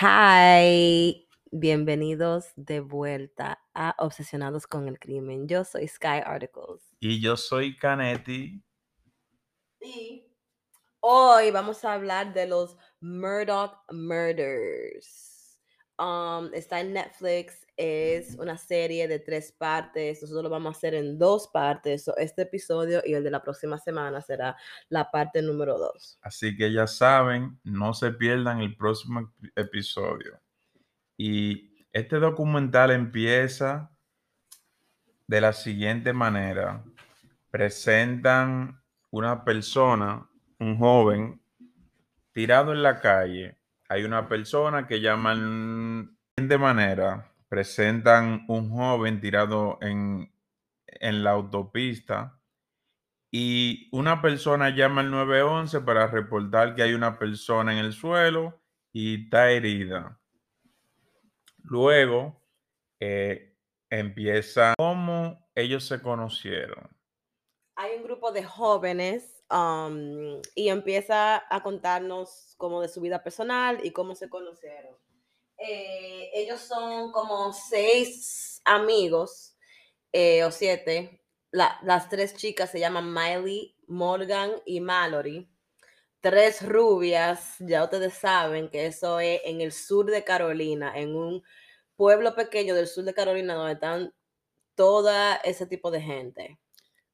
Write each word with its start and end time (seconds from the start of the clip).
Hi, 0.00 1.26
bienvenidos 1.50 2.52
de 2.54 2.78
vuelta 2.78 3.60
a 3.74 3.96
Obsesionados 3.98 4.68
con 4.68 4.86
el 4.86 4.96
Crimen. 5.00 5.48
Yo 5.48 5.64
soy 5.64 5.88
Sky 5.88 6.22
Articles. 6.24 6.84
Y 7.00 7.20
yo 7.20 7.36
soy 7.36 7.76
Canetti. 7.76 8.62
Y 9.80 10.24
hoy 11.00 11.50
vamos 11.50 11.84
a 11.84 11.94
hablar 11.94 12.32
de 12.32 12.46
los 12.46 12.76
Murdoch 13.00 13.74
Murders. 13.90 15.27
Um, 16.00 16.54
está 16.54 16.80
en 16.80 16.92
Netflix, 16.92 17.66
es 17.76 18.36
una 18.36 18.56
serie 18.56 19.08
de 19.08 19.18
tres 19.18 19.50
partes. 19.50 20.22
Nosotros 20.22 20.44
lo 20.44 20.48
vamos 20.50 20.74
a 20.74 20.78
hacer 20.78 20.94
en 20.94 21.18
dos 21.18 21.48
partes. 21.48 22.04
So, 22.04 22.16
este 22.16 22.42
episodio 22.42 23.02
y 23.04 23.14
el 23.14 23.24
de 23.24 23.32
la 23.32 23.42
próxima 23.42 23.78
semana 23.78 24.22
será 24.22 24.56
la 24.90 25.10
parte 25.10 25.42
número 25.42 25.76
dos. 25.76 26.16
Así 26.22 26.56
que 26.56 26.72
ya 26.72 26.86
saben, 26.86 27.58
no 27.64 27.94
se 27.94 28.12
pierdan 28.12 28.60
el 28.60 28.76
próximo 28.76 29.22
ep- 29.22 29.52
episodio. 29.56 30.40
Y 31.16 31.84
este 31.92 32.20
documental 32.20 32.92
empieza 32.92 33.90
de 35.26 35.40
la 35.40 35.52
siguiente 35.52 36.12
manera. 36.12 36.84
Presentan 37.50 38.80
una 39.10 39.44
persona, 39.44 40.30
un 40.60 40.78
joven, 40.78 41.42
tirado 42.30 42.72
en 42.72 42.84
la 42.84 43.00
calle. 43.00 43.57
Hay 43.88 44.04
una 44.04 44.28
persona 44.28 44.86
que 44.86 45.00
llaman 45.00 46.16
de 46.36 46.58
manera. 46.58 47.32
Presentan 47.48 48.44
un 48.48 48.70
joven 48.70 49.20
tirado 49.20 49.78
en, 49.80 50.30
en 50.86 51.24
la 51.24 51.30
autopista 51.30 52.38
y 53.30 53.88
una 53.92 54.22
persona 54.22 54.70
llama 54.70 55.02
al 55.02 55.10
911 55.10 55.80
para 55.80 56.06
reportar 56.06 56.74
que 56.74 56.82
hay 56.82 56.94
una 56.94 57.18
persona 57.18 57.72
en 57.72 57.78
el 57.78 57.92
suelo 57.92 58.60
y 58.92 59.24
está 59.24 59.50
herida. 59.50 60.18
Luego 61.62 62.42
eh, 63.00 63.54
empieza 63.90 64.74
cómo 64.76 65.48
ellos 65.54 65.84
se 65.84 66.00
conocieron. 66.00 66.88
hay 67.76 67.96
un 67.96 68.04
grupo 68.04 68.32
de 68.32 68.44
jóvenes 68.44 69.37
um, 69.50 70.40
y 70.54 70.68
empieza 70.68 71.42
a 71.54 71.62
contarnos 71.62 72.54
como 72.58 72.80
de 72.82 72.88
su 72.88 73.00
vida 73.00 73.22
personal 73.22 73.80
y 73.84 73.92
cómo 73.92 74.14
se 74.14 74.28
conocieron. 74.28 74.96
Eh, 75.58 76.30
ellos 76.34 76.60
son 76.60 77.12
como 77.12 77.52
seis 77.52 78.60
amigos 78.64 79.56
eh, 80.12 80.44
o 80.44 80.50
siete. 80.50 81.22
La- 81.50 81.78
las 81.82 82.08
tres 82.08 82.36
chicas 82.36 82.70
se 82.70 82.80
llaman 82.80 83.12
Miley, 83.12 83.76
Morgan 83.88 84.52
y 84.66 84.80
Mallory. 84.80 85.50
Tres 86.20 86.66
rubias, 86.66 87.56
ya 87.60 87.84
ustedes 87.84 88.14
saben 88.14 88.70
que 88.70 88.86
eso 88.86 89.20
es 89.20 89.40
en 89.44 89.60
el 89.60 89.72
sur 89.72 90.06
de 90.10 90.24
Carolina, 90.24 90.92
en 90.98 91.14
un 91.16 91.42
pueblo 91.96 92.34
pequeño 92.34 92.74
del 92.74 92.88
sur 92.88 93.04
de 93.04 93.14
Carolina 93.14 93.54
donde 93.54 93.74
están 93.74 94.14
toda 94.76 95.36
ese 95.36 95.66
tipo 95.66 95.90
de 95.90 96.00
gente. 96.02 96.58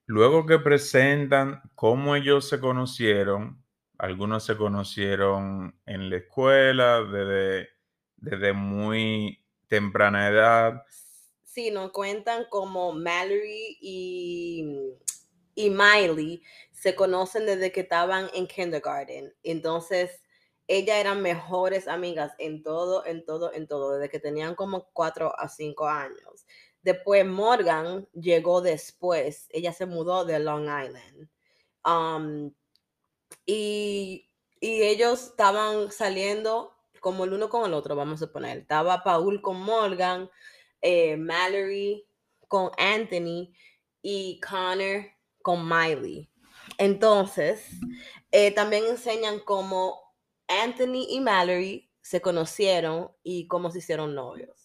Luego 0.06 0.44
que 0.44 0.58
presentan 0.58 1.62
cómo 1.74 2.14
ellos 2.14 2.48
se 2.48 2.60
conocieron, 2.60 3.64
algunos 3.98 4.44
se 4.44 4.56
conocieron 4.56 5.80
en 5.86 6.10
la 6.10 6.16
escuela 6.16 7.02
desde, 7.02 7.68
desde 8.16 8.52
muy 8.52 9.42
temprana 9.68 10.28
edad. 10.28 10.82
Sí, 11.44 11.70
nos 11.70 11.90
cuentan 11.92 12.44
como 12.50 12.92
Mallory 12.92 13.78
y, 13.80 14.94
y 15.54 15.70
Miley 15.70 16.42
se 16.72 16.94
conocen 16.94 17.46
desde 17.46 17.72
que 17.72 17.80
estaban 17.80 18.28
en 18.34 18.46
kindergarten. 18.46 19.32
Entonces, 19.42 20.22
ellas 20.66 20.96
eran 20.96 21.22
mejores 21.22 21.88
amigas 21.88 22.32
en 22.38 22.62
todo, 22.62 23.06
en 23.06 23.24
todo, 23.24 23.52
en 23.52 23.66
todo, 23.66 23.92
desde 23.92 24.10
que 24.10 24.20
tenían 24.20 24.54
como 24.54 24.90
cuatro 24.92 25.38
a 25.38 25.48
cinco 25.48 25.86
años. 25.88 26.33
Después 26.84 27.24
Morgan 27.24 28.06
llegó 28.12 28.60
después. 28.60 29.48
Ella 29.50 29.72
se 29.72 29.86
mudó 29.86 30.26
de 30.26 30.38
Long 30.38 30.64
Island. 30.64 31.30
Um, 31.82 32.52
y, 33.46 34.30
ellos 34.60 35.24
estaban 35.28 35.90
saliendo 35.92 36.74
como 37.00 37.24
el 37.24 37.34
uno 37.34 37.50
con 37.50 37.66
el 37.66 37.74
otro, 37.74 37.96
vamos 37.96 38.22
a 38.22 38.32
poner. 38.32 38.58
Estaba 38.58 39.02
Paul 39.02 39.42
con 39.42 39.60
Morgan, 39.60 40.30
eh, 40.80 41.16
Mallory 41.18 42.06
con 42.48 42.70
Anthony 42.78 43.52
y 44.00 44.40
Connor 44.40 45.06
con 45.42 45.68
Miley. 45.68 46.30
Entonces, 46.78 47.68
eh, 48.30 48.52
también 48.52 48.86
enseñan 48.86 49.40
cómo 49.40 50.14
Anthony 50.48 51.06
y 51.10 51.20
Mallory 51.20 51.90
se 52.00 52.22
conocieron 52.22 53.10
y 53.22 53.48
cómo 53.48 53.70
se 53.70 53.78
hicieron 53.78 54.14
novios. 54.14 54.63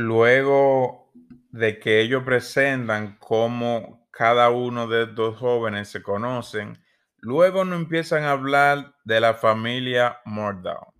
Luego 0.00 1.12
de 1.50 1.78
que 1.78 2.00
ellos 2.00 2.22
presentan 2.24 3.18
cómo 3.18 4.08
cada 4.10 4.48
uno 4.48 4.88
de 4.88 5.02
estos 5.02 5.38
jóvenes 5.38 5.90
se 5.90 6.02
conocen, 6.02 6.82
luego 7.18 7.66
nos 7.66 7.80
empiezan 7.80 8.22
a 8.22 8.30
hablar 8.30 8.94
de 9.04 9.20
la 9.20 9.34
familia 9.34 10.18
Murdoch. 10.24 10.94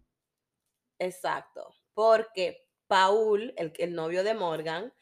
Exacto, 0.99 1.75
porque 1.95 2.67
Paul, 2.89 3.55
el, 3.57 3.95
novio 3.95 4.23
de 4.23 4.35
Morgan, 4.35 4.93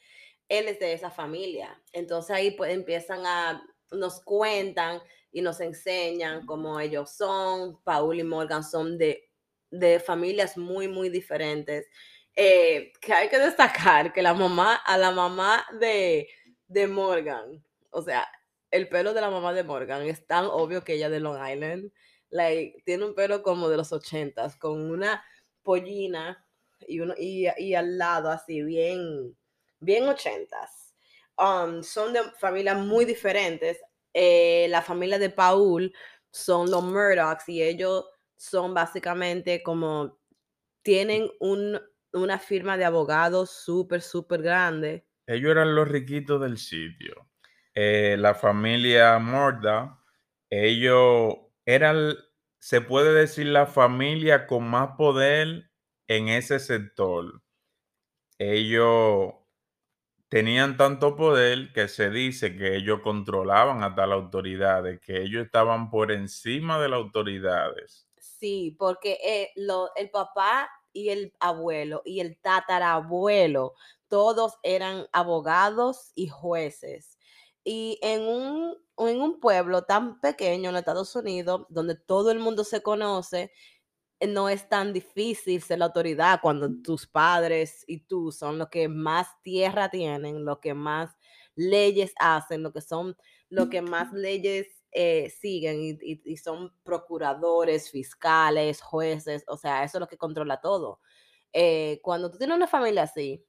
él 0.49 0.69
es 0.69 0.79
de 0.79 0.93
esa 0.93 1.11
familia. 1.11 1.83
Entonces 1.93 2.31
ahí 2.31 2.53
pues 2.53 2.73
empiezan 2.73 3.27
a, 3.27 3.61
nos 3.91 4.23
cuentan 4.23 5.01
y 5.33 5.43
nos 5.43 5.61
enseñan 5.61 6.47
cómo 6.47 6.79
ellos 6.79 7.17
son. 7.17 7.83
Paul 7.83 8.21
y 8.21 8.23
Morgan 8.23 8.63
son 8.63 8.97
de 8.97 10.01
familias 10.07 10.57
muy, 10.57 10.87
muy 10.87 11.09
diferentes. 11.09 11.89
Eh, 12.41 12.93
que 13.01 13.13
hay 13.13 13.29
que 13.29 13.39
destacar 13.41 14.13
que 14.13 14.23
la 14.23 14.33
mamá, 14.33 14.77
a 14.77 14.97
la 14.97 15.11
mamá 15.11 15.67
de, 15.81 16.29
de 16.69 16.87
Morgan, 16.87 17.65
o 17.91 18.01
sea, 18.01 18.29
el 18.71 18.89
pelo 18.89 19.13
de 19.13 19.21
la 19.21 19.29
mamá 19.29 19.53
de 19.53 19.65
Morgan 19.65 20.03
es 20.03 20.25
tan 20.25 20.45
obvio 20.45 20.85
que 20.85 20.95
ella 20.95 21.11
de 21.11 21.19
Long 21.19 21.35
Island. 21.45 21.91
Like, 22.31 22.83
tiene 22.85 23.07
un 23.07 23.17
pelo 23.17 23.43
como 23.43 23.69
de 23.69 23.77
los 23.77 23.93
ochentas, 23.93 24.55
con 24.55 24.89
una 24.89 25.25
pollina 25.65 26.47
y, 26.87 27.01
uno, 27.01 27.13
y, 27.19 27.49
y 27.59 27.75
al 27.75 27.99
lado 27.99 28.31
así, 28.31 28.63
bien, 28.63 29.37
bien 29.81 30.09
ochentas. 30.09 30.95
Um, 31.37 31.83
son 31.83 32.13
de 32.13 32.23
familias 32.39 32.79
muy 32.79 33.05
diferentes. 33.05 33.79
Eh, 34.15 34.69
la 34.71 34.83
familia 34.83 35.19
de 35.19 35.31
Paul 35.31 35.93
son 36.31 36.71
los 36.71 36.85
Murdochs 36.85 37.49
y 37.49 37.65
ellos 37.65 38.05
son 38.37 38.75
básicamente 38.75 39.61
como, 39.61 40.21
tienen 40.83 41.29
un, 41.41 41.81
una 42.13 42.39
firma 42.39 42.77
de 42.77 42.85
abogados 42.85 43.51
súper, 43.51 44.03
súper 44.03 44.43
grande. 44.43 45.07
Ellos 45.27 45.51
eran 45.51 45.75
los 45.75 45.89
riquitos 45.89 46.41
del 46.41 46.59
sitio. 46.59 47.29
Eh, 47.75 48.17
la 48.19 48.35
familia 48.35 49.19
Murdoch, 49.19 49.99
ellos 50.51 51.35
eran, 51.65 52.15
se 52.59 52.81
puede 52.81 53.13
decir, 53.13 53.47
la 53.47 53.67
familia 53.67 54.47
con 54.47 54.69
más 54.69 54.97
poder 54.97 55.71
en 56.09 56.29
ese 56.29 56.59
sector. 56.59 57.43
Ellos 58.39 59.35
tenían 60.29 60.77
tanto 60.77 61.17
poder 61.17 61.73
que 61.73 61.89
se 61.89 62.11
dice 62.11 62.57
que 62.57 62.77
ellos 62.77 63.01
controlaban 63.01 63.83
hasta 63.83 64.07
las 64.07 64.17
autoridades, 64.17 65.01
que 65.01 65.23
ellos 65.23 65.45
estaban 65.45 65.91
por 65.91 66.13
encima 66.13 66.81
de 66.81 66.89
las 66.89 66.99
autoridades. 66.99 68.09
Sí, 68.19 68.77
porque 68.79 69.19
eh, 69.25 69.51
lo, 69.57 69.91
el 69.97 70.11
papá 70.11 70.71
y 70.99 71.11
el 71.11 71.33
abuelo 71.39 72.03
y 72.05 72.21
el 72.21 72.37
tatarabuelo, 72.41 73.75
todos 74.09 74.55
eran 74.63 75.07
abogados 75.13 76.13
y 76.15 76.29
jueces. 76.29 77.19
Y 77.65 77.99
en 78.03 78.23
un, 78.23 78.77
en 78.99 79.21
un 79.21 79.41
pueblo 79.41 79.83
tan 79.83 80.21
pequeño 80.21 80.71
en 80.71 80.77
Estados 80.77 81.15
Unidos, 81.15 81.67
donde 81.69 81.95
todo 81.95 82.31
el 82.31 82.39
mundo 82.41 82.65
se 82.65 82.83
conoce, 82.83 83.53
no 84.27 84.49
es 84.49 84.69
tan 84.69 84.93
difícil 84.93 85.63
ser 85.63 85.79
la 85.79 85.87
autoridad 85.87 86.41
cuando 86.43 86.69
tus 86.83 87.07
padres 87.07 87.85
y 87.87 88.01
tú 88.01 88.33
son 88.33 88.59
los 88.59 88.69
que 88.69 88.89
más 88.89 89.29
tierra 89.43 89.91
tienen, 89.91 90.45
los 90.45 90.59
que 90.59 90.75
más 90.75 91.17
leyes 91.55 92.13
hacen, 92.19 92.63
lo 92.63 92.73
que 92.73 92.81
son, 92.81 93.17
los 93.49 93.69
que 93.69 93.83
más 93.83 94.13
leyes 94.13 94.78
eh, 94.93 95.31
siguen 95.31 95.81
y, 95.83 95.91
y- 96.03 96.23
y 96.25 96.37
son 96.39 96.73
procuradores, 96.85 97.91
fiscales, 97.91 98.81
jueces, 98.83 99.45
o 99.49 99.57
sea, 99.57 99.85
eso 99.85 99.99
es 99.99 100.01
lo 100.01 100.09
que 100.09 100.19
controla 100.19 100.61
todo. 100.61 101.01
Eh, 101.53 102.01
cuando 102.03 102.31
tú 102.31 102.39
tienes 102.39 102.57
una 102.57 102.67
familia 102.69 103.05
así, 103.05 103.45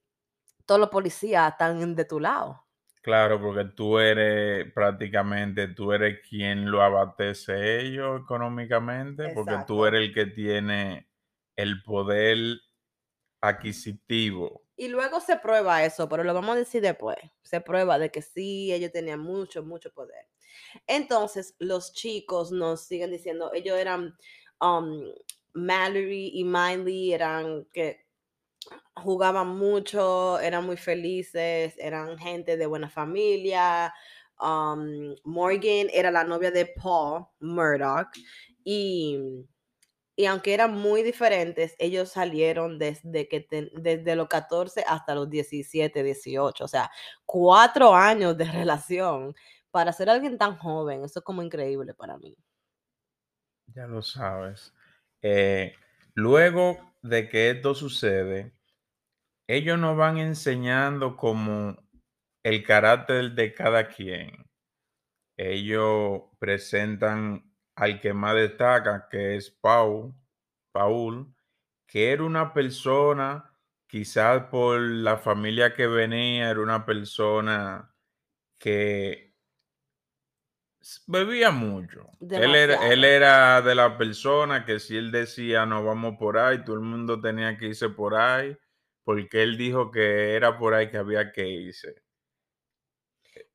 todos 0.65 0.80
los 0.81 0.89
policías 0.89 1.51
están 1.53 1.95
de 1.95 2.06
tu 2.06 2.19
lado. 2.19 2.65
Claro, 3.01 3.39
porque 3.41 3.65
tú 3.75 3.97
eres 3.97 4.71
prácticamente, 4.74 5.69
tú 5.69 5.94
eres 5.94 6.19
quien 6.27 6.69
lo 6.69 6.81
abastece 6.83 7.80
ellos 7.81 8.21
económicamente, 8.21 9.30
porque 9.30 9.57
tú 9.65 9.85
eres 9.85 10.01
el 10.09 10.13
que 10.13 10.25
tiene 10.27 11.09
el 11.56 11.81
poder 11.81 12.38
adquisitivo. 13.41 14.63
Y 14.75 14.88
luego 14.88 15.19
se 15.19 15.36
prueba 15.38 15.83
eso, 15.83 16.07
pero 16.07 16.24
lo 16.24 16.33
vamos 16.33 16.56
a 16.56 16.59
decir 16.59 16.81
después. 16.81 17.18
Se 17.41 17.62
prueba 17.62 18.00
de 18.00 18.12
que 18.12 18.21
sí, 18.21 18.71
ellos 18.71 18.91
tenían 18.91 19.19
mucho, 19.19 19.63
mucho 19.63 19.91
poder. 19.91 20.25
Entonces, 20.88 21.56
los 21.59 21.94
chicos 21.94 22.51
nos 22.51 22.86
siguen 22.86 23.12
diciendo, 23.12 23.51
ellos 23.53 23.77
eran 23.77 24.15
um, 24.62 25.03
Mallory 25.53 26.31
y 26.33 26.44
Miley 26.44 27.13
eran 27.13 27.65
que 27.74 28.06
jugaban 28.95 29.47
mucho, 29.47 30.39
eran 30.39 30.65
muy 30.65 30.77
felices, 30.77 31.75
eran 31.77 32.18
gente 32.18 32.57
de 32.57 32.65
buena 32.65 32.89
familia. 32.89 33.94
Um, 34.39 35.15
Morgan 35.25 35.88
era 35.92 36.12
la 36.12 36.24
novia 36.24 36.51
de 36.51 36.65
Paul 36.65 37.25
Murdoch 37.39 38.07
y, 38.63 39.19
y 40.19 40.25
aunque 40.25 40.54
eran 40.54 40.74
muy 40.74 41.01
diferentes, 41.01 41.77
ellos 41.80 42.10
salieron 42.10 42.77
desde, 42.77 43.30
que 43.30 43.48
desde 43.71 44.18
los 44.18 44.27
14 44.27 44.83
hasta 44.86 45.16
los 45.16 45.30
17, 45.30 46.04
18, 46.04 46.62
o 46.62 46.68
sea, 46.68 46.92
cuatro 47.25 47.95
años 47.95 48.38
de 48.38 48.44
relación 48.51 49.33
para 49.71 49.94
ser 49.94 50.10
alguien 50.10 50.38
tan 50.38 50.57
joven, 50.57 51.06
eso 51.06 51.19
es 51.19 51.24
como 51.24 51.42
increíble 51.42 51.94
para 51.94 52.18
mí. 52.18 52.36
Ya 53.68 53.88
lo 53.88 54.01
sabes. 54.01 54.74
Eh, 55.21 55.74
luego 56.16 56.77
de 57.01 57.30
que 57.30 57.51
esto 57.51 57.74
sucede, 57.74 58.51
ellos 59.48 59.80
nos 59.80 59.95
van 59.95 60.18
enseñando 60.18 61.16
como 61.16 61.77
el 62.44 62.66
carácter 62.66 63.31
de 63.36 63.54
cada 63.54 63.88
quien. 63.88 64.45
Ellos 65.38 66.24
presentan 66.39 67.48
al 67.79 68.01
que 68.01 68.13
más 68.13 68.35
destaca, 68.35 69.07
que 69.09 69.37
es 69.37 69.49
Paul, 69.49 70.13
Paul, 70.73 71.33
que 71.87 72.11
era 72.11 72.23
una 72.23 72.53
persona, 72.53 73.57
quizás 73.87 74.43
por 74.51 74.79
la 74.81 75.17
familia 75.17 75.73
que 75.73 75.87
venía, 75.87 76.49
era 76.49 76.59
una 76.59 76.85
persona 76.85 77.95
que 78.57 79.33
bebía 81.07 81.51
mucho. 81.51 82.09
Él 82.19 82.53
era, 82.53 82.89
él 82.91 83.05
era, 83.05 83.61
de 83.61 83.75
la 83.75 83.97
persona 83.97 84.65
que 84.65 84.79
si 84.79 84.97
él 84.97 85.09
decía 85.09 85.65
no 85.65 85.83
vamos 85.83 86.17
por 86.19 86.37
ahí, 86.37 86.63
todo 86.65 86.75
el 86.75 86.81
mundo 86.81 87.21
tenía 87.21 87.57
que 87.57 87.67
irse 87.67 87.87
por 87.87 88.15
ahí, 88.15 88.57
porque 89.05 89.41
él 89.41 89.57
dijo 89.57 89.89
que 89.89 90.35
era 90.35 90.57
por 90.57 90.73
ahí 90.73 90.89
que 90.89 90.97
había 90.97 91.31
que 91.31 91.47
irse. 91.47 92.03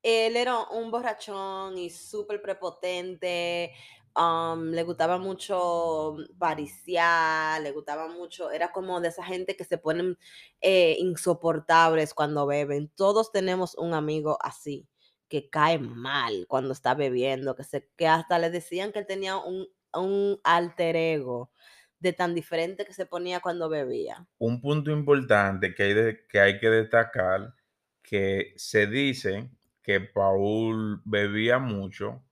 Él 0.03 0.37
era 0.37 0.59
un 0.71 0.91
borrachón 0.91 1.79
y 1.79 1.91
súper 1.91 2.41
prepotente. 2.43 3.73
Um, 4.17 4.71
le 4.71 4.85
gustaba 4.85 5.19
mucho 5.19 6.17
variciar, 6.37 7.61
le 7.61 7.73
gustaba 7.73 8.07
mucho, 8.07 8.53
era 8.53 8.71
como 8.71 9.01
de 9.01 9.09
esa 9.09 9.25
gente 9.25 9.57
que 9.57 9.65
se 9.65 9.77
ponen 9.77 10.17
eh, 10.61 10.97
insoportables 11.01 12.15
cuando 12.15 12.47
beben. 12.47 12.93
Todos 12.95 13.33
tenemos 13.33 13.75
un 13.75 13.93
amigo 13.93 14.39
así 14.41 14.89
que 15.29 15.51
cae 15.51 15.79
mal 15.79 16.47
cuando 16.47 16.73
está 16.73 16.95
bebiendo, 16.95 17.57
que, 17.57 17.65
se, 17.65 17.89
que 17.97 18.07
hasta 18.07 18.39
le 18.39 18.51
decían 18.51 18.93
que 18.93 19.01
él 19.01 19.07
tenía 19.07 19.37
un, 19.37 19.67
un 19.93 20.41
alter 20.45 20.95
ego 20.95 21.51
de 21.99 22.13
tan 22.13 22.35
diferente 22.35 22.85
que 22.85 22.93
se 22.93 23.07
ponía 23.07 23.41
cuando 23.41 23.69
bebía. 23.69 24.29
Un 24.39 24.61
punto 24.61 24.93
importante 24.93 25.75
que 25.75 25.83
hay, 25.83 26.19
que, 26.29 26.39
hay 26.39 26.59
que 26.59 26.71
destacar, 26.71 27.55
que 28.03 28.53
se 28.57 28.87
dice 28.87 29.51
que 29.83 30.01
Paul 30.01 31.01
bebía 31.05 31.59
mucho 31.59 32.23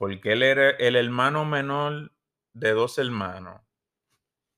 porque 0.00 0.32
él 0.32 0.42
era 0.42 0.70
el 0.70 0.96
hermano 0.96 1.44
menor 1.44 2.10
de 2.54 2.70
dos 2.70 2.96
hermanos. 2.96 3.60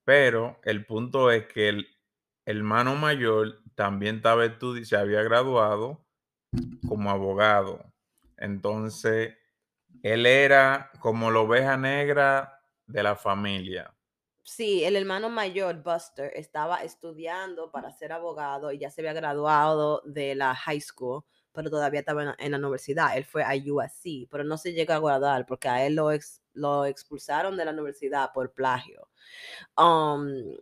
Pero 0.05 0.61
el 0.62 0.87
punto 0.87 1.33
es 1.33 1.49
que 1.49 1.69
el 1.69 1.89
hermano 2.47 2.94
mayor 2.94 3.61
también 3.75 4.19
estaba 4.19 4.44
estudiando, 4.44 4.87
se 4.87 4.97
había 4.97 5.21
graduado 5.25 6.06
como 6.87 7.11
abogado. 7.11 7.85
Entonces, 8.37 9.37
él 10.05 10.27
era 10.27 10.93
como 11.00 11.33
la 11.33 11.41
oveja 11.41 11.77
negra 11.77 12.62
de 12.87 13.03
la 13.03 13.17
familia. 13.17 13.93
Sí, 14.45 14.85
el 14.85 14.95
hermano 14.95 15.29
mayor, 15.29 15.83
Buster, 15.83 16.31
estaba 16.37 16.85
estudiando 16.85 17.73
para 17.73 17.91
ser 17.91 18.12
abogado 18.12 18.71
y 18.71 18.79
ya 18.79 18.91
se 18.91 19.00
había 19.00 19.12
graduado 19.12 20.03
de 20.05 20.37
la 20.37 20.55
high 20.55 20.81
school, 20.81 21.25
pero 21.52 21.70
todavía 21.70 22.00
estaba 22.00 22.34
en 22.38 22.50
la, 22.50 22.58
universidad. 22.58 23.16
Él 23.16 23.25
fue 23.25 23.44
a 23.44 23.52
USC, 23.54 24.28
pero 24.31 24.44
no 24.44 24.56
se 24.56 24.72
llegó 24.72 24.94
a 24.94 25.00
graduar 25.00 25.46
porque 25.46 25.69
a 25.69 25.87
él 25.87 25.94
lo, 25.94 26.10
lo 26.54 26.87
expulsaron 26.87 27.56
de 27.56 27.64
la 27.64 27.72
universidad 27.72 28.31
por 28.32 28.52
plagio. 28.52 29.08
Um, 29.76 30.56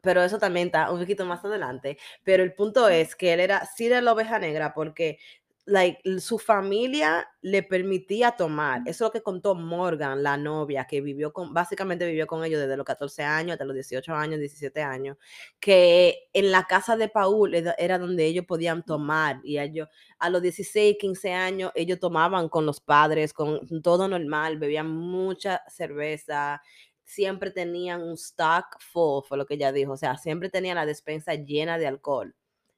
pero 0.00 0.22
eso 0.22 0.38
también 0.38 0.68
está 0.68 0.90
un 0.92 1.00
poquito 1.00 1.24
más 1.24 1.44
adelante. 1.44 1.98
Pero 2.22 2.42
el 2.42 2.54
punto 2.54 2.88
es 2.88 3.16
que 3.16 3.32
él 3.32 3.40
era 3.40 3.66
sí 3.66 3.88
de 3.88 4.00
la 4.02 4.12
oveja 4.12 4.38
negra 4.38 4.72
porque 4.72 5.18
like, 5.66 6.00
su 6.20 6.38
familia 6.38 7.28
le 7.42 7.62
permitía 7.64 8.32
tomar. 8.32 8.82
Eso 8.86 8.90
es 8.90 9.00
lo 9.08 9.10
que 9.10 9.22
contó 9.22 9.56
Morgan, 9.56 10.22
la 10.22 10.36
novia, 10.36 10.86
que 10.86 11.00
vivió 11.00 11.32
con, 11.32 11.52
básicamente 11.52 12.06
vivió 12.06 12.26
con 12.28 12.44
ellos 12.44 12.60
desde 12.60 12.76
los 12.76 12.86
14 12.86 13.24
años 13.24 13.54
hasta 13.54 13.64
los 13.64 13.74
18 13.74 14.14
años, 14.14 14.38
17 14.38 14.80
años, 14.82 15.16
que 15.60 16.28
en 16.32 16.52
la 16.52 16.64
casa 16.64 16.96
de 16.96 17.08
Paul 17.08 17.54
era 17.54 17.98
donde 17.98 18.26
ellos 18.26 18.46
podían 18.46 18.84
tomar 18.84 19.40
y 19.42 19.58
ellos 19.58 19.88
a 20.18 20.30
los 20.30 20.40
16, 20.40 20.96
15 21.00 21.32
años 21.32 21.72
ellos 21.74 21.98
tomaban 21.98 22.48
con 22.48 22.64
los 22.64 22.80
padres, 22.80 23.32
con 23.32 23.60
todo 23.82 24.06
normal, 24.08 24.58
bebían 24.58 24.88
mucha 24.88 25.62
cerveza, 25.68 26.62
siempre 27.04 27.50
tenían 27.50 28.02
un 28.02 28.14
stock 28.14 28.78
full, 28.80 29.24
fue 29.26 29.36
lo 29.36 29.46
que 29.46 29.54
ella 29.54 29.72
dijo, 29.72 29.92
o 29.92 29.96
sea, 29.96 30.16
siempre 30.16 30.48
tenían 30.48 30.76
la 30.76 30.86
despensa 30.86 31.34
llena 31.34 31.76
de 31.78 31.88
alcohol, 31.88 32.36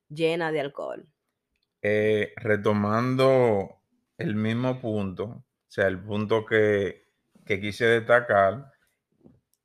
llena 0.09 0.53
de 0.53 0.61
alcohol. 0.61 1.07
Eh, 1.81 2.33
retomando 2.37 3.83
el 4.17 4.35
mismo 4.35 4.81
punto, 4.81 5.25
o 5.25 5.45
sea, 5.69 5.87
el 5.87 6.01
punto 6.01 6.45
que, 6.45 7.07
que 7.47 7.61
quise 7.61 7.87
destacar, 7.87 8.73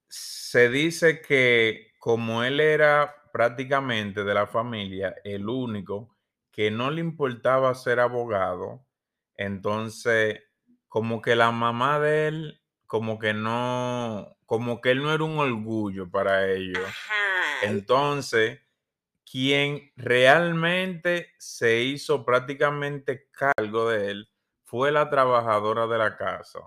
se 0.08 0.70
dice 0.70 1.22
que 1.22 1.94
como 2.00 2.44
él 2.44 2.60
era 2.60 3.16
prácticamente 3.32 4.24
de 4.24 4.34
la 4.36 4.46
familia 4.46 5.16
el 5.24 5.50
único 5.50 6.16
que 6.52 6.70
no 6.70 6.92
le 6.92 7.02
importaba 7.02 7.74
ser 7.74 8.00
abogado, 8.00 8.86
entonces 9.36 10.42
como 10.88 11.24
que 11.24 11.36
la 11.36 11.50
mamá 11.50 12.00
de 12.00 12.28
él, 12.28 12.62
como 12.86 13.18
que 13.18 13.34
no, 13.34 14.38
como 14.46 14.80
que 14.82 14.92
él 14.92 15.02
no 15.02 15.12
era 15.12 15.24
un 15.24 15.40
orgullo 15.40 16.12
para 16.12 16.52
ellos. 16.52 16.84
Entonces, 17.64 18.60
quien 19.34 19.92
realmente 19.96 21.34
se 21.40 21.82
hizo 21.82 22.24
prácticamente 22.24 23.32
cargo 23.32 23.90
de 23.90 24.12
él 24.12 24.30
fue 24.64 24.92
la 24.92 25.10
trabajadora 25.10 25.88
de 25.88 25.98
la 25.98 26.16
casa. 26.16 26.60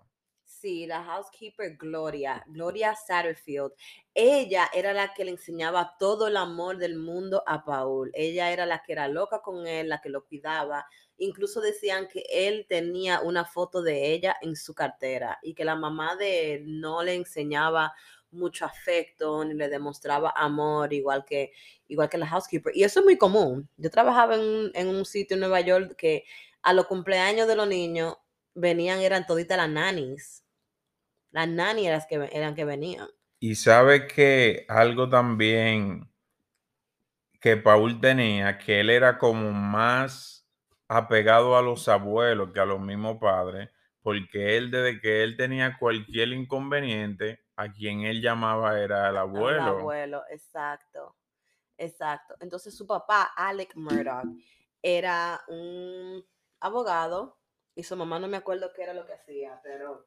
Sí, 0.44 0.84
la 0.84 1.04
housekeeper 1.04 1.76
Gloria, 1.76 2.42
Gloria 2.48 2.96
Satterfield. 2.96 3.70
Ella 4.12 4.68
era 4.74 4.92
la 4.92 5.14
que 5.14 5.24
le 5.24 5.30
enseñaba 5.30 5.94
todo 5.96 6.26
el 6.26 6.36
amor 6.36 6.78
del 6.78 6.96
mundo 6.96 7.44
a 7.46 7.64
Paul. 7.64 8.10
Ella 8.14 8.50
era 8.50 8.66
la 8.66 8.82
que 8.82 8.94
era 8.94 9.06
loca 9.06 9.42
con 9.42 9.68
él, 9.68 9.88
la 9.88 10.00
que 10.00 10.08
lo 10.08 10.24
cuidaba. 10.24 10.86
Incluso 11.18 11.60
decían 11.60 12.08
que 12.08 12.24
él 12.28 12.66
tenía 12.68 13.20
una 13.20 13.44
foto 13.44 13.80
de 13.80 14.12
ella 14.12 14.36
en 14.40 14.56
su 14.56 14.74
cartera 14.74 15.38
y 15.40 15.54
que 15.54 15.64
la 15.64 15.76
mamá 15.76 16.16
de 16.16 16.54
él 16.54 16.80
no 16.80 17.04
le 17.04 17.14
enseñaba 17.14 17.94
mucho 18.30 18.64
afecto 18.64 19.44
ni 19.44 19.54
le 19.54 19.68
demostraba 19.68 20.32
amor, 20.36 20.92
igual 20.92 21.24
que, 21.24 21.52
igual 21.88 22.08
que 22.08 22.18
la 22.18 22.26
housekeeper. 22.26 22.76
Y 22.76 22.84
eso 22.84 23.00
es 23.00 23.06
muy 23.06 23.16
común. 23.16 23.68
Yo 23.76 23.90
trabajaba 23.90 24.36
en, 24.36 24.88
un 24.88 25.04
sitio 25.04 25.34
en 25.34 25.40
Nueva 25.40 25.60
York 25.60 25.94
que 25.96 26.24
a 26.62 26.72
los 26.72 26.86
cumpleaños 26.86 27.46
de 27.48 27.56
los 27.56 27.68
niños 27.68 28.16
venían, 28.54 29.00
eran 29.00 29.26
toditas 29.26 29.56
las 29.56 29.70
nannies. 29.70 30.44
Las 31.30 31.48
nannies 31.48 31.86
eran, 31.86 32.02
que, 32.08 32.36
eran 32.36 32.54
que 32.54 32.64
venían. 32.64 33.08
Y 33.38 33.54
sabe 33.54 34.06
que 34.06 34.64
algo 34.68 35.08
también 35.08 36.10
que 37.40 37.56
Paul 37.56 38.00
tenía, 38.00 38.58
que 38.58 38.80
él 38.80 38.90
era 38.90 39.18
como 39.18 39.52
más 39.52 40.48
apegado 40.88 41.56
a 41.56 41.62
los 41.62 41.88
abuelos 41.88 42.50
que 42.52 42.60
a 42.60 42.64
los 42.64 42.80
mismos 42.80 43.18
padres, 43.20 43.70
porque 44.02 44.56
él 44.56 44.70
desde 44.70 45.00
que 45.00 45.22
él 45.22 45.36
tenía 45.36 45.76
cualquier 45.78 46.28
inconveniente, 46.28 47.40
a 47.56 47.72
quien 47.72 48.02
él 48.02 48.20
llamaba 48.20 48.78
era 48.78 49.08
el 49.08 49.16
abuelo. 49.16 49.62
El 49.62 49.80
abuelo, 49.80 50.22
exacto. 50.30 51.16
Exacto. 51.78 52.36
Entonces 52.40 52.76
su 52.76 52.86
papá, 52.86 53.32
Alec 53.36 53.74
Murdoch, 53.76 54.24
era 54.82 55.42
un 55.48 56.24
abogado 56.60 57.38
y 57.74 57.82
su 57.82 57.96
mamá 57.96 58.18
no 58.18 58.28
me 58.28 58.36
acuerdo 58.36 58.72
qué 58.74 58.82
era 58.82 58.94
lo 58.94 59.04
que 59.04 59.14
hacía, 59.14 59.60
pero 59.62 60.06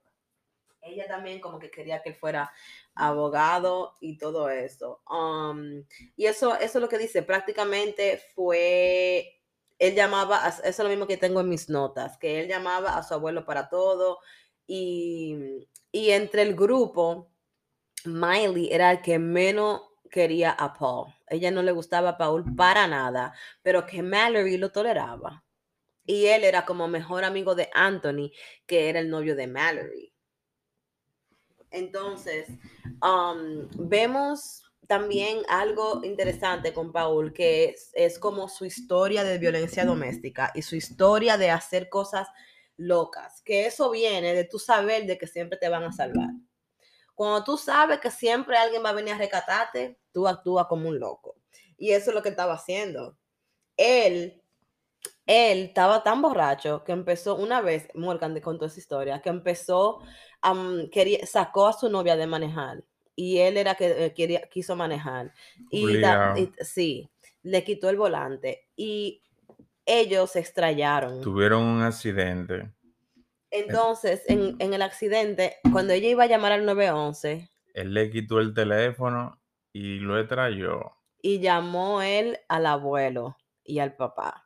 ella 0.82 1.08
también 1.08 1.42
como 1.42 1.60
que 1.60 1.70
quería 1.70 2.02
que 2.02 2.10
él 2.10 2.16
fuera 2.16 2.52
abogado 2.96 3.96
y 4.00 4.18
todo 4.18 4.50
eso. 4.50 5.04
Um, 5.10 5.84
y 6.16 6.26
eso, 6.26 6.56
eso 6.56 6.78
es 6.78 6.82
lo 6.82 6.90
que 6.90 6.98
dice, 6.98 7.22
prácticamente 7.24 8.22
fue 8.34 9.40
él 9.80 9.96
llamaba, 9.96 10.46
eso 10.48 10.62
es 10.64 10.80
lo 10.80 10.90
mismo 10.90 11.08
que 11.08 11.18
tengo 11.18 11.40
en 11.40 11.50
mis 11.50 11.70
notas, 11.70 12.18
que 12.18 12.42
él 12.42 12.48
llamaba 12.48 12.98
a 12.98 13.04
su 13.04 13.14
abuelo 13.14 13.46
para 13.46 13.70
todo 13.70 14.20
y, 14.68 15.66
entre 15.94 16.44
el 16.44 16.54
grupo, 16.54 17.29
Miley 18.06 18.70
era 18.72 18.92
el 18.92 19.02
que 19.02 19.20
menos 19.20 19.82
quería 20.10 20.52
a 20.52 20.74
Paul. 20.74 21.14
Ella 21.28 21.52
no 21.52 21.62
le 21.62 21.72
gustaba 21.72 22.10
a 22.10 22.18
Paul 22.18 22.56
para 22.56 22.88
nada, 22.88 23.34
pero 23.62 23.86
que 23.86 24.02
Mallory 24.02 24.58
lo 24.58 24.72
toleraba. 24.72 25.44
Y 26.06 26.26
él 26.26 26.44
era 26.44 26.66
como 26.66 26.88
mejor 26.88 27.24
amigo 27.24 27.54
de 27.54 27.70
Anthony, 27.74 28.32
que 28.66 28.90
era 28.90 29.00
el 29.00 29.10
novio 29.10 29.36
de 29.36 29.48
Mallory. 29.48 30.12
Entonces, 31.72 32.48
um, 33.04 33.68
vemos 33.88 34.64
también 34.88 35.44
algo 35.50 36.02
interesante 36.04 36.74
con 36.74 36.92
Paul, 36.92 37.32
que 37.32 37.66
es, 37.66 37.92
es 37.94 38.18
como 38.18 38.50
su 38.50 38.66
historia 38.66 39.24
de 39.24 39.38
violencia 39.38 39.86
doméstica 39.86 40.52
y 40.56 40.64
su 40.64 40.76
historia 40.76 41.38
de 41.38 41.52
hacer 41.52 41.90
cosas 41.90 42.28
locas, 42.76 43.42
que 43.44 43.68
eso 43.68 43.92
viene 43.92 44.34
de 44.34 44.46
tu 44.46 44.58
saber 44.58 45.06
de 45.06 45.18
que 45.18 45.28
siempre 45.28 45.60
te 45.60 45.70
van 45.70 45.84
a 45.84 45.92
salvar. 45.92 46.30
Cuando 47.20 47.44
tú 47.44 47.58
sabes 47.58 48.00
que 48.00 48.12
siempre 48.12 48.56
alguien 48.56 48.82
va 48.82 48.92
a 48.92 48.94
venir 48.94 49.14
a 49.14 49.18
rescatarte, 49.18 50.00
tú 50.14 50.26
actúas 50.26 50.68
como 50.68 50.88
un 50.88 51.02
loco. 51.02 51.36
Y 51.78 51.92
eso 51.92 52.12
es 52.12 52.16
lo 52.16 52.24
que 52.24 52.30
estaba 52.30 52.54
haciendo. 52.54 53.18
Él, 53.76 54.42
él 55.26 55.64
estaba 55.64 56.02
tan 56.02 56.22
borracho 56.22 56.86
que 56.86 56.94
empezó 56.94 57.36
una 57.36 57.60
vez, 57.60 57.90
Morgan 57.94 58.40
contó 58.40 58.68
esa 58.68 58.80
historia, 58.80 59.22
que 59.22 59.28
empezó, 59.28 60.00
um, 60.50 60.90
quería, 60.90 61.26
sacó 61.28 61.68
a 61.68 61.74
su 61.74 61.90
novia 61.90 62.16
de 62.16 62.26
manejar 62.26 62.86
y 63.18 63.40
él 63.40 63.58
era 63.58 63.76
que 63.76 64.06
eh, 64.06 64.14
quería, 64.14 64.48
quiso 64.50 64.78
manejar. 64.78 65.34
Y, 65.70 66.00
da, 66.00 66.36
y, 66.38 66.54
sí, 66.64 67.12
le 67.44 67.66
quitó 67.66 67.90
el 67.90 67.98
volante 67.98 68.70
y 68.78 69.22
ellos 69.86 70.32
se 70.32 70.40
estrellaron. 70.40 71.20
Tuvieron 71.20 71.64
un 71.64 71.82
accidente. 71.82 72.72
Entonces, 73.52 74.24
en, 74.28 74.56
en, 74.60 74.74
el 74.74 74.82
accidente, 74.82 75.58
cuando 75.72 75.94
ella 75.94 76.10
iba 76.10 76.24
a 76.24 76.28
llamar 76.28 76.52
al 76.52 76.66
911, 76.66 77.50
él 77.74 77.94
le 77.94 78.10
quitó 78.10 78.40
el 78.40 78.54
teléfono 78.54 79.42
y 79.74 80.00
lo 80.00 80.20
extrayó. 80.20 80.98
Y 81.22 81.40
llamó 81.40 82.02
él 82.02 82.38
al 82.48 82.66
abuelo 82.66 83.38
y 83.64 83.80
al 83.80 83.96
papá. 83.96 84.46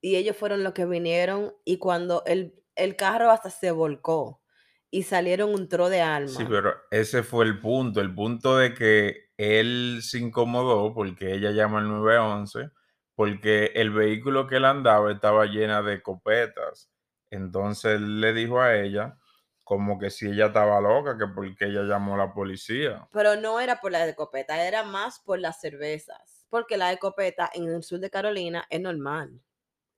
Y 0.00 0.16
ellos 0.16 0.36
fueron 0.36 0.62
los 0.62 0.72
que 0.72 0.86
vinieron 0.86 1.54
y 1.64 1.78
cuando 1.78 2.22
el, 2.26 2.62
el 2.76 2.96
carro 2.96 3.30
hasta 3.30 3.50
se 3.50 3.70
volcó 3.70 4.42
y 4.90 5.02
salieron 5.02 5.52
un 5.54 5.68
tro 5.68 5.88
de 5.88 6.00
alma. 6.00 6.28
Sí, 6.28 6.44
pero 6.48 6.74
ese 6.90 7.22
fue 7.22 7.44
el 7.44 7.60
punto, 7.60 8.00
el 8.00 8.14
punto 8.14 8.56
de 8.56 8.74
que 8.74 9.30
él 9.36 10.00
se 10.02 10.18
incomodó 10.18 10.94
porque 10.94 11.34
ella 11.34 11.50
llama 11.50 11.78
al 11.78 11.88
911, 11.88 12.70
porque 13.14 13.72
el 13.74 13.90
vehículo 13.90 14.46
que 14.46 14.56
él 14.56 14.64
andaba 14.64 15.12
estaba 15.12 15.46
llena 15.46 15.82
de 15.82 16.00
copetas. 16.00 16.90
Entonces 17.30 18.00
le 18.00 18.32
dijo 18.32 18.60
a 18.60 18.76
ella 18.76 19.18
como 19.64 19.98
que 19.98 20.10
si 20.10 20.28
ella 20.28 20.46
estaba 20.46 20.80
loca, 20.80 21.18
que 21.18 21.26
porque 21.26 21.66
ella 21.66 21.82
llamó 21.82 22.14
a 22.14 22.18
la 22.18 22.32
policía. 22.32 23.06
Pero 23.12 23.36
no 23.36 23.60
era 23.60 23.80
por 23.80 23.92
la 23.92 24.06
escopeta, 24.06 24.66
era 24.66 24.82
más 24.82 25.20
por 25.20 25.38
las 25.38 25.60
cervezas, 25.60 26.46
porque 26.48 26.78
la 26.78 26.90
escopeta 26.90 27.50
en 27.52 27.68
el 27.68 27.82
sur 27.82 28.00
de 28.00 28.08
Carolina 28.08 28.64
es 28.70 28.80
normal 28.80 29.42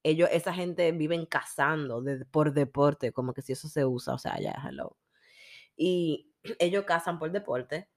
ellos, 0.02 0.28
esa 0.32 0.52
gente 0.52 0.92
viven 0.92 1.26
cazando 1.26 2.02
por 2.30 2.52
deporte, 2.52 3.12
como 3.12 3.34
que 3.34 3.42
si 3.42 3.52
eso 3.52 3.68
se 3.68 3.84
usa, 3.84 4.14
o 4.14 4.18
sea, 4.18 4.38
ya, 4.40 4.54
hello. 4.66 4.96
Y 5.76 6.32
ellos 6.58 6.84
cazan 6.84 7.18
por 7.18 7.30
deporte 7.30 7.88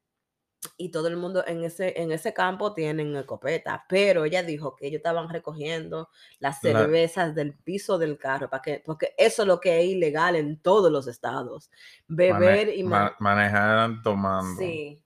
y 0.77 0.89
todo 0.89 1.08
el 1.08 1.17
mundo 1.17 1.43
en 1.46 1.63
ese, 1.63 2.01
en 2.01 2.12
ese 2.12 2.34
campo 2.34 2.74
tienen 2.74 3.15
escopeta, 3.15 3.86
pero 3.88 4.25
ella 4.25 4.43
dijo 4.43 4.75
que 4.75 4.88
ellos 4.88 4.98
estaban 4.98 5.29
recogiendo 5.29 6.10
las 6.39 6.60
cervezas 6.62 7.36
del 7.36 7.53
piso 7.53 7.98
del 7.98 8.17
carro, 8.17 8.50
para 8.50 8.62
que, 8.62 8.82
porque 8.86 9.13
eso 9.17 9.43
es 9.43 9.48
lo 9.48 9.60
que 9.60 9.79
es 9.79 9.86
ilegal 9.86 10.36
en 10.36 10.60
todos 10.60 10.91
los 10.91 11.08
estados, 11.08 11.70
beber 12.08 12.70
y 12.70 12.84
manejar 12.84 14.01
tomando. 14.03 14.60
Sí. 14.60 15.03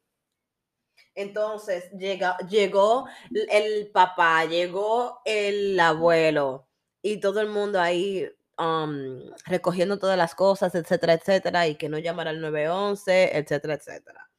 Entonces 1.16 1.90
llega, 1.92 2.38
llegó 2.48 3.08
el 3.50 3.90
papá, 3.92 4.46
llegó 4.46 5.22
el 5.26 5.80
abuelo, 5.80 6.68
y 7.02 7.20
todo 7.20 7.42
el 7.42 7.48
mundo 7.48 7.80
ahí 7.80 8.30
um, 8.58 9.22
recogiendo 9.46 9.98
todas 9.98 10.18
las 10.18 10.36
cosas, 10.36 10.76
etcétera, 10.76 11.14
etcétera, 11.14 11.68
y 11.68 11.76
que 11.76 11.90
no 11.90 11.98
llamara 12.00 12.32
al 12.32 12.42
911, 12.42 13.38
etcétera, 13.38 13.76
etcétera. 13.76 14.30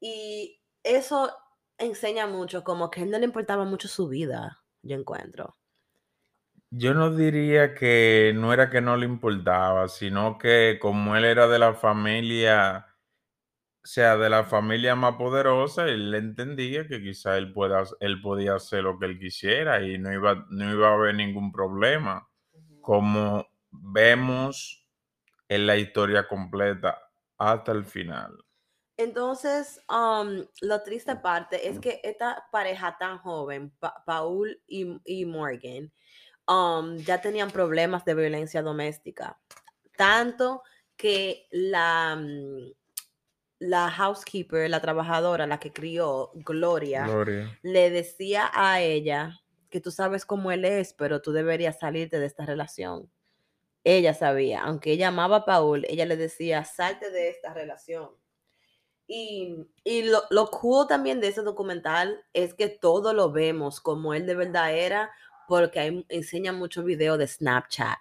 Y 0.00 0.60
eso 0.84 1.36
enseña 1.78 2.26
mucho, 2.26 2.62
como 2.62 2.90
que 2.90 3.00
a 3.00 3.04
él 3.04 3.10
no 3.10 3.18
le 3.18 3.24
importaba 3.24 3.64
mucho 3.64 3.88
su 3.88 4.08
vida, 4.08 4.62
yo 4.82 4.96
encuentro. 4.96 5.56
Yo 6.70 6.92
no 6.92 7.14
diría 7.14 7.74
que 7.74 8.32
no 8.34 8.52
era 8.52 8.68
que 8.68 8.80
no 8.80 8.96
le 8.96 9.06
importaba, 9.06 9.88
sino 9.88 10.38
que 10.38 10.78
como 10.80 11.16
él 11.16 11.24
era 11.24 11.46
de 11.46 11.58
la 11.58 11.74
familia, 11.74 12.86
o 13.82 13.86
sea, 13.86 14.16
de 14.16 14.28
la 14.28 14.44
familia 14.44 14.96
más 14.96 15.14
poderosa, 15.16 15.86
él 15.86 16.14
entendía 16.14 16.86
que 16.88 17.00
quizá 17.00 17.38
él, 17.38 17.52
pueda, 17.52 17.84
él 18.00 18.20
podía 18.20 18.56
hacer 18.56 18.82
lo 18.82 18.98
que 18.98 19.06
él 19.06 19.18
quisiera 19.18 19.82
y 19.82 19.98
no 19.98 20.12
iba, 20.12 20.46
no 20.50 20.72
iba 20.72 20.88
a 20.88 20.94
haber 20.94 21.14
ningún 21.14 21.52
problema, 21.52 22.28
como 22.80 23.46
vemos 23.70 24.84
en 25.48 25.66
la 25.66 25.76
historia 25.76 26.26
completa 26.26 26.98
hasta 27.38 27.72
el 27.72 27.84
final. 27.84 28.43
Entonces, 28.96 29.80
um, 29.88 30.46
la 30.60 30.82
triste 30.84 31.16
parte 31.16 31.68
es 31.68 31.80
que 31.80 32.00
esta 32.04 32.46
pareja 32.52 32.96
tan 32.98 33.18
joven, 33.18 33.72
Paul 34.06 34.60
y, 34.66 35.24
Morgan, 35.24 35.92
um, 36.46 36.96
ya 36.98 37.20
tenían 37.20 37.50
problemas 37.50 38.04
de 38.04 38.14
violencia 38.14 38.62
doméstica. 38.62 39.40
Tanto 39.96 40.62
que 40.96 41.48
la, 41.50 42.16
mm, 42.16 42.72
la 43.58 43.90
housekeeper, 43.90 44.70
la 44.70 44.80
trabajadora, 44.80 45.46
la 45.46 45.58
que 45.58 45.72
crió, 45.72 46.30
Gloria, 46.34 47.06
le 47.62 47.90
decía 47.90 48.50
a 48.54 48.80
ella 48.80 49.40
que 49.70 49.80
tú 49.80 49.90
sabes 49.90 50.24
cómo 50.24 50.52
él 50.52 50.64
es, 50.64 50.92
pero 50.92 51.20
tú 51.20 51.32
deberías 51.32 51.80
salirte 51.80 52.20
de 52.20 52.26
esta 52.26 52.46
relación. 52.46 53.10
Ella 53.82 54.14
sabía, 54.14 54.62
aunque 54.62 54.92
ella 54.92 55.08
amaba 55.08 55.38
a 55.38 55.44
Paul, 55.44 55.84
ella 55.88 56.06
le 56.06 56.16
decía, 56.16 56.64
salte 56.64 57.10
de 57.10 57.28
esta 57.28 57.52
relación. 57.52 58.10
Y, 59.06 59.66
lo, 59.84 60.22
lo 60.30 60.50
cool 60.50 60.86
también 60.86 61.20
de 61.20 61.28
ese 61.28 61.42
documental 61.42 62.24
es 62.32 62.54
que 62.54 62.68
todo 62.68 63.12
lo 63.12 63.30
vemos 63.32 63.80
como 63.80 64.14
él 64.14 64.26
de 64.26 64.34
verdad 64.34 64.74
era, 64.74 65.10
porque 65.46 66.04
enseña 66.08 66.52
muchos 66.52 66.84
videos 66.84 67.18
de 67.18 67.26
Snapchat. 67.26 67.98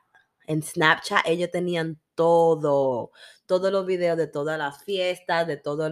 En 0.47 0.61
Snapchat 0.61 1.25
ellos 1.25 1.51
tenían 1.51 1.99
todo, 2.15 3.11
todos 3.45 3.71
los 3.71 3.85
videos 3.85 4.17
de 4.17 4.27
todas 4.27 4.57
las 4.57 4.83
fiestas, 4.83 5.47
de 5.47 5.57
todas 5.57 5.91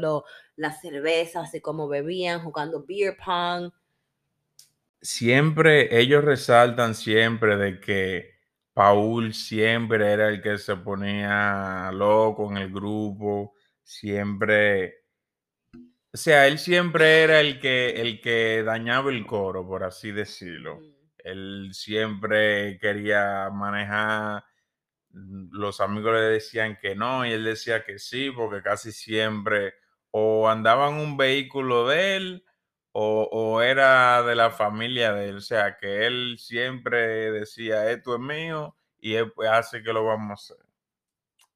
las 0.55 0.81
cervezas 0.81 1.53
y 1.53 1.61
cómo 1.61 1.87
bebían, 1.87 2.43
jugando 2.43 2.83
beer 2.85 3.17
pong. 3.17 3.71
Siempre, 5.01 5.99
ellos 5.99 6.23
resaltan 6.23 6.93
siempre 6.93 7.57
de 7.57 7.79
que 7.79 8.31
Paul 8.73 9.33
siempre 9.33 10.11
era 10.11 10.29
el 10.29 10.41
que 10.41 10.57
se 10.57 10.75
ponía 10.75 11.91
loco 11.91 12.49
en 12.51 12.57
el 12.57 12.71
grupo, 12.71 13.55
siempre, 13.83 15.00
o 16.13 16.17
sea, 16.17 16.47
él 16.47 16.59
siempre 16.59 17.23
era 17.23 17.39
el 17.39 17.59
que, 17.59 18.01
el 18.01 18.21
que 18.21 18.63
dañaba 18.63 19.11
el 19.11 19.25
coro, 19.25 19.67
por 19.67 19.83
así 19.83 20.11
decirlo. 20.11 20.79
Él 21.17 21.69
siempre 21.73 22.79
quería 22.79 23.49
manejar 23.51 24.43
Mm, 25.13 25.49
los 25.51 25.81
amigos 25.81 26.13
le 26.13 26.21
decían 26.21 26.77
que 26.81 26.95
no 26.95 27.25
y 27.25 27.31
él 27.31 27.43
decía 27.43 27.83
que 27.83 27.99
sí, 27.99 28.31
porque 28.31 28.61
casi 28.61 28.91
siempre 28.91 29.73
o 30.11 30.49
andaba 30.49 30.89
en 30.89 30.95
un 30.95 31.17
vehículo 31.17 31.87
de 31.87 32.15
él 32.17 32.45
o, 32.93 33.61
era 33.61 34.23
de 34.23 34.35
la 34.35 34.51
familia 34.51 35.13
de 35.13 35.29
él. 35.29 35.37
O 35.37 35.41
sea, 35.41 35.77
que 35.77 36.05
él 36.07 36.37
siempre 36.39 37.31
decía, 37.31 37.89
esto 37.91 38.15
es 38.15 38.21
mío 38.21 38.75
y 38.99 39.15
él 39.15 39.31
pues, 39.31 39.49
hace 39.49 39.81
que 39.83 39.93
lo 39.93 40.05
vamos 40.05 40.29
a 40.31 40.53
hacer. 40.53 40.65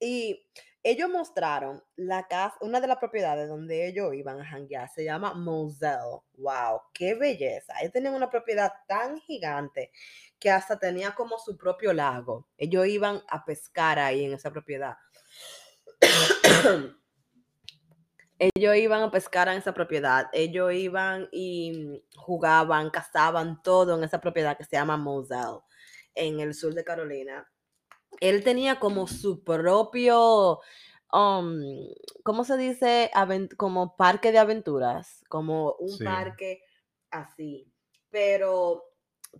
Y 0.00 0.46
ellos 0.88 1.10
mostraron 1.10 1.82
la 1.96 2.28
casa, 2.28 2.56
una 2.60 2.80
de 2.80 2.86
las 2.86 2.98
propiedades 2.98 3.48
donde 3.48 3.88
ellos 3.88 4.14
iban 4.14 4.40
a 4.40 4.44
janguear, 4.44 4.88
se 4.88 5.02
llama 5.02 5.34
Moselle. 5.34 6.20
¡Wow! 6.34 6.80
¡Qué 6.94 7.16
belleza! 7.16 7.74
Ellos 7.80 7.92
tenían 7.92 8.14
una 8.14 8.30
propiedad 8.30 8.72
tan 8.86 9.18
gigante 9.18 9.90
que 10.38 10.48
hasta 10.48 10.78
tenía 10.78 11.12
como 11.12 11.40
su 11.40 11.56
propio 11.56 11.92
lago. 11.92 12.46
Ellos 12.56 12.86
iban 12.86 13.20
a 13.28 13.44
pescar 13.44 13.98
ahí 13.98 14.26
en 14.26 14.34
esa 14.34 14.52
propiedad. 14.52 14.96
Ellos 18.38 18.76
iban 18.76 19.02
a 19.02 19.10
pescar 19.10 19.48
en 19.48 19.58
esa 19.58 19.74
propiedad. 19.74 20.28
Ellos 20.32 20.72
iban 20.72 21.28
y 21.32 22.00
jugaban, 22.14 22.90
cazaban 22.90 23.60
todo 23.60 23.96
en 23.96 24.04
esa 24.04 24.20
propiedad 24.20 24.56
que 24.56 24.62
se 24.62 24.76
llama 24.76 24.96
Moselle, 24.96 25.62
en 26.14 26.38
el 26.38 26.54
sur 26.54 26.74
de 26.74 26.84
Carolina. 26.84 27.44
Él 28.20 28.44
tenía 28.44 28.78
como 28.78 29.06
su 29.06 29.42
propio, 29.44 30.60
um, 31.12 31.60
¿cómo 32.24 32.44
se 32.44 32.56
dice? 32.56 33.10
como 33.56 33.96
parque 33.96 34.32
de 34.32 34.38
aventuras, 34.38 35.24
como 35.28 35.74
un 35.78 35.98
parque 35.98 36.62
así. 37.10 37.72
Pero 38.10 38.84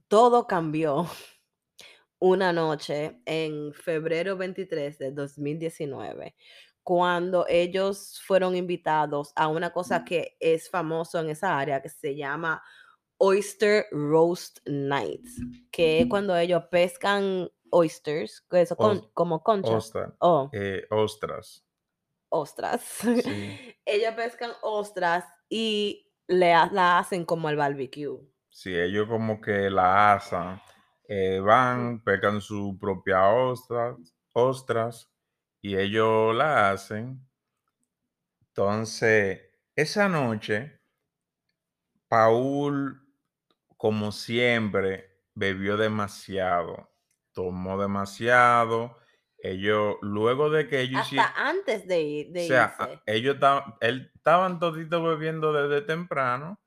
todo 0.09 0.47
cambió 0.47 1.07
una 2.19 2.53
noche 2.53 3.21
en 3.25 3.73
febrero 3.73 4.37
23 4.37 4.99
de 4.99 5.13
2019, 5.13 6.35
cuando 6.83 7.47
ellos 7.49 8.21
fueron 8.25 8.55
invitados 8.57 9.33
a 9.37 9.49
una 9.49 9.73
cosa 9.73 10.05
que 10.05 10.37
es 10.41 10.71
famoso 10.71 11.19
en 11.19 11.31
esa 11.31 11.59
área 11.59 11.83
que 11.83 11.89
se 11.89 12.15
llama 12.15 12.63
Oyster 13.19 13.87
Roast 13.91 14.59
Nights, 14.67 15.41
que 15.71 16.01
es 16.01 16.07
cuando 16.07 16.37
ellos 16.37 16.65
pescan 16.71 17.49
oysters, 17.71 18.45
eso 18.51 18.77
como 19.13 19.43
conchas. 19.43 19.93
Oh. 20.19 20.51
Eh, 20.53 20.87
ostras. 20.91 21.65
ostras. 22.29 22.83
Sí. 22.83 23.59
ellos 23.85 24.15
pescan 24.15 24.53
ostras 24.63 25.25
y 25.49 26.13
le, 26.27 26.53
la 26.73 26.99
hacen 26.99 27.25
como 27.25 27.49
al 27.49 27.57
barbecue. 27.57 28.21
Sí, 28.51 28.75
ellos 28.75 29.07
como 29.09 29.41
que 29.41 29.71
la 29.71 30.15
asan, 30.15 30.61
eh, 31.09 31.41
van, 31.41 32.03
pecan 32.03 32.41
su 32.41 32.79
propia 32.81 33.29
ostras, 33.29 33.97
ostras 34.33 35.11
y 35.61 35.77
ellos 35.77 36.35
la 36.35 36.71
hacen. 36.71 37.21
Entonces, 38.49 39.41
esa 39.75 40.09
noche, 40.09 40.81
Paul, 42.09 43.03
como 43.77 44.11
siempre, 44.13 45.21
bebió 45.35 45.77
demasiado, 45.77 46.91
tomó 47.37 47.81
demasiado. 47.81 48.97
Ellos, 49.39 49.97
luego 50.01 50.49
de 50.51 50.67
que 50.67 50.81
ellos 50.81 51.07
hicieron... 51.07 51.27
Hasta 51.29 51.49
antes 51.49 51.87
de, 51.87 52.01
ir, 52.01 52.33
de 52.33 52.45
O 52.45 52.47
sea, 52.49 52.75
irse. 52.81 53.01
ellos 53.07 53.35
estaban, 53.35 53.75
él, 53.81 54.11
estaban 54.15 54.59
toditos 54.59 55.05
bebiendo 55.05 55.53
desde 55.53 55.87
temprano, 55.87 56.59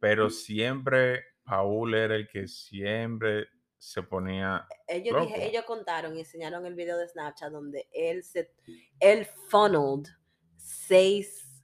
pero 0.00 0.30
siempre 0.30 1.22
Paul 1.44 1.94
era 1.94 2.16
el 2.16 2.26
que 2.28 2.48
siempre 2.48 3.46
se 3.76 4.02
ponía 4.02 4.66
Ellos, 4.88 5.12
loco. 5.12 5.26
dije- 5.26 5.46
ellos 5.46 5.64
contaron 5.64 6.16
y 6.16 6.20
enseñaron 6.20 6.64
el 6.64 6.74
video 6.74 6.96
de 6.96 7.06
Snapchat 7.06 7.52
donde 7.52 7.86
él 7.92 8.24
se 8.24 8.50
él 8.98 9.26
funneled 9.50 10.08
seis 10.56 11.62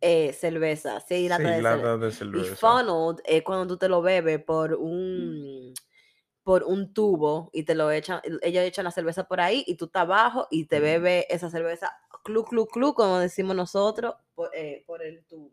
eh, 0.00 0.32
cervezas, 0.32 1.04
seis 1.06 1.28
latas 1.28 1.46
seis 1.46 1.56
de 1.56 1.62
latas 1.62 2.00
de 2.00 2.08
Y 2.08 2.12
cerveza. 2.14 2.56
funneled 2.56 3.22
es 3.26 3.42
cuando 3.42 3.66
tú 3.68 3.76
te 3.76 3.88
lo 3.88 4.00
bebes 4.02 4.42
por 4.42 4.72
un 4.74 5.74
por 6.44 6.64
un 6.64 6.92
tubo 6.94 7.50
y 7.52 7.64
te 7.64 7.74
lo 7.74 7.90
echan, 7.90 8.20
ellos 8.42 8.64
echan 8.64 8.84
la 8.84 8.90
cerveza 8.90 9.24
por 9.24 9.40
ahí 9.40 9.64
y 9.66 9.76
tú 9.76 9.86
estás 9.86 10.02
abajo 10.02 10.48
y 10.50 10.66
te 10.66 10.80
Ujú. 10.80 10.80
bebes 10.80 11.26
esa 11.30 11.50
cerveza 11.50 11.90
clu 12.24 12.44
clu 12.44 12.66
clu 12.66 12.94
como 12.94 13.18
decimos 13.18 13.56
nosotros 13.56 14.14
por, 14.34 14.50
eh, 14.54 14.84
por 14.86 15.02
el 15.02 15.24
tubo. 15.26 15.52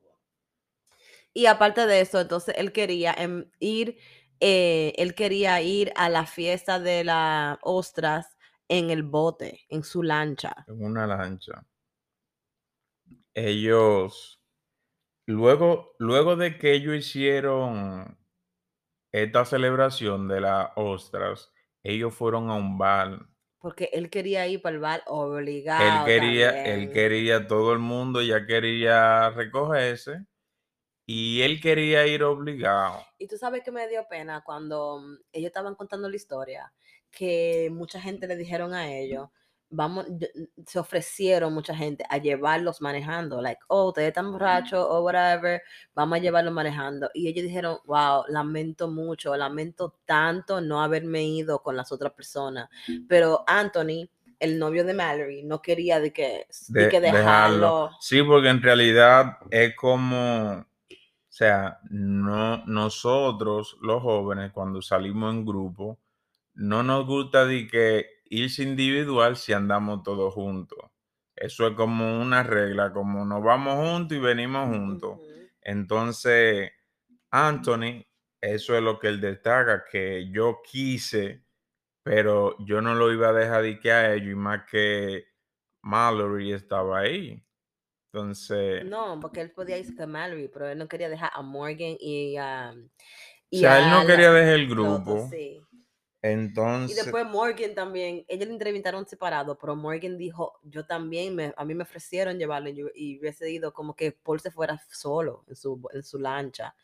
Y 1.34 1.46
aparte 1.46 1.86
de 1.86 2.02
eso, 2.02 2.20
entonces 2.22 2.56
él 2.58 2.72
quería 2.72 3.14
em, 3.18 3.50
ir, 3.60 3.98
eh, 4.40 4.94
él 4.98 5.16
quería 5.16 5.62
ir 5.62 5.92
a 5.96 6.10
la 6.10 6.26
fiesta 6.26 6.80
de 6.80 7.04
las 7.04 7.58
ostras 7.62 8.38
en 8.68 8.90
el 8.90 9.04
bote, 9.04 9.62
en 9.70 9.84
su 9.84 10.04
lancha. 10.04 10.68
en 10.68 10.82
una 10.86 11.06
lancha. 11.06 11.66
Ellos, 13.34 14.42
luego, 15.28 15.96
luego 16.00 16.38
de 16.38 16.60
que 16.60 16.74
ellos 16.76 16.98
hicieron 16.98 18.19
esta 19.12 19.46
celebración 19.46 20.28
de 20.28 20.42
las 20.42 20.70
ostras, 20.76 21.52
ellos 21.84 22.14
fueron 22.14 22.50
a 22.50 22.56
un 22.56 22.78
bar. 22.78 23.28
Porque 23.60 23.90
él 23.94 24.10
quería 24.10 24.48
ir 24.48 24.62
para 24.62 24.76
el 24.76 24.82
bar 24.82 25.00
Él 25.00 25.04
obligado. 25.08 26.06
quería, 26.06 26.52
él 26.66 26.92
quería, 26.92 27.48
todo 27.48 27.74
el 27.74 27.80
mundo 27.80 28.22
ya 28.22 28.46
quería 28.46 29.30
recogerse 29.32 30.26
y 31.06 31.42
él 31.42 31.60
quería 31.62 32.08
ir 32.08 32.24
obligado. 32.24 33.06
Y 33.18 33.28
tú 33.28 33.38
sabes 33.38 33.64
que 33.64 33.72
me 33.72 33.88
dio 33.88 34.08
pena 34.08 34.44
cuando 34.46 35.00
mm, 35.02 35.18
ellos 35.34 35.48
estaban 35.48 35.76
contando 35.76 36.10
la 36.10 36.16
historia, 36.16 36.74
que 37.12 37.70
mucha 37.72 38.00
gente 38.02 38.28
le 38.28 38.36
dijeron 38.36 38.74
a 38.74 38.92
ellos, 38.94 39.30
vamos, 39.70 40.06
yo- 40.10 40.28
se 40.66 40.80
ofrecieron 40.80 41.54
mucha 41.54 41.76
gente 41.76 42.04
a 42.10 42.18
llevarlos 42.18 42.82
manejando, 42.82 43.42
like, 43.42 43.62
oh, 43.68 43.90
ustedes 43.90 44.10
están 44.10 44.32
borrachos 44.32 44.86
o 44.90 45.02
whatever, 45.04 45.62
vamos 45.94 46.18
a 46.18 46.22
llevarlos 46.22 46.54
manejando. 46.54 47.10
Y 47.14 47.28
ellos 47.28 47.44
dijeron, 47.46 47.78
wow, 47.86 48.24
lamento 48.28 48.88
mucho, 48.90 49.36
lamento 49.38 49.96
tanto 50.06 50.62
no 50.62 50.82
haberme 50.82 51.24
ido 51.24 51.62
con 51.62 51.76
las 51.78 51.92
otras 51.92 52.14
personas. 52.14 52.70
Pero 53.08 53.44
Anthony, 53.48 54.10
el 54.40 54.58
novio 54.58 54.84
de 54.86 54.94
Mallory, 54.94 55.44
no 55.44 55.62
quería 55.62 56.00
de 56.00 56.14
que, 56.14 56.48
de 56.70 56.84
de- 56.86 56.90
que 56.90 57.02
dejarlo. 57.02 57.92
Sí, 58.00 58.24
porque 58.24 58.50
en 58.50 58.62
realidad 58.62 59.38
es 59.52 59.76
como, 59.76 60.54
o 60.60 60.66
sea, 61.28 61.80
no, 61.90 62.66
nosotros 62.66 63.78
los 63.82 64.02
jóvenes 64.02 64.52
cuando 64.52 64.82
salimos 64.82 65.34
en 65.34 65.46
grupo, 65.46 66.00
no 66.56 66.84
nos 66.84 67.06
gusta 67.06 67.46
de 67.46 67.68
que 67.68 68.06
irse 68.30 68.64
individual 68.64 69.36
si 69.38 69.54
andamos 69.54 70.04
todos 70.04 70.34
juntos. 70.34 70.80
Eso 71.36 71.68
es 71.68 71.76
como 71.76 72.22
una 72.22 72.44
regla, 72.44 72.92
como 72.94 73.26
nos 73.26 73.44
vamos 73.44 73.76
juntos 73.76 74.18
y 74.18 74.22
venimos 74.22 74.68
juntos. 74.70 75.20
Entonces, 75.62 76.72
Anthony, 77.32 78.06
eso 78.42 78.76
es 78.76 78.84
lo 78.84 79.00
que 79.00 79.08
él 79.10 79.22
destaca, 79.22 79.86
que 79.92 80.30
yo 80.32 80.62
quise, 80.64 81.44
pero 82.04 82.58
yo 82.66 82.82
no 82.82 82.96
lo 82.96 83.14
iba 83.14 83.30
a 83.30 83.34
dejar 83.34 83.64
de 83.64 83.80
que 83.80 83.92
a 83.92 84.14
ellos, 84.14 84.32
y 84.34 84.36
más 84.36 84.64
que 84.70 85.26
Mallory 85.84 86.54
estaba 86.54 87.00
ahí. 87.00 87.44
Entonces, 88.14 88.86
No, 88.86 89.20
porque 89.20 89.42
él 89.42 89.52
podía 89.52 89.78
irse 89.78 89.96
con 89.96 90.12
Mallory, 90.12 90.48
pero 90.48 90.68
él 90.70 90.78
no 90.78 90.88
quería 90.88 91.10
dejar 91.10 91.32
a 91.34 91.42
Morgan 91.42 91.96
y 92.00 92.38
a. 92.38 92.74
o 92.76 92.90
y 93.52 93.60
sea, 93.60 93.80
él 93.80 93.90
no 93.90 94.00
la- 94.00 94.08
quería 94.08 94.32
dejar 94.32 94.54
el 94.54 94.68
grupo. 94.70 95.28
sí. 95.30 95.62
Y 96.22 96.28
Entonces, 96.28 96.98
después 96.98 97.26
Morgan 97.26 97.74
también, 97.74 98.26
ellos 98.28 98.48
le 98.48 98.54
entrevistaron 98.54 99.08
separado, 99.08 99.58
pero 99.58 99.76
Morgan 99.76 100.18
dijo, 100.18 100.60
yo 100.64 100.86
también, 100.86 101.36
me, 101.36 101.54
a 101.56 101.64
mí 101.64 101.74
me 101.74 101.84
ofrecieron 101.84 102.38
llevarlo 102.38 102.70
y, 102.70 102.84
y 102.96 103.20
hubiese 103.20 103.50
ido 103.50 103.72
como 103.72 103.96
que 103.96 104.12
Paul 104.12 104.40
se 104.40 104.52
fuera 104.52 104.82
solo 104.92 105.46
en 105.48 105.56
su, 105.56 105.82
en 105.94 106.04
su 106.04 106.20
lancha. 106.20 106.76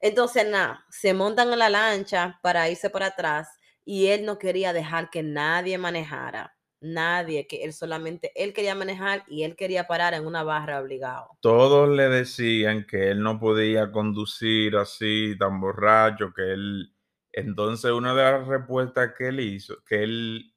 Entonces, 0.00 0.48
nada, 0.48 0.84
se 0.90 1.12
montan 1.14 1.52
en 1.52 1.58
la 1.58 1.68
lancha 1.68 2.38
para 2.42 2.68
irse 2.70 2.90
para 2.90 3.06
atrás 3.06 3.48
y 3.84 4.06
él 4.06 4.24
no 4.24 4.38
quería 4.38 4.72
dejar 4.72 5.10
que 5.10 5.22
nadie 5.22 5.78
manejara, 5.78 6.56
nadie, 6.80 7.46
que 7.46 7.64
él 7.64 7.72
solamente, 7.72 8.32
él 8.34 8.52
quería 8.52 8.74
manejar 8.74 9.24
y 9.28 9.42
él 9.44 9.56
quería 9.56 9.86
parar 9.86 10.14
en 10.14 10.26
una 10.26 10.42
barra 10.42 10.80
obligado. 10.80 11.30
todos 11.40 11.88
le 11.88 12.08
decían 12.08 12.86
que 12.86 13.10
él 13.10 13.22
no 13.22 13.38
podía 13.38 13.90
conducir 13.92 14.76
así, 14.76 15.36
tan 15.38 15.60
borracho, 15.60 16.32
que 16.34 16.52
él... 16.52 16.92
Entonces, 17.36 17.92
una 17.92 18.14
de 18.16 18.24
las 18.24 18.48
respuestas 18.48 19.14
que 19.18 19.28
él 19.28 19.40
hizo, 19.40 19.84
que 19.86 20.04
él, 20.04 20.54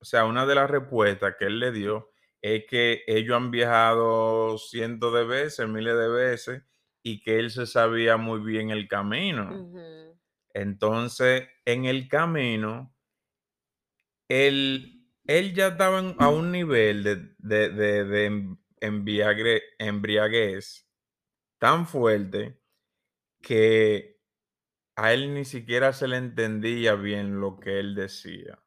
o 0.00 0.04
sea, 0.06 0.26
una 0.26 0.46
de 0.46 0.54
las 0.56 0.70
respuestas 0.70 1.36
que 1.38 1.46
él 1.46 1.60
le 1.60 1.72
dio 1.72 2.10
es 2.42 2.66
que 2.68 3.02
ellos 3.06 3.36
han 3.36 3.50
viajado 3.52 4.58
cientos 4.58 5.14
de 5.14 5.24
veces, 5.24 5.68
miles 5.68 5.96
de 5.98 6.08
veces, 6.08 6.62
y 7.02 7.20
que 7.22 7.38
él 7.40 7.50
se 7.50 7.66
sabía 7.66 8.16
muy 8.18 8.40
bien 8.40 8.70
el 8.70 8.88
camino. 8.88 9.64
Entonces, 10.54 11.48
en 11.66 11.84
el 11.86 12.08
camino, 12.08 12.94
él, 14.28 15.06
él 15.26 15.54
ya 15.54 15.68
estaba 15.68 15.98
en- 16.00 16.16
a 16.18 16.28
un 16.28 16.52
nivel 16.52 17.02
de, 17.04 17.16
de, 17.38 17.68
de- 17.70 18.04
de 18.04 18.24
em- 18.26 18.58
embriagre- 18.80 19.62
embriaguez 19.78 20.88
tan 21.58 21.86
fuerte 21.86 22.60
que 23.42 24.13
a 24.96 25.12
él 25.12 25.34
ni 25.34 25.44
siquiera 25.44 25.92
se 25.92 26.08
le 26.08 26.16
entendía 26.16 26.94
bien 26.94 27.40
lo 27.40 27.58
que 27.58 27.80
él 27.80 27.94
decía. 27.94 28.62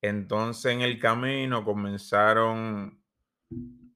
Entonces, 0.00 0.72
en 0.72 0.80
el 0.82 0.98
camino 0.98 1.64
comenzaron 1.64 3.02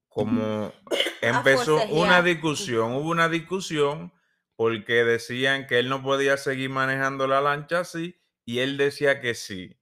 como 0.09 0.73
empezó 1.23 1.85
una 1.87 2.23
discusión, 2.23 2.93
hubo 2.93 3.11
una 3.11 3.29
discusión 3.29 4.13
porque 4.57 5.05
decían 5.05 5.67
que 5.67 5.79
él 5.79 5.89
no 5.89 6.03
podía 6.03 6.37
seguir 6.37 6.71
manejando 6.71 7.27
la 7.27 7.41
lancha 7.41 7.81
así 7.81 8.17
y 8.45 8.59
él 8.59 8.77
decía 8.77 9.21
que 9.21 9.35
sí. 9.35 9.79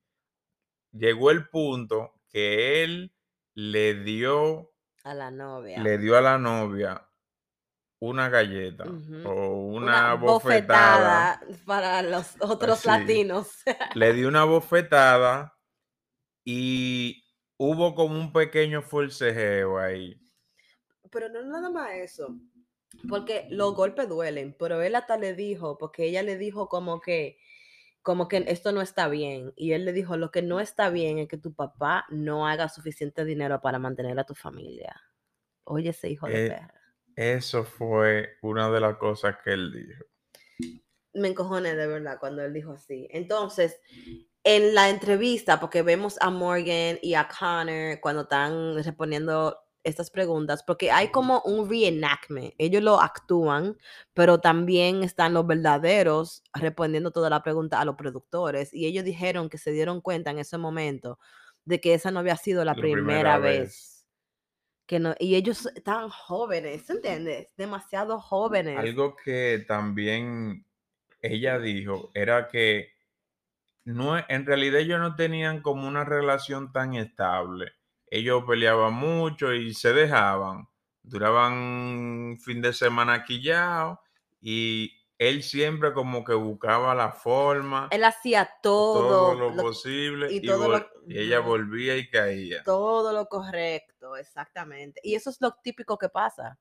Llegó 0.92 1.31
el 1.31 1.48
punto 1.48 2.14
que 2.29 2.85
él 2.85 3.14
le 3.55 3.94
dio, 3.94 4.72
A 5.05 5.14
la 5.14 5.31
novia. 5.31 5.83
le 5.83 5.98
dio 5.98 6.16
a 6.16 6.20
la 6.20 6.38
novia 6.38 7.09
una 8.00 8.30
galleta 8.30 8.84
o 9.26 9.66
una, 9.66 10.14
bofetada. 10.14 11.40
bofetada 11.44 11.64
para 11.66 12.02
los 12.02 12.34
otros 12.40 12.84
latinos. 12.86 13.48
Le 13.94 14.12
dio 14.14 14.26
una 14.26 14.44
bofetada 14.44 15.54
y 16.44 17.22
hubo 17.58 17.94
como 17.94 18.18
un 18.18 18.32
pequeño 18.32 18.82
forcejeo 18.82 19.78
ahí. 19.78 20.18
Pero 21.10 21.28
no 21.28 21.42
nada 21.42 21.68
más 21.70 21.92
eso. 21.92 22.34
Porque 23.08 23.46
los 23.50 23.74
golpes 23.74 24.08
duelen, 24.08 24.56
pero 24.58 24.82
él 24.82 24.94
hasta 24.96 25.16
le 25.16 25.34
dijo, 25.34 25.76
porque 25.78 26.04
ella 26.06 26.22
le 26.22 26.38
dijo 26.38 26.68
como 26.68 27.00
que, 27.00 27.38
como 28.02 28.28
que 28.28 28.44
esto 28.48 28.72
no 28.72 28.80
está 28.80 29.08
bien. 29.08 29.52
Y 29.56 29.72
él 29.72 29.84
le 29.84 29.92
dijo, 29.92 30.16
lo 30.16 30.30
que 30.30 30.40
no 30.40 30.58
está 30.58 30.88
bien 30.88 31.18
es 31.18 31.28
que 31.28 31.36
tu 31.36 31.52
papá 31.54 32.06
no 32.08 32.48
haga 32.48 32.68
suficiente 32.70 33.24
dinero 33.26 33.60
para 33.60 33.78
mantener 33.78 34.18
a 34.18 34.24
tu 34.24 34.34
familia. 34.34 35.00
Oye, 35.64 35.90
ese 35.90 36.08
hijo 36.08 36.26
de 36.26 36.46
Eh, 36.46 36.48
perra. 36.48 36.79
Eso 37.20 37.64
fue 37.64 38.38
una 38.40 38.70
de 38.70 38.80
las 38.80 38.96
cosas 38.96 39.37
que 39.44 39.52
él 39.52 39.70
dijo. 39.70 40.04
me 41.12 41.28
encojoné 41.28 41.74
de 41.74 41.87
verdad 41.87 42.16
cuando 42.18 42.42
él 42.42 42.54
dijo 42.54 42.72
así. 42.72 43.09
Entonces, 43.11 43.78
en 44.42 44.74
la 44.74 44.88
entrevista, 44.88 45.61
porque 45.61 45.83
vemos 45.83 46.16
a 46.22 46.30
Morgan 46.30 46.98
y 47.02 47.12
a 47.12 47.28
Connor 47.28 48.00
cuando 48.00 48.22
están 48.22 48.74
respondiendo 48.74 49.54
estas 49.85 50.11
preguntas, 50.11 50.62
porque 50.62 50.90
hay 50.90 51.09
como 51.09 51.42
un 51.42 51.68
reenactment, 51.68 52.54
ellos 52.56 52.83
lo 52.83 52.98
actúan, 52.98 53.76
pero 54.14 54.40
también 54.40 55.02
están 55.02 55.35
los 55.35 55.46
verdaderos 55.46 56.42
respondiendo 56.54 57.11
toda 57.11 57.28
la 57.28 57.42
pregunta 57.42 57.83
a 57.83 57.85
los 57.85 57.96
productores 57.96 58.72
y 58.72 58.87
ellos 58.87 59.04
dijeron 59.04 59.50
que 59.50 59.59
se 59.59 59.72
dieron 59.72 60.00
cuenta 60.00 60.30
en 60.30 60.38
ese 60.38 60.56
momento 60.56 61.18
de 61.66 61.83
que 61.83 61.92
esa 61.92 62.11
no 62.11 62.20
había 62.20 62.38
sido 62.38 62.64
la, 62.64 62.72
La 62.72 62.80
primera, 62.80 63.04
primera 63.04 63.38
vez. 63.38 63.61
vez. 63.61 63.99
Que 64.90 64.98
no, 64.98 65.14
y 65.20 65.37
ellos 65.37 65.66
estaban 65.76 66.09
jóvenes, 66.11 66.90
¿entiendes? 66.90 67.46
Demasiado 67.57 68.18
jóvenes. 68.18 68.76
Algo 68.76 69.14
que 69.14 69.64
también 69.68 70.66
ella 71.22 71.61
dijo 71.61 72.11
era 72.12 72.48
que 72.48 72.88
no, 73.85 74.18
e, 74.18 74.24
en 74.29 74.44
realidad 74.44 74.81
ellos 74.81 74.98
no 74.98 75.14
tenían 75.14 75.62
como 75.62 75.87
una 75.87 76.05
relación 76.05 76.72
tan 76.72 76.94
estable. 76.94 77.70
Ellos 78.09 78.42
peleaban 78.48 78.92
mucho 78.94 79.55
y 79.55 79.74
se 79.74 79.92
dejaban. 79.92 80.66
Duraban 81.05 82.37
fin 82.44 82.61
de 82.61 82.72
semana 82.72 83.22
quillados 83.24 83.98
y 84.40 84.92
él 85.18 85.44
siempre 85.44 85.92
como 85.92 86.24
que 86.24 86.35
buscaba 86.35 86.96
la 86.96 87.12
forma, 87.12 87.88
Él 87.92 88.03
hacía 88.03 88.50
todo 88.61 89.09
todo, 89.09 89.35
lo 89.35 89.50
lo- 89.50 89.62
posible 89.62 90.33
y 90.33 90.38
y, 90.38 90.46
todo 90.46 90.68
lo- 90.68 90.79
vol- 90.79 90.88
y 91.07 91.18
ella 91.20 91.38
volvía 91.40 91.96
y 91.96 92.09
caía. 92.11 92.62
todo 92.64 93.12
lo 93.12 93.26
correcto, 93.26 93.99
exactamente. 94.16 95.00
Y 95.04 95.14
eso 95.14 95.30
es 95.30 95.40
lo 95.40 95.52
típico 95.62 95.98
que 95.98 96.08
pasa 96.08 96.58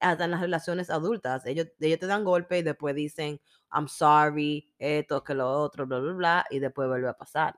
hasta 0.00 0.24
en 0.24 0.30
las 0.32 0.40
relaciones 0.40 0.90
adultas. 0.90 1.46
Ellos, 1.46 1.68
ellos 1.80 1.98
te 1.98 2.06
dan 2.06 2.24
golpe 2.24 2.58
y 2.58 2.62
después 2.62 2.94
dicen, 2.94 3.40
I'm 3.72 3.88
sorry, 3.88 4.72
esto, 4.78 5.24
que 5.24 5.34
lo 5.34 5.50
otro, 5.50 5.86
bla, 5.86 5.98
bla, 6.00 6.12
bla, 6.14 6.46
y 6.50 6.58
después 6.60 6.88
vuelve 6.88 7.08
a 7.08 7.14
pasar. 7.14 7.56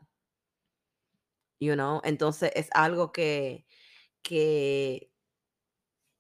You 1.60 1.74
know? 1.74 2.00
Entonces 2.04 2.52
es 2.54 2.68
algo 2.72 3.12
que, 3.12 3.66
que 4.22 5.12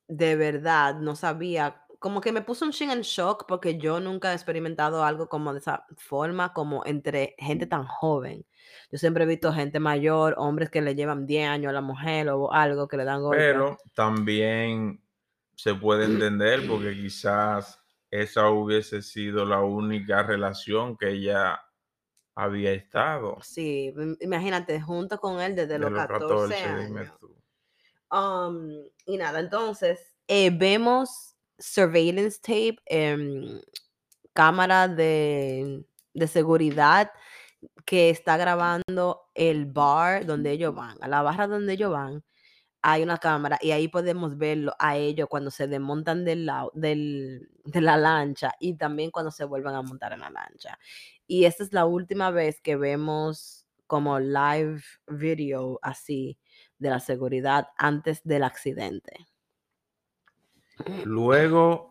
de 0.08 0.36
verdad 0.36 0.96
no 0.96 1.16
sabía, 1.16 1.86
como 2.00 2.20
que 2.20 2.32
me 2.32 2.42
puso 2.42 2.64
un 2.64 2.72
chin 2.72 2.90
en 2.90 3.02
shock 3.02 3.44
porque 3.46 3.78
yo 3.78 4.00
nunca 4.00 4.32
he 4.32 4.34
experimentado 4.34 5.04
algo 5.04 5.28
como 5.28 5.52
de 5.52 5.60
esa 5.60 5.86
forma, 5.98 6.52
como 6.52 6.84
entre 6.86 7.34
gente 7.38 7.66
tan 7.66 7.86
joven. 7.86 8.44
Yo 8.90 8.98
siempre 8.98 9.24
he 9.24 9.26
visto 9.28 9.52
gente 9.52 9.80
mayor, 9.80 10.34
hombres 10.38 10.70
que 10.70 10.80
le 10.82 10.94
llevan 10.96 11.26
10 11.26 11.48
años 11.48 11.70
a 11.70 11.74
la 11.74 11.80
mujer 11.82 12.28
o 12.30 12.52
algo 12.52 12.88
que 12.88 12.96
le 12.96 13.04
dan 13.04 13.22
golpe. 13.22 13.42
Pero 13.44 13.76
también 13.94 15.00
se 15.56 15.74
puede 15.74 16.06
entender 16.06 16.66
porque 16.66 16.94
quizás 16.94 17.78
esa 18.10 18.50
hubiese 18.50 19.02
sido 19.02 19.44
la 19.44 19.60
única 19.60 20.22
relación 20.22 20.96
que 20.96 21.10
ella 21.10 21.60
había 22.34 22.72
estado. 22.72 23.38
Sí, 23.42 23.92
im- 23.96 24.16
imagínate, 24.20 24.80
junto 24.80 25.18
con 25.18 25.40
él 25.40 25.54
desde 25.54 25.74
De 25.74 25.78
los 25.78 25.90
los 25.90 26.00
14 26.06 26.54
14, 26.54 26.86
dime 26.86 27.00
años. 27.00 27.20
tú. 27.20 27.36
Um, 28.12 28.68
y 29.06 29.16
nada, 29.16 29.40
entonces 29.40 30.16
eh, 30.26 30.50
vemos 30.50 31.29
surveillance 31.60 32.40
tape, 32.40 32.78
em, 32.86 33.60
cámara 34.34 34.88
de, 34.88 35.84
de 36.14 36.26
seguridad 36.28 37.10
que 37.86 38.10
está 38.10 38.36
grabando 38.36 39.22
el 39.34 39.66
bar 39.66 40.26
donde 40.26 40.52
ellos 40.52 40.74
van, 40.74 40.96
a 41.02 41.08
la 41.08 41.22
barra 41.22 41.46
donde 41.48 41.72
ellos 41.74 41.92
van, 41.92 42.24
hay 42.82 43.02
una 43.02 43.18
cámara 43.18 43.58
y 43.62 43.72
ahí 43.72 43.88
podemos 43.88 44.38
verlo 44.38 44.72
a 44.78 44.96
ellos 44.96 45.28
cuando 45.30 45.50
se 45.50 45.68
desmontan 45.68 46.24
del, 46.24 46.46
lau- 46.46 46.70
del, 46.74 47.50
de 47.64 47.80
la 47.82 47.96
lancha 47.98 48.54
y 48.60 48.76
también 48.76 49.10
cuando 49.10 49.30
se 49.32 49.44
vuelven 49.44 49.74
a 49.74 49.82
montar 49.82 50.12
en 50.14 50.20
la 50.20 50.30
lancha. 50.30 50.78
Y 51.26 51.44
esta 51.46 51.64
es 51.64 51.72
la 51.72 51.86
última 51.86 52.30
vez 52.30 52.60
que 52.62 52.76
vemos 52.76 53.66
como 53.86 54.18
live 54.20 54.82
video 55.08 55.78
así 55.82 56.38
de 56.78 56.90
la 56.90 57.00
seguridad 57.00 57.68
antes 57.78 58.22
del 58.24 58.44
accidente. 58.44 59.26
Luego 61.04 61.90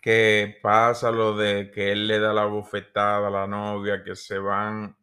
que 0.00 0.58
pasa 0.62 1.10
lo 1.10 1.36
de 1.36 1.70
que 1.70 1.92
él 1.92 2.06
le 2.06 2.18
da 2.18 2.32
la 2.32 2.46
bofetada 2.46 3.28
a 3.28 3.30
la 3.30 3.46
novia, 3.46 4.02
que 4.02 4.16
se 4.16 4.38
van 4.38 4.96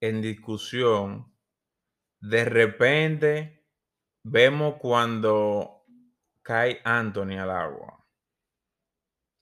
en 0.00 0.20
discusión, 0.20 1.32
de 2.20 2.44
repente 2.44 3.66
vemos 4.24 4.74
cuando 4.80 5.84
cae 6.42 6.80
Anthony 6.84 7.38
al 7.38 7.50
agua. 7.50 7.98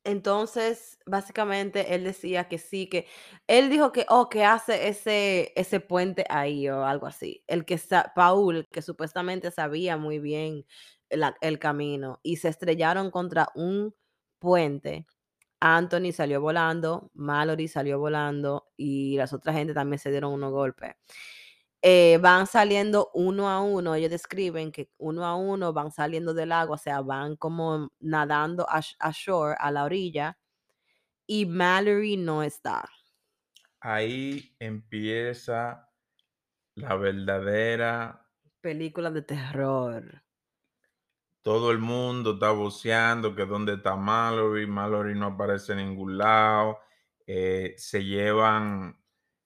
Entonces, 0.04 1.00
básicamente, 1.04 1.96
él 1.96 2.04
decía 2.04 2.48
que 2.48 2.58
sí, 2.58 2.88
que 2.88 3.08
él 3.48 3.68
dijo 3.68 3.90
que, 3.90 4.06
oh, 4.08 4.28
que 4.28 4.44
hace 4.44 4.86
ese, 4.86 5.52
ese 5.56 5.80
puente 5.80 6.24
ahí 6.28 6.68
o 6.68 6.84
algo 6.84 7.08
así. 7.08 7.42
El 7.48 7.64
que, 7.64 7.76
Paul, 8.14 8.68
que 8.70 8.82
supuestamente 8.82 9.50
sabía 9.50 9.96
muy 9.96 10.20
bien 10.20 10.64
la- 11.10 11.36
el 11.40 11.58
camino 11.58 12.20
y 12.22 12.36
se 12.36 12.48
estrellaron 12.48 13.10
contra 13.10 13.48
un 13.54 13.94
puente. 14.38 15.06
Anthony 15.60 16.12
salió 16.12 16.40
volando, 16.40 17.10
Mallory 17.14 17.68
salió 17.68 17.98
volando 17.98 18.68
y 18.76 19.16
las 19.16 19.32
otras 19.32 19.56
gente 19.56 19.74
también 19.74 19.98
se 20.00 20.10
dieron 20.10 20.32
unos 20.32 20.52
golpes. 20.52 20.94
Eh, 21.82 22.18
van 22.20 22.46
saliendo 22.46 23.10
uno 23.14 23.48
a 23.48 23.60
uno, 23.62 23.94
ellos 23.94 24.10
describen 24.10 24.72
que 24.72 24.90
uno 24.98 25.24
a 25.24 25.36
uno 25.36 25.72
van 25.72 25.92
saliendo 25.92 26.34
del 26.34 26.52
agua, 26.52 26.74
o 26.76 26.78
sea, 26.78 27.00
van 27.02 27.36
como 27.36 27.90
nadando 28.00 28.66
a, 28.68 28.80
a 28.98 29.10
shore, 29.12 29.56
a 29.58 29.70
la 29.70 29.84
orilla, 29.84 30.38
y 31.26 31.46
Mallory 31.46 32.16
no 32.16 32.42
está. 32.42 32.88
Ahí 33.80 34.54
empieza 34.58 35.88
la 36.76 36.96
verdadera 36.96 38.28
Película 38.60 39.10
de 39.10 39.22
terror. 39.22 40.22
Todo 41.46 41.70
el 41.70 41.78
mundo 41.78 42.32
está 42.32 42.50
voceando 42.50 43.36
que 43.36 43.46
dónde 43.46 43.74
está 43.74 43.94
Mallory, 43.94 44.66
Mallory 44.66 45.14
no 45.14 45.26
aparece 45.26 45.74
en 45.74 45.78
ningún 45.78 46.18
lado, 46.18 46.80
eh, 47.24 47.72
se 47.78 48.04
llevan, 48.04 49.00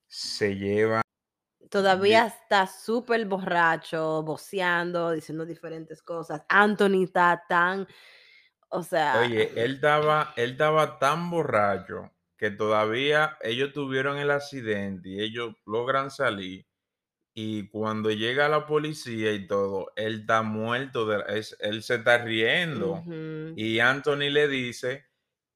se 0.07 0.57
llevan, 0.57 1.03
Todavía 1.69 2.27
está 2.27 2.67
súper 2.67 3.27
borracho, 3.27 4.23
voceando, 4.23 5.11
diciendo 5.11 5.45
diferentes 5.45 6.03
cosas. 6.03 6.43
Anthony 6.49 7.05
está 7.05 7.45
tan, 7.47 7.87
o 8.71 8.83
sea, 8.83 9.21
oye, 9.21 9.53
él 9.63 9.75
estaba, 9.75 10.33
él 10.37 10.53
estaba 10.53 10.99
tan 10.99 11.29
borracho 11.29 12.11
que 12.39 12.51
todavía 12.51 13.37
ellos 13.43 13.75
tuvieron 13.75 14.17
el 14.17 14.31
accidente 14.31 15.11
y 15.11 15.21
ellos 15.21 15.55
logran 15.67 16.11
salir 16.11 16.67
y 17.43 17.69
cuando 17.69 18.11
llega 18.11 18.49
la 18.49 18.67
policía 18.67 19.33
y 19.33 19.47
todo, 19.47 19.93
él 19.97 20.21
está 20.21 20.43
muerto, 20.43 21.07
de, 21.07 21.23
es- 21.39 21.57
él 21.61 21.83
se 21.83 21.97
está 21.97 22.19
riendo. 22.25 23.09
Y 23.55 23.79
Anthony 23.81 24.31
le 24.31 24.49
dice 24.49 25.07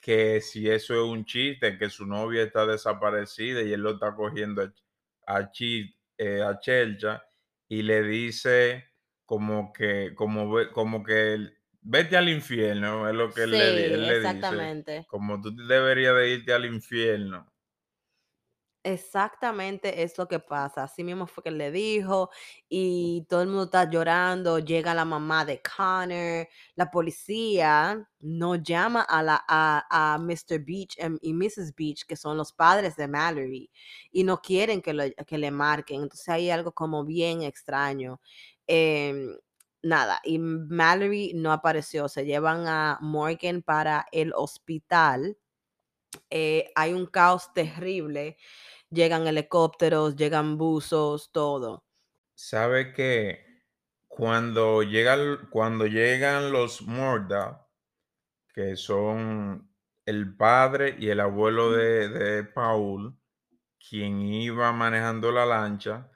que 0.01 0.41
si 0.41 0.69
eso 0.71 0.95
es 0.95 1.01
un 1.11 1.25
chiste, 1.25 1.79
que 1.79 1.89
su 1.91 2.07
novia 2.07 2.43
está 2.43 2.67
desaparecida 2.67 3.63
y 3.63 3.73
él 3.73 3.81
lo 3.81 3.93
está 3.93 4.15
cogiendo 4.15 4.63
a, 4.63 5.37
a, 5.39 5.51
Chi- 5.53 5.95
eh, 6.19 6.43
a 6.43 6.59
Chelcha 6.61 7.25
y 7.69 7.83
le 7.83 8.03
dice 8.03 8.85
como 9.25 9.73
que, 9.73 10.15
como, 10.15 10.53
ve- 10.53 10.71
como 10.73 11.03
que 11.03 11.39
vete 11.83 12.17
al 12.17 12.29
infierno, 12.29 13.09
es 13.09 13.15
lo 13.15 13.33
que 13.33 13.45
él 13.45 13.51
le, 13.59 13.95
él 13.95 14.07
le 14.07 14.15
dice. 14.21 14.27
exactamente. 14.27 15.07
Como 15.09 15.41
tú 15.41 15.55
deberías 15.67 16.15
de 16.17 16.31
irte 16.31 16.53
al 16.53 16.67
infierno. 16.67 17.54
Exactamente 18.87 20.03
es 20.03 20.19
lo 20.19 20.29
que 20.29 20.39
pasa. 20.41 20.83
Así 20.85 21.03
mismo 21.03 21.27
fue 21.27 21.43
que 21.43 21.51
le 21.51 21.71
dijo 21.71 22.29
y 22.69 23.25
todo 23.31 23.41
el 23.41 23.49
mundo 23.49 23.65
está 23.65 23.89
llorando. 23.89 24.59
Llega 24.59 24.93
la 24.93 25.07
mamá 25.07 25.47
de 25.47 25.63
Connor. 25.63 26.47
La 26.75 26.91
policía 26.91 28.07
no 28.21 28.57
llama 28.57 29.01
a, 29.01 29.23
la, 29.23 29.43
a, 29.49 29.87
a 30.15 30.19
Mr. 30.19 30.59
Beach 30.59 30.97
em, 30.99 31.19
y 31.23 31.33
Mrs. 31.33 31.75
Beach, 31.75 32.05
que 32.07 32.15
son 32.17 32.37
los 32.37 32.53
padres 32.53 32.95
de 32.97 33.09
Mallory, 33.09 33.71
y 34.13 34.23
no 34.25 34.43
quieren 34.43 34.83
que, 34.83 34.93
lo- 34.93 35.05
que 35.27 35.39
le 35.39 35.51
marquen. 35.51 36.03
Entonces 36.03 36.29
hay 36.29 36.51
algo 36.51 36.73
como 36.73 37.05
bien 37.07 37.41
extraño. 37.43 38.21
Em, 38.67 39.35
nada, 39.83 40.21
y 40.25 40.39
Mallory 40.39 41.33
no 41.35 41.53
apareció. 41.53 42.07
Se 42.09 42.27
llevan 42.27 42.67
a 42.69 42.99
Morgan 43.01 43.63
para 43.63 44.05
el 44.13 44.33
hospital. 44.35 45.39
Eh, 46.31 46.71
hay 46.77 46.93
un 46.93 47.07
caos 47.07 47.53
terrible 47.55 48.37
llegan 48.95 49.27
helicópteros, 49.27 50.17
llegan 50.17 50.57
buzos, 50.59 51.31
todo. 51.33 51.85
¿Sabe 52.35 52.93
que 52.93 53.45
cuando, 54.09 54.83
llega, 54.83 55.15
el- 55.15 55.49
cuando 55.51 55.87
llegan 55.87 56.53
los 56.53 56.83
Morda, 56.83 57.69
que 58.55 58.77
son 58.77 59.71
el 60.07 60.37
padre 60.37 60.97
y 60.99 61.11
el 61.11 61.21
abuelo 61.21 61.73
de, 61.73 62.09
de 62.09 62.45
Paul, 62.45 63.19
quien 63.79 64.21
iba 64.23 64.73
manejando 64.73 65.33
la 65.33 65.47
lancha, 65.47 66.13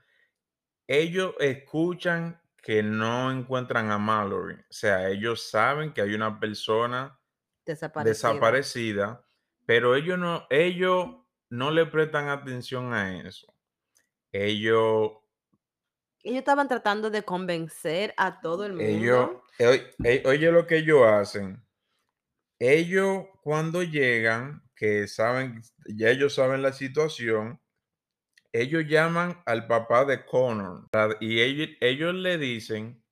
ellos 0.86 1.34
escuchan 1.40 2.40
que 2.62 2.82
no 2.82 3.30
encuentran 3.32 3.90
a 3.90 3.98
Mallory. 3.98 4.56
O 4.56 4.66
sea, 4.70 5.08
ellos 5.10 5.50
saben 5.50 5.92
que 5.94 6.02
hay 6.02 6.14
una 6.14 6.40
persona 6.40 7.20
Desaparecida. 7.64 8.58
desaparecida, 8.74 9.26
pero 9.66 9.94
ellos 9.96 10.18
no, 10.18 10.46
ellos 10.50 11.17
no 11.50 11.70
le 11.70 11.87
prestan 11.87 12.28
atención 12.28 12.92
a 12.92 13.20
eso. 13.20 13.52
Ellos, 14.32 15.12
Ellos 16.22 16.38
estaban 16.38 16.68
tratando 16.68 17.11
de 17.11 17.22
convencer 17.22 18.14
a 18.16 18.40
todo 18.40 18.66
el 18.66 18.74
mundo. 18.74 18.84
ellos, 18.84 19.30
oye, 19.61 19.90
eh, 20.04 20.22
oye 20.26 20.52
lo 20.52 20.66
que 20.66 20.78
ellos 20.78 21.02
hacen. 21.04 21.64
Ellos 22.61 23.24
cuando 23.42 23.82
llegan, 23.82 24.62
que 24.74 25.06
saben, 25.06 25.62
ya 25.87 26.11
ellos 26.11 26.34
saben 26.34 26.62
la 26.62 26.72
situación, 26.72 27.61
ellos 28.52 28.84
llaman 28.87 29.42
al 29.46 29.66
papá 29.66 30.04
de 30.04 30.24
Connor 30.24 30.88
y 31.20 31.40
ellos, 31.40 31.68
ellos 31.80 32.14
le 32.14 32.38
dicen 32.38 33.02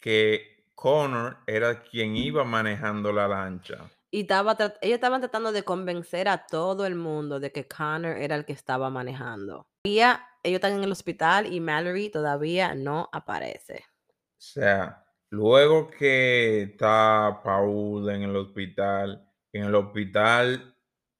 que 0.00 0.64
Connor 0.74 1.38
era 1.46 1.82
quien 1.82 2.16
iba 2.16 2.44
manejando 2.44 3.12
la 3.12 3.28
lancha. 3.28 3.90
Y 4.16 4.20
estaba, 4.20 4.56
ellos 4.80 4.94
estaban 4.94 5.20
tratando 5.20 5.52
de 5.52 5.62
convencer 5.62 6.26
a 6.26 6.46
todo 6.46 6.86
el 6.86 6.94
mundo 6.94 7.38
de 7.38 7.52
que 7.52 7.68
Connor 7.68 8.16
era 8.16 8.34
el 8.34 8.46
que 8.46 8.54
estaba 8.54 8.88
manejando. 8.88 9.68
Ellos 9.84 10.16
están 10.42 10.72
en 10.72 10.84
el 10.84 10.90
hospital 10.90 11.52
y 11.52 11.60
Mallory 11.60 12.08
todavía 12.08 12.74
no 12.74 13.10
aparece. 13.12 13.84
O 14.08 14.38
sea, 14.38 15.04
luego 15.28 15.90
que 15.90 16.62
está 16.62 17.42
Paul 17.44 18.08
en 18.08 18.22
el 18.22 18.34
hospital, 18.36 19.30
en 19.52 19.64
el 19.64 19.74
hospital 19.74 20.74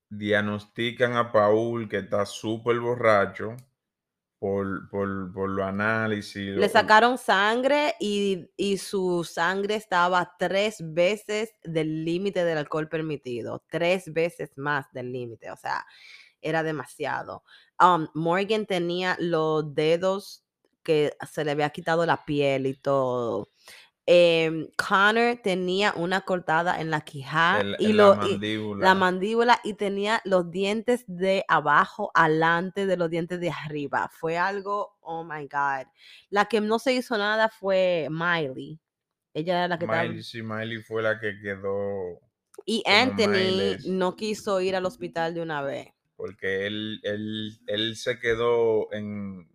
diagnostican 0.09 1.16
a 1.16 1.30
Paul 1.30 1.90
que 1.90 1.98
está 1.98 2.24
súper 2.24 2.80
borracho 2.80 3.56
por, 4.46 4.88
por, 4.88 5.32
por 5.32 5.50
los 5.50 5.66
análisis. 5.66 6.37
Le 6.37 6.54
lo- 6.56 6.68
sacaron 6.68 7.18
sangre 7.18 7.94
y, 7.98 8.48
y 8.56 8.78
su 8.78 9.24
sangre 9.24 9.74
estaba 9.74 10.37
tres 10.38 10.76
veces 10.80 11.52
del 11.64 12.04
límite 12.04 12.44
del 12.44 12.59
alcohol 12.59 12.88
permitido, 12.88 13.64
tres 13.68 14.12
veces 14.12 14.52
más 14.56 14.87
del 14.92 15.11
límite, 15.11 15.50
o 15.50 15.56
sea, 15.56 15.85
era 16.40 16.62
demasiado. 16.62 17.42
Um, 17.80 18.06
Morgan 18.14 18.66
tenía 18.66 19.16
los 19.18 19.74
dedos 19.74 20.44
que 20.85 21.12
se 21.28 21.44
le 21.44 21.50
había 21.50 21.70
quitado 21.70 22.06
la 22.06 22.24
piel 22.24 22.66
y 22.66 22.74
todo. 22.74 23.50
Em, 24.09 24.69
Connor 24.77 25.38
tenía 25.42 25.92
una 25.97 26.21
cortada 26.21 26.81
en 26.81 26.90
la 26.90 27.01
quijada 27.01 27.64
y, 27.81 27.92
lo, 27.92 28.14
la 28.14 28.27
y- 28.27 28.31
mandíbula. 28.31 28.85
la 28.87 28.95
mandíbula 28.95 29.61
y 29.64 29.75
tenía 29.75 30.21
los 30.25 30.49
dientes 30.51 31.05
de 31.09 31.45
abajo 31.49 32.12
alante 32.14 32.87
de 32.87 32.97
los 32.97 33.11
dientes 33.11 33.40
de 33.40 33.51
arriba. 33.51 34.09
Fue 34.12 34.38
algo, 34.38 34.97
oh 35.01 35.25
my 35.25 35.42
God. 35.49 35.87
La 36.31 36.45
que 36.45 36.61
no 36.61 36.79
se 36.79 36.95
hizo 36.95 37.19
nada 37.19 37.49
fue 37.49 38.07
Miley. 38.11 38.79
Ella 39.35 39.59
era 39.59 39.69
la 39.69 39.79
que 39.79 39.87
estaba. 39.87 40.03
Miley, 40.05 40.23
sí, 40.23 40.40
Miley 40.40 40.83
fue 40.83 41.03
la 41.03 41.19
que 41.19 41.40
quedó 41.42 42.21
Y 42.64 42.85
Anthony 42.87 43.29
Miles. 43.29 43.87
no 43.87 44.14
quiso 44.14 44.61
ir 44.61 44.77
al 44.77 44.87
hospital 44.87 45.35
de 45.35 45.42
una 45.42 45.62
vez. 45.62 45.88
porque 46.14 46.66
él, 46.69 47.01
él, 47.03 47.59
él 47.66 47.97
se 47.97 48.19
quedó 48.21 48.90
en, 48.92 49.51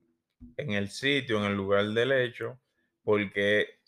en 0.57 0.71
el 0.71 0.89
sitio, 0.89 1.37
en 1.39 1.45
el 1.45 1.55
lugar 1.55 1.85
del 1.87 2.11
hecho, 2.11 2.59
porque 3.03 3.80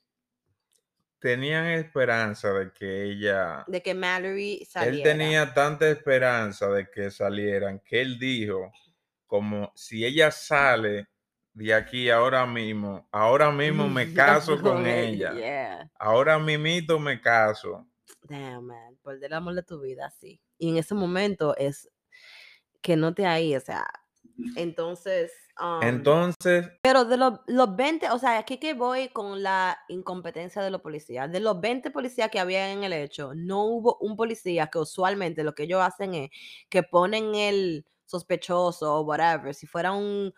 tenían 1.23 1.67
esperanza 1.67 2.51
de 2.51 2.73
que 2.73 3.03
ella... 3.05 3.63
De 3.67 3.81
que 3.81 3.93
Mallory 3.95 4.57
Él 4.59 4.67
saliera. 4.67 5.09
tenía 5.09 5.53
tanta 5.53 5.89
esperanza 5.89 6.67
de 6.69 6.89
que 6.91 7.09
salieran 7.09 7.79
que 7.79 8.01
él 8.01 8.19
dijo, 8.19 8.69
como 9.25 9.71
si 9.73 10.03
ella 10.05 10.31
sale 10.31 11.07
de 11.53 11.73
aquí 11.73 12.09
ahora 12.09 12.45
mismo, 12.45 13.07
ahora 13.09 13.51
mismo 13.51 13.87
me 13.87 14.13
caso 14.13 14.59
con 14.61 14.85
ella, 14.85 15.33
Yeah. 15.33 15.91
ahora 15.97 16.37
mismito 16.39 16.99
me 16.99 17.21
caso. 17.21 17.87
Damn, 18.23 18.65
man. 18.67 18.97
Por 19.01 19.23
el 19.23 19.31
amor 19.33 19.55
de 19.55 19.63
tu 19.63 19.79
vida, 19.79 20.09
sí. 20.09 20.41
Y 20.57 20.71
en 20.71 20.77
ese 20.77 20.93
momento 20.93 21.55
es 21.55 21.89
que 22.81 22.97
no 22.97 23.13
te 23.13 23.25
ahí, 23.25 23.55
o 23.55 23.61
sea. 23.61 23.85
Entonces. 24.57 25.31
Um, 25.59 25.81
Entonces, 25.81 26.67
pero 26.81 27.05
de 27.05 27.17
los, 27.17 27.39
los 27.47 27.75
20, 27.75 28.09
o 28.11 28.19
sea, 28.19 28.37
aquí 28.39 28.57
que 28.59 28.73
voy 28.73 29.09
con 29.09 29.43
la 29.43 29.79
incompetencia 29.89 30.61
de 30.61 30.71
los 30.71 30.81
policías. 30.81 31.31
De 31.31 31.39
los 31.39 31.59
20 31.61 31.91
policías 31.91 32.29
que 32.29 32.39
había 32.39 32.71
en 32.71 32.83
el 32.83 32.93
hecho, 32.93 33.33
no 33.35 33.63
hubo 33.65 33.97
un 34.01 34.15
policía 34.17 34.67
que 34.67 34.79
usualmente 34.79 35.43
lo 35.43 35.53
que 35.55 35.63
ellos 35.63 35.81
hacen 35.81 36.13
es 36.15 36.29
que 36.69 36.83
ponen 36.83 37.35
el 37.35 37.85
sospechoso 38.05 38.95
o 38.97 39.01
whatever, 39.03 39.55
si 39.55 39.67
fuera 39.67 39.93
un, 39.93 40.33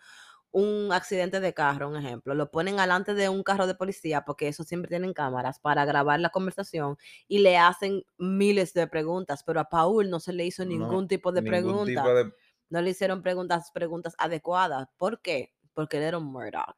un 0.52 0.92
accidente 0.92 1.40
de 1.40 1.52
carro, 1.54 1.88
un 1.88 1.96
ejemplo, 1.96 2.34
lo 2.34 2.50
ponen 2.50 2.80
alante 2.80 3.14
de 3.14 3.28
un 3.28 3.42
carro 3.42 3.66
de 3.66 3.74
policía 3.74 4.22
porque 4.24 4.48
eso 4.48 4.64
siempre 4.64 4.88
tienen 4.88 5.12
cámaras 5.12 5.60
para 5.60 5.84
grabar 5.84 6.20
la 6.20 6.30
conversación 6.30 6.96
y 7.28 7.40
le 7.40 7.58
hacen 7.58 8.04
miles 8.18 8.72
de 8.74 8.86
preguntas, 8.86 9.42
pero 9.44 9.60
a 9.60 9.64
Paul 9.68 10.10
no 10.10 10.20
se 10.20 10.32
le 10.32 10.46
hizo 10.46 10.64
No, 10.64 10.70
ningún 10.70 11.08
tipo 11.08 11.32
de 11.32 11.42
ningún 11.42 11.48
pregunta. 11.50 11.84
tipo 11.84 12.14
de 12.14 12.32
No 12.68 12.80
le 12.80 12.90
hicieron 12.90 13.22
preguntas, 13.22 13.70
preguntas 13.72 14.14
adecuadas. 14.18 14.88
¿Por 14.96 15.20
qué? 15.20 15.52
Porque 15.74 15.98
él 15.98 16.04
era 16.04 16.18
Murdoch. 16.18 16.76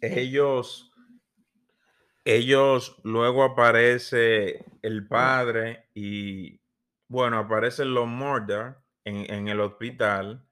ellos, 0.00 0.92
ellos 2.24 2.96
luego 3.02 3.44
aparece 3.44 4.64
el 4.82 5.06
padre 5.06 5.88
y 5.94 6.60
bueno, 7.12 7.38
aparecen 7.38 7.92
los 7.92 8.06
Murder 8.08 8.76
en, 9.04 9.48
el 9.48 9.60
hospital 9.60 10.46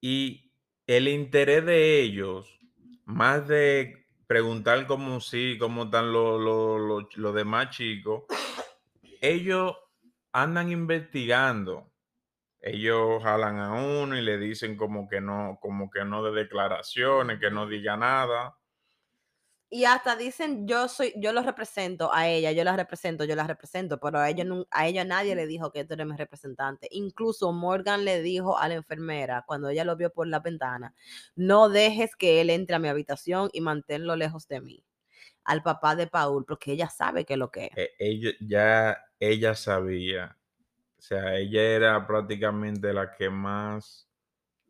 y 0.00 0.50
el 0.88 1.06
interés 1.06 1.64
de 1.64 2.00
ellos, 2.00 2.58
más 3.04 3.46
de 3.46 4.06
preguntar 4.26 4.88
cómo 4.88 5.20
sí, 5.20 5.56
cómo 5.56 5.84
están 5.84 6.12
los 6.12 7.34
demás 7.34 7.70
chicos, 7.70 8.24
ellos 9.20 9.76
andan 10.32 10.72
investigando. 10.72 11.92
Ellos 12.66 13.22
jalan 13.22 13.58
a 13.60 13.72
uno 13.74 14.16
y 14.18 14.22
le 14.22 14.38
dicen 14.38 14.76
como 14.76 15.08
que 15.08 15.20
no, 15.20 15.56
como 15.60 15.88
que 15.88 16.04
no 16.04 16.24
de 16.24 16.32
declaraciones, 16.32 17.38
que 17.38 17.48
no 17.50 17.68
diga 17.68 17.96
nada. 17.96 18.58
Y 19.70 19.84
hasta 19.84 20.16
dicen, 20.16 20.66
yo 20.66 20.88
soy, 20.88 21.12
yo 21.16 21.32
los 21.32 21.44
represento 21.46 22.12
a 22.12 22.28
ella, 22.28 22.50
yo 22.52 22.64
la 22.64 22.76
represento, 22.76 23.24
yo 23.24 23.36
la 23.36 23.46
represento, 23.46 23.98
pero 24.00 24.18
a 24.18 24.28
ella, 24.30 24.44
a 24.72 24.86
ella 24.88 25.04
nadie 25.04 25.34
le 25.36 25.46
dijo 25.46 25.70
que 25.72 25.84
tú 25.84 25.94
eres 25.94 26.06
mi 26.06 26.16
representante. 26.16 26.88
Incluso 26.90 27.52
Morgan 27.52 28.04
le 28.04 28.20
dijo 28.22 28.58
a 28.58 28.68
la 28.68 28.74
enfermera, 28.74 29.44
cuando 29.46 29.68
ella 29.68 29.84
lo 29.84 29.96
vio 29.96 30.12
por 30.12 30.26
la 30.26 30.40
ventana, 30.40 30.94
no 31.36 31.68
dejes 31.68 32.16
que 32.16 32.40
él 32.40 32.50
entre 32.50 32.76
a 32.76 32.78
mi 32.80 32.88
habitación 32.88 33.48
y 33.52 33.60
manténlo 33.60 34.16
lejos 34.16 34.48
de 34.48 34.60
mí. 34.60 34.84
Al 35.44 35.62
papá 35.62 35.96
de 35.96 36.08
Paul, 36.08 36.44
porque 36.46 36.72
ella 36.72 36.90
sabe 36.90 37.24
que 37.24 37.34
es 37.34 37.38
lo 37.38 37.50
que 37.50 37.66
es. 37.66 37.72
e- 37.76 37.94
ella, 37.98 38.30
ya 38.40 38.98
ella 39.20 39.54
sabía. 39.54 40.36
O 40.98 41.02
sea, 41.02 41.36
ella 41.36 41.62
era 41.62 42.06
prácticamente 42.06 42.92
la 42.92 43.10
que 43.12 43.30
más 43.30 44.08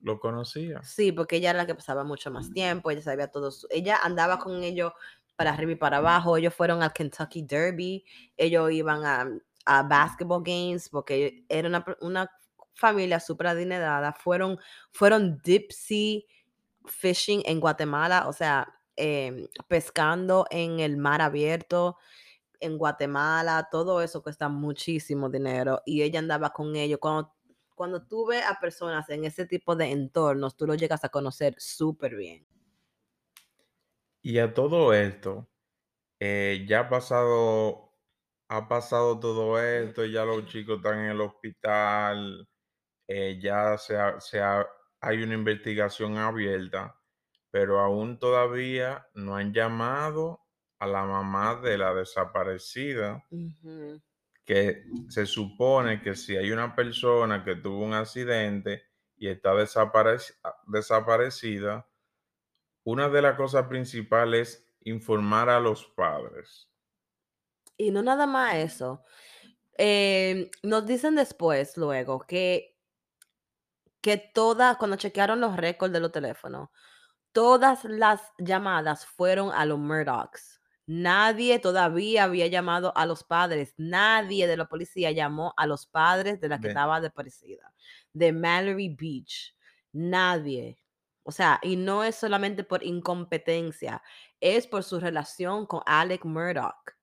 lo 0.01 0.21
conocía. 0.21 0.83
Sí, 0.83 1.11
porque 1.13 1.37
ella 1.37 1.51
era 1.51 1.61
la 1.61 1.67
que 1.67 1.75
pasaba 1.75 2.05
mucho 2.05 2.31
más 2.31 2.53
tiempo, 2.53 2.91
ella 2.91 3.03
sabía 3.03 3.29
todo, 3.29 3.51
su- 3.51 3.67
ella 3.71 3.99
andaba 4.03 4.39
con 4.39 4.63
ellos 4.63 4.93
para 5.35 5.53
arriba 5.53 5.73
y 5.73 5.77
para 5.77 5.99
abajo, 5.99 6.37
ellos 6.37 6.55
fueron 6.55 6.83
al 6.83 6.93
Kentucky 6.93 7.43
Derby, 7.43 8.05
ellos 8.37 8.71
iban 8.73 9.05
a, 9.05 9.27
a 9.67 9.83
basketball 9.83 10.43
games, 10.45 10.89
porque 10.89 11.45
era 11.49 11.69
una, 11.69 11.85
una 12.01 12.31
familia 12.75 13.19
súper 13.21 13.49
adinerada, 13.49 14.13
fueron, 14.13 14.59
fueron 14.93 15.41
deep 15.43 15.73
sea 15.73 16.21
fishing 16.87 17.43
en 17.47 17.61
Guatemala, 17.61 18.29
o 18.29 18.33
sea, 18.33 18.69
em, 18.97 19.47
pescando 19.69 20.47
en 20.51 20.81
el 20.81 20.97
mar 20.97 21.21
abierto 21.21 21.97
en 22.61 22.79
Guatemala, 22.79 23.69
todo 23.71 24.03
eso 24.03 24.23
cuesta 24.23 24.49
muchísimo 24.49 25.29
dinero 25.31 25.83
y 25.87 26.03
ella 26.03 26.19
andaba 26.21 26.51
con 26.51 26.77
ellos. 26.77 26.99
Cuando, 27.01 27.35
cuando 27.75 28.07
tú 28.07 28.27
ves 28.27 28.45
a 28.47 28.59
personas 28.61 29.09
en 29.11 29.25
ese 29.25 29.47
tipo 29.47 29.77
de 29.77 29.91
entornos, 29.93 30.57
tú 30.57 30.67
lo 30.67 30.75
llegas 30.75 31.05
a 31.05 31.09
conocer 31.11 31.55
súper 31.59 32.17
bien. 32.17 32.47
Y 34.23 34.39
a 34.39 34.53
todo 34.55 34.93
esto, 34.95 35.49
eh, 36.21 36.67
ya 36.69 36.81
ha 36.83 36.91
pasado, 36.91 37.95
ha 38.49 38.69
pasado 38.69 39.21
todo 39.21 39.61
esto, 39.63 40.05
ya 40.07 40.25
los 40.25 40.47
chicos 40.47 40.79
están 40.79 41.01
en 41.01 41.11
el 41.13 41.21
hospital, 41.23 42.49
eh, 43.09 43.41
ya 43.43 43.79
se 43.79 43.97
ha- 43.99 44.21
se 44.21 44.41
ha- 44.43 44.67
hay 45.01 45.23
una 45.25 45.35
investigación 45.35 46.19
abierta, 46.19 47.01
pero 47.51 47.81
aún 47.81 48.19
todavía 48.21 49.09
no 49.15 49.37
han 49.37 49.55
llamado 49.55 50.46
a 50.79 50.87
la 50.87 51.05
mamá 51.05 51.57
de 51.57 51.79
la 51.79 51.95
desaparecida, 51.95 53.25
que 54.45 54.85
se 55.09 55.27
supone 55.27 56.01
que 56.01 56.15
si 56.15 56.37
hay 56.37 56.53
una 56.53 56.75
persona 56.75 57.43
que 57.45 57.57
tuvo 57.57 57.85
un 57.85 57.95
accidente 57.95 58.85
y 59.17 59.29
está 59.29 59.53
desaparec- 59.55 60.37
desaparecida, 60.67 61.89
una 62.85 63.09
de 63.09 63.23
las 63.23 63.37
cosas 63.37 63.67
principales 63.67 64.49
es 64.49 64.67
informar 64.83 65.49
a 65.49 65.59
los 65.59 65.85
padres. 65.87 66.71
Y 67.77 67.91
no 67.91 68.03
nada 68.03 68.27
más 68.27 68.55
eso. 68.55 69.03
eh, 69.79 70.51
nos 70.63 70.87
dicen 70.87 71.17
después, 71.17 71.77
luego, 71.77 72.21
que, 72.21 72.79
que 74.01 74.17
todas, 74.17 74.77
cuando 74.77 74.97
chequearon 74.97 75.41
los 75.41 75.57
récords 75.57 75.93
de 75.93 76.01
los 76.01 76.13
teléfonos, 76.13 76.69
todas 77.33 77.85
las 77.85 78.33
llamadas 78.39 79.05
fueron 79.05 79.53
a 79.53 79.65
los 79.65 79.79
Murdochs. 79.79 80.63
Nadie 80.87 81.59
todavía 81.59 82.25
había 82.25 82.47
llamado 82.47 82.97
a 82.97 83.07
los 83.07 83.25
padres. 83.25 83.75
Nadie 83.77 84.47
de 84.47 84.57
la 84.57 84.67
policía 84.69 85.11
llamó 85.11 85.53
a 85.57 85.67
los 85.67 85.87
padres 85.87 86.41
de 86.41 86.49
la 86.49 86.61
que 86.61 86.69
estaba 86.69 87.01
desaparecida. 87.01 87.75
De 88.13 88.33
Mallory 88.33 88.95
Beach. 88.95 89.57
Nadie. 89.93 90.79
O 91.25 91.33
sea, 91.33 91.59
y 91.63 91.75
no 91.77 92.05
es 92.05 92.15
solamente 92.15 92.63
por 92.63 92.85
incompetencia, 92.85 94.01
es 94.41 94.69
por 94.69 94.85
su 94.85 95.01
relación 95.01 95.67
con 95.67 95.81
Alec 95.87 96.25
Murdoch. 96.25 96.95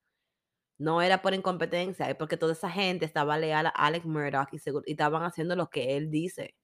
No 0.77 1.01
era 1.01 1.21
por 1.21 1.33
incompetencia, 1.33 2.09
es 2.09 2.15
porque 2.15 2.37
toda 2.37 2.53
esa 2.53 2.69
gente 2.69 3.03
estaba 3.05 3.37
leal 3.37 3.65
a 3.67 3.69
Alec 3.69 4.05
Murdoch 4.05 4.47
y, 4.53 4.57
segu- 4.59 4.83
y 4.85 4.91
estaban 4.91 5.23
haciendo 5.23 5.55
lo 5.57 5.69
que 5.69 5.97
él 5.97 6.09
dice. 6.09 6.55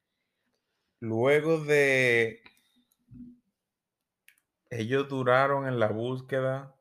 Luego 1.01 1.59
de 1.59 2.41
Ellos 4.69 5.09
duraron 5.09 5.67
en 5.67 5.79
la 5.79 5.87
búsqueda 5.87 6.75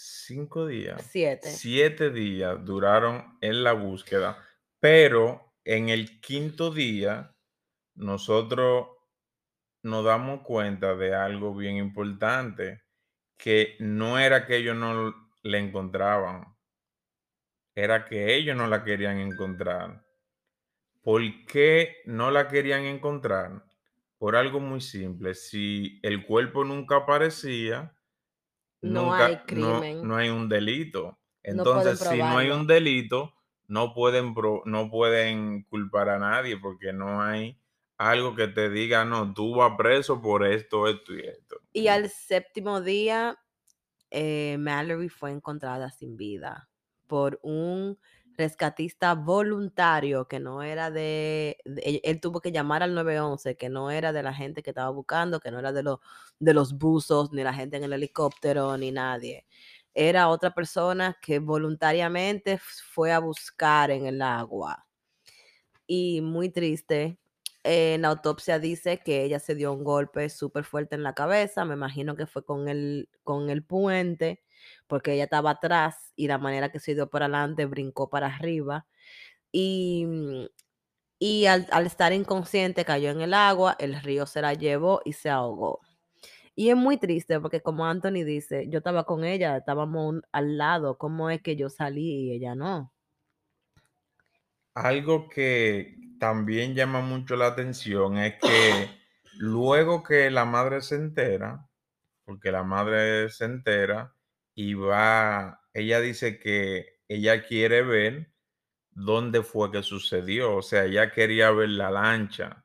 cinco 0.00 0.66
días. 0.66 1.02
Siete. 1.10 1.50
Siete 1.50 2.10
días 2.10 2.64
duraron 2.64 3.36
en 3.40 3.62
la 3.62 3.72
búsqueda, 3.72 4.38
pero 4.78 5.54
en 5.64 5.88
el 5.88 6.20
quinto 6.20 6.70
día 6.70 7.36
nosotros 7.94 8.88
nos 9.82 10.04
damos 10.04 10.42
cuenta 10.42 10.94
de 10.94 11.14
algo 11.14 11.54
bien 11.54 11.76
importante, 11.76 12.82
que 13.36 13.76
no 13.78 14.18
era 14.18 14.46
que 14.46 14.56
ellos 14.56 14.76
no 14.76 15.14
le 15.42 15.58
encontraban, 15.58 16.56
era 17.74 18.04
que 18.04 18.34
ellos 18.34 18.56
no 18.56 18.66
la 18.66 18.84
querían 18.84 19.18
encontrar. 19.18 20.04
¿Por 21.02 21.22
qué 21.46 22.02
no 22.04 22.30
la 22.30 22.48
querían 22.48 22.84
encontrar? 22.84 23.64
Por 24.18 24.36
algo 24.36 24.60
muy 24.60 24.82
simple. 24.82 25.34
Si 25.34 25.98
el 26.02 26.26
cuerpo 26.26 26.62
nunca 26.64 26.96
aparecía, 26.96 27.96
No 28.82 29.10
nunca, 29.10 29.14
hay 29.14 29.38
crimen. 29.46 29.98
no 30.00 30.16
hay 30.16 30.28
un 30.30 30.48
delito. 30.48 31.18
No 31.48 31.64
Entonces, 31.64 32.00
si 32.00 32.22
no 32.22 32.36
hay 32.38 32.50
un 32.50 32.66
delito, 32.66 33.34
no 33.68 33.94
pueden, 33.94 34.34
pro- 34.34 34.62
no 34.66 34.90
pueden 34.90 35.62
culpar 35.64 36.08
a 36.10 36.18
nadie 36.18 36.56
porque 36.58 36.92
no 36.92 37.22
hay 37.22 37.58
algo 37.96 38.34
que 38.34 38.48
te 38.48 38.70
diga, 38.70 39.04
no, 39.04 39.32
tú 39.34 39.54
vas 39.56 39.72
preso 39.76 40.20
por 40.20 40.46
esto, 40.46 40.88
esto 40.88 41.14
y 41.14 41.20
esto. 41.26 41.56
Y 41.72 41.88
al 41.88 42.08
séptimo 42.10 42.80
día, 42.80 43.38
eh, 44.10 44.56
Mallory 44.58 45.08
fue 45.08 45.30
encontrada 45.32 45.90
sin 45.90 46.16
vida 46.16 46.70
por 47.06 47.40
un 47.42 47.98
rescatista 48.40 49.14
voluntario 49.14 50.26
que 50.28 50.40
no 50.40 50.62
era 50.62 50.90
de, 50.90 51.58
de- 51.64 52.00
él, 52.04 52.20
tuvo 52.20 52.40
que 52.40 52.52
llamar 52.52 52.82
al 52.82 52.94
911, 52.94 53.56
que 53.56 53.68
no 53.70 53.90
era 53.90 54.12
de 54.12 54.22
la 54.24 54.34
gente 54.34 54.62
que 54.62 54.70
estaba 54.70 54.90
buscando, 54.90 55.40
que 55.40 55.50
no 55.52 55.58
era 55.60 55.72
de, 55.72 55.82
los 55.84 56.00
de 56.40 56.54
los 56.54 56.76
buzos, 56.78 57.32
ni 57.32 57.42
la 57.44 57.54
gente 57.54 57.76
en 57.78 57.84
el 57.84 57.92
helicóptero, 57.94 58.76
ni 58.78 58.92
nadie. 58.92 59.46
Era 59.94 60.28
otra 60.28 60.52
persona 60.54 61.16
que 61.22 61.38
voluntariamente 61.40 62.58
fue 62.58 63.12
a 63.12 63.18
buscar 63.20 63.90
en 63.90 64.06
el 64.06 64.22
agua. 64.22 64.86
Y 65.86 66.20
muy 66.20 66.50
triste, 66.50 67.18
en 67.64 68.02
la 68.02 68.08
autopsia 68.08 68.58
dice 68.58 68.98
que 69.04 69.24
ella 69.24 69.38
se 69.40 69.54
dio 69.54 69.72
un 69.72 69.84
golpe 69.84 70.28
súper 70.30 70.64
fuerte 70.64 70.94
en 70.94 71.02
la 71.02 71.14
cabeza, 71.14 71.64
me 71.64 71.74
imagino 71.74 72.16
que 72.16 72.26
fue 72.26 72.44
con 72.44 72.68
el, 72.68 73.08
con 73.24 73.50
el 73.50 73.64
puente, 73.64 74.42
porque 74.86 75.14
ella 75.14 75.24
estaba 75.24 75.50
atrás 75.50 76.12
y 76.16 76.28
la 76.28 76.38
manera 76.38 76.70
que 76.70 76.80
se 76.80 76.94
dio 76.94 77.08
para 77.10 77.26
adelante 77.26 77.66
brincó 77.66 78.10
para 78.10 78.26
arriba. 78.28 78.86
Y, 79.52 80.06
mm, 80.06 80.46
y 81.18 81.46
al, 81.46 81.66
al 81.70 81.86
estar 81.86 82.12
inconsciente 82.12 82.84
cayó 82.84 83.10
en 83.10 83.20
el 83.22 83.34
agua, 83.34 83.76
el 83.78 84.00
río 84.02 84.26
se 84.26 84.42
la 84.42 84.54
llevó 84.54 85.02
y 85.04 85.12
se 85.14 85.30
ahogó. 85.30 85.80
Y 86.54 86.70
es 86.70 86.76
muy 86.76 86.98
triste 86.98 87.40
porque 87.40 87.62
como 87.62 87.86
Anthony 87.86 88.24
dice, 88.24 88.68
yo 88.68 88.78
estaba 88.78 89.04
con 89.04 89.24
ella, 89.24 89.56
estábamos 89.56 90.16
al 90.32 90.58
lado, 90.58 90.98
¿cómo 90.98 91.30
es 91.30 91.40
que 91.42 91.56
yo 91.56 91.70
salí 91.70 92.26
y 92.26 92.32
ella 92.32 92.54
no? 92.54 92.92
Algo 94.74 95.28
que 95.28 95.96
también 96.18 96.74
llama 96.74 97.00
mucho 97.00 97.36
la 97.36 97.46
atención 97.46 98.18
es 98.18 98.34
que 98.40 98.90
luego 99.38 100.02
que 100.02 100.30
la 100.30 100.44
madre 100.44 100.82
se 100.82 100.96
entera, 100.96 101.66
porque 102.24 102.52
la 102.52 102.62
madre 102.62 103.30
se 103.30 103.46
entera 103.46 104.14
y 104.54 104.74
va, 104.74 105.60
ella 105.74 106.00
dice 106.00 106.38
que 106.38 107.00
ella 107.08 107.44
quiere 107.46 107.82
ver 107.82 108.32
dónde 108.90 109.42
fue 109.42 109.70
que 109.72 109.82
sucedió, 109.82 110.56
o 110.56 110.62
sea, 110.62 110.84
ella 110.84 111.12
quería 111.12 111.50
ver 111.52 111.70
la 111.70 111.90
lancha 111.90 112.64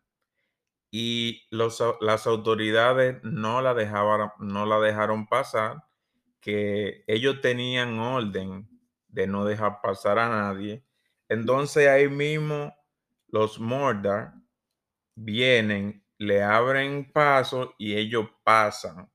y 0.91 1.45
los, 1.51 1.83
las 2.01 2.25
autoridades 2.25 3.21
no 3.23 3.61
la 3.61 3.73
dejaban, 3.73 4.31
no 4.39 4.65
la 4.65 4.79
dejaron 4.79 5.27
pasar, 5.27 5.83
que 6.39 7.03
ellos 7.07 7.41
tenían 7.41 7.99
orden 7.99 8.69
de 9.09 9.27
no 9.27 9.45
dejar 9.45 9.81
pasar 9.81 10.19
a 10.19 10.29
nadie. 10.29 10.85
Entonces 11.27 11.87
ahí 11.89 12.07
mismo 12.07 12.73
los 13.27 13.59
Mordar 13.59 14.35
vienen, 15.15 16.05
le 16.17 16.43
abren 16.43 17.11
paso 17.11 17.75
y 17.77 17.95
ellos 17.95 18.27
pasan. 18.43 19.11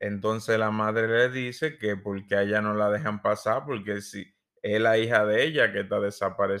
Entonces 0.00 0.58
la 0.58 0.70
madre 0.70 1.08
le 1.08 1.28
dice 1.30 1.78
que 1.78 1.96
porque 1.96 2.36
a 2.36 2.42
ella 2.42 2.60
no 2.62 2.74
la 2.74 2.90
dejan 2.90 3.22
pasar, 3.22 3.64
porque 3.66 4.00
si 4.02 4.26
es 4.62 4.80
la 4.80 4.98
hija 4.98 5.24
de 5.26 5.44
ella 5.44 5.72
que 5.72 5.80
está 5.80 6.00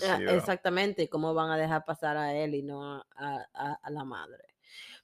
Ah, 0.00 0.22
desaparecida. 0.22 0.22
Exactamente, 0.26 1.02
¿y 1.02 1.08
cómo 1.08 1.34
van 1.34 1.50
a 1.50 1.56
dejar 1.56 1.84
pasar 1.84 2.16
a 2.16 2.32
él 2.34 2.54
y 2.54 2.62
no 2.62 2.84
a, 2.84 3.06
a- 3.16 3.46
a- 3.52 3.78
a 3.82 3.90
la 3.90 4.04
madre? 4.04 4.44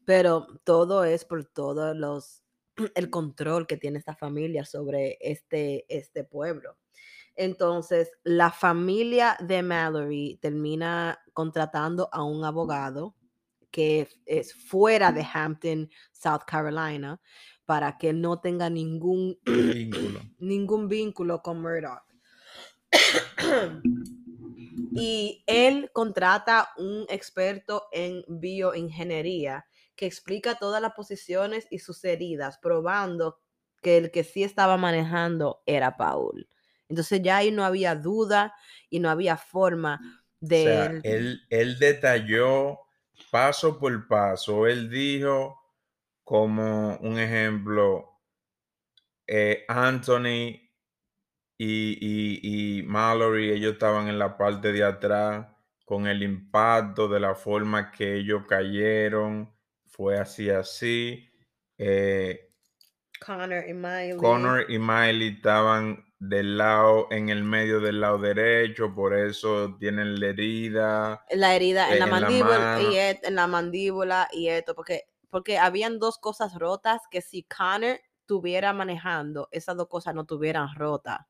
Pero 0.05 0.47
todo 0.65 1.05
es 1.05 1.25
por 1.25 1.45
todos 1.47 1.97
los, 1.97 2.45
el 2.97 3.11
control 3.11 3.67
que 3.67 3.77
tiene 3.79 3.99
esta 3.99 4.17
familia 4.17 4.65
sobre 4.65 5.19
este, 5.21 5.87
este 5.89 6.25
pueblo. 6.25 6.79
Entonces, 7.37 8.13
la 8.25 8.51
familia 8.51 9.37
de 9.41 9.63
Mallory 9.63 10.39
termina 10.43 11.21
contratando 11.35 12.09
a 12.13 12.25
un 12.25 12.45
abogado 12.45 13.17
que 13.71 14.09
es 14.27 14.55
fuera 14.55 15.13
de 15.13 15.27
Hampton, 15.33 15.91
South 16.13 16.43
Carolina, 16.47 17.21
para 17.67 17.99
que 17.99 18.13
no 18.13 18.41
tenga 18.41 18.71
ningún 18.71 19.39
Vínculo. 19.47 20.21
ningún 20.39 20.89
vínculo 20.89 21.43
con 21.43 21.61
Murdoch. 21.61 22.03
y 24.95 25.43
él 25.47 25.91
contrata 25.93 26.71
un 26.77 27.07
experto 27.09 27.89
en 27.93 28.25
bioingeniería 28.29 29.67
que 29.97 30.07
explica 30.07 30.57
todas 30.57 30.83
las 30.83 30.95
posiciones 30.95 31.67
y 31.71 31.79
sus 31.79 32.05
heridas, 32.05 32.59
probando 32.59 33.41
que 33.83 33.99
el 33.99 34.11
que 34.11 34.25
sí 34.25 34.43
estaba 34.43 34.77
manejando 34.77 35.63
era 35.67 35.97
Paul. 35.97 36.49
Entonces 36.89 37.23
ya 37.23 37.39
ahí 37.39 37.51
no 37.51 37.65
había 37.65 37.95
duda 37.95 38.55
y 38.91 39.01
no 39.01 39.11
había 39.11 39.37
forma 39.37 40.01
O 40.01 40.25
de 40.41 40.65
sea, 40.65 41.01
él, 41.03 41.43
él 41.51 41.79
detalló 41.79 42.81
paso 43.31 43.79
por 43.79 44.07
paso. 44.07 44.67
Él 44.67 44.91
dijo, 44.91 45.61
como 46.25 46.97
un 46.99 47.19
ejemplo, 47.19 48.11
eh, 49.27 49.65
Anthony 49.69 50.61
y, 51.59 51.99
y, 52.01 52.79
y 52.79 52.83
Mallory, 52.83 53.51
ellos 53.53 53.75
estaban 53.75 54.09
en 54.09 54.19
la 54.19 54.37
parte 54.37 54.73
de 54.73 54.85
atrás 54.85 55.47
con 55.85 56.07
el 56.07 56.23
impacto 56.23 57.09
de 57.09 57.21
la 57.21 57.35
forma 57.35 57.91
que 57.93 58.17
ellos 58.17 58.43
cayeron. 58.49 59.55
Fue 59.87 60.19
así, 60.19 60.51
así. 60.51 61.29
Eh, 61.79 62.51
Connor 63.25 63.65
y 63.69 63.75
Miley. 63.75 64.17
Connor 64.17 64.67
y 64.69 64.79
Miley 64.79 65.29
estaban 65.37 66.05
del 66.19 66.57
lado, 66.59 67.09
en 67.11 67.29
el 67.29 67.45
medio 67.45 67.81
del 67.81 68.01
lado 68.01 68.19
derecho, 68.19 68.95
por 68.95 69.15
eso 69.17 69.77
tienen 69.79 70.19
la 70.19 70.29
herida. 70.29 71.25
la 71.31 71.55
herida 71.55 71.93
en 71.93 71.99
la 71.99 72.05
en 72.07 72.11
la 72.11 72.21
mandíbula 72.21 72.79
y 72.83 72.97
et- 72.97 73.25
en 73.25 73.35
la 73.35 73.47
mandíbula 73.47 74.29
y 74.33 74.49
esto 74.49 74.75
porque 74.75 75.05
porque 75.35 75.59
habían 75.59 75.99
dos 75.99 76.17
cosas 76.19 76.55
rotas 76.55 77.03
que 77.11 77.21
si 77.21 77.43
Connor 77.43 77.99
estuviera 78.21 78.73
manejando 78.73 79.49
esas 79.51 79.77
dos 79.77 79.89
cosas 79.89 80.15
no 80.15 80.21
estuvieran 80.21 80.73
rotas 80.77 81.23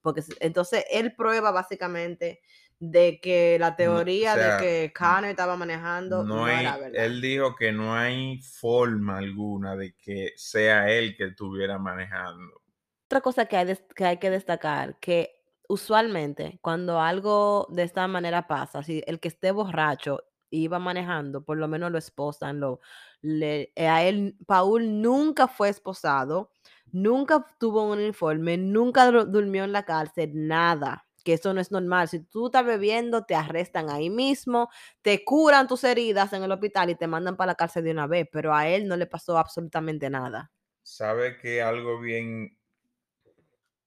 porque 0.00 0.22
entonces 0.38 0.84
él 0.92 1.12
prueba 1.16 1.50
básicamente 1.50 2.40
de 2.78 3.18
que 3.20 3.58
la 3.58 3.74
teoría 3.74 4.34
sea, 4.34 4.56
de 4.58 4.62
que 4.62 4.92
Connor 4.96 5.24
estaba 5.24 5.56
manejando 5.56 6.22
no, 6.22 6.36
No 6.36 6.44
hay, 6.44 6.66
era 6.66 6.76
verdad 6.76 7.04
él 7.04 7.20
dijo 7.20 7.56
que 7.56 7.72
no 7.72 7.96
hay 7.96 8.40
forma 8.42 9.18
alguna 9.18 9.74
de 9.74 9.96
que 9.96 10.34
sea 10.36 10.88
él 10.88 11.16
que 11.16 11.24
estuviera 11.24 11.80
manejando. 11.80 12.62
Otra 13.06 13.20
cosa 13.22 13.46
que 13.46 13.56
hay, 13.56 13.76
que 13.96 14.04
hay 14.04 14.18
que 14.18 14.30
destacar, 14.30 15.00
que 15.00 15.42
usualmente 15.68 16.60
cuando 16.62 17.00
algo 17.00 17.66
de 17.70 17.82
esta 17.82 18.06
manera 18.06 18.46
pasa, 18.46 18.84
si 18.84 19.02
el 19.04 19.18
que 19.18 19.26
esté 19.26 19.50
borracho 19.50 20.22
iba 20.50 20.78
manejando, 20.78 21.44
por 21.44 21.56
lo 21.58 21.68
menos 21.68 21.90
lo 21.90 21.98
esposan, 21.98 22.60
lo, 22.60 22.80
eh, 23.22 23.72
a 23.76 24.04
él, 24.04 24.36
Paul 24.46 25.00
nunca 25.02 25.48
fue 25.48 25.68
esposado, 25.68 26.50
nunca 26.90 27.46
tuvo 27.58 27.84
un 27.84 27.98
uniforme, 27.98 28.56
nunca 28.56 29.10
dur- 29.10 29.26
durmió 29.26 29.64
en 29.64 29.72
la 29.72 29.84
cárcel, 29.84 30.30
nada, 30.34 31.06
que 31.24 31.34
eso 31.34 31.52
no 31.54 31.60
es 31.60 31.70
normal. 31.70 32.08
Si 32.08 32.20
tú 32.20 32.46
estás 32.46 32.64
bebiendo, 32.64 33.24
te 33.24 33.34
arrestan 33.34 33.90
ahí 33.90 34.10
mismo, 34.10 34.68
te 35.02 35.24
curan 35.24 35.66
tus 35.68 35.84
heridas 35.84 36.32
en 36.32 36.42
el 36.44 36.52
hospital 36.52 36.90
y 36.90 36.94
te 36.96 37.06
mandan 37.06 37.36
para 37.36 37.52
la 37.52 37.56
cárcel 37.56 37.84
de 37.84 37.90
una 37.92 38.06
vez, 38.06 38.26
pero 38.32 38.54
a 38.54 38.68
él 38.68 38.86
no 38.88 38.96
le 38.96 39.06
pasó 39.06 39.36
absolutamente 39.38 40.10
nada. 40.10 40.52
Sabe 40.82 41.36
que 41.38 41.62
algo 41.62 42.00
bien 42.00 42.58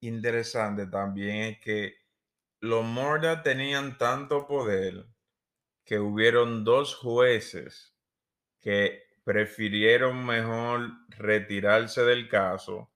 interesante 0.01 0.87
también 0.87 1.35
es 1.53 1.59
que 1.59 1.95
los 2.61 2.85
Morda 2.85 3.43
tenían 3.43 3.97
tanto 3.97 4.47
poder 4.47 5.07
que 5.85 5.99
hubieron 5.99 6.63
dos 6.65 6.95
jueces 6.95 7.95
que 8.61 9.03
prefirieron 9.23 10.25
mejor 10.25 10.91
retirarse 11.09 12.03
del 12.03 12.27
caso 12.27 12.89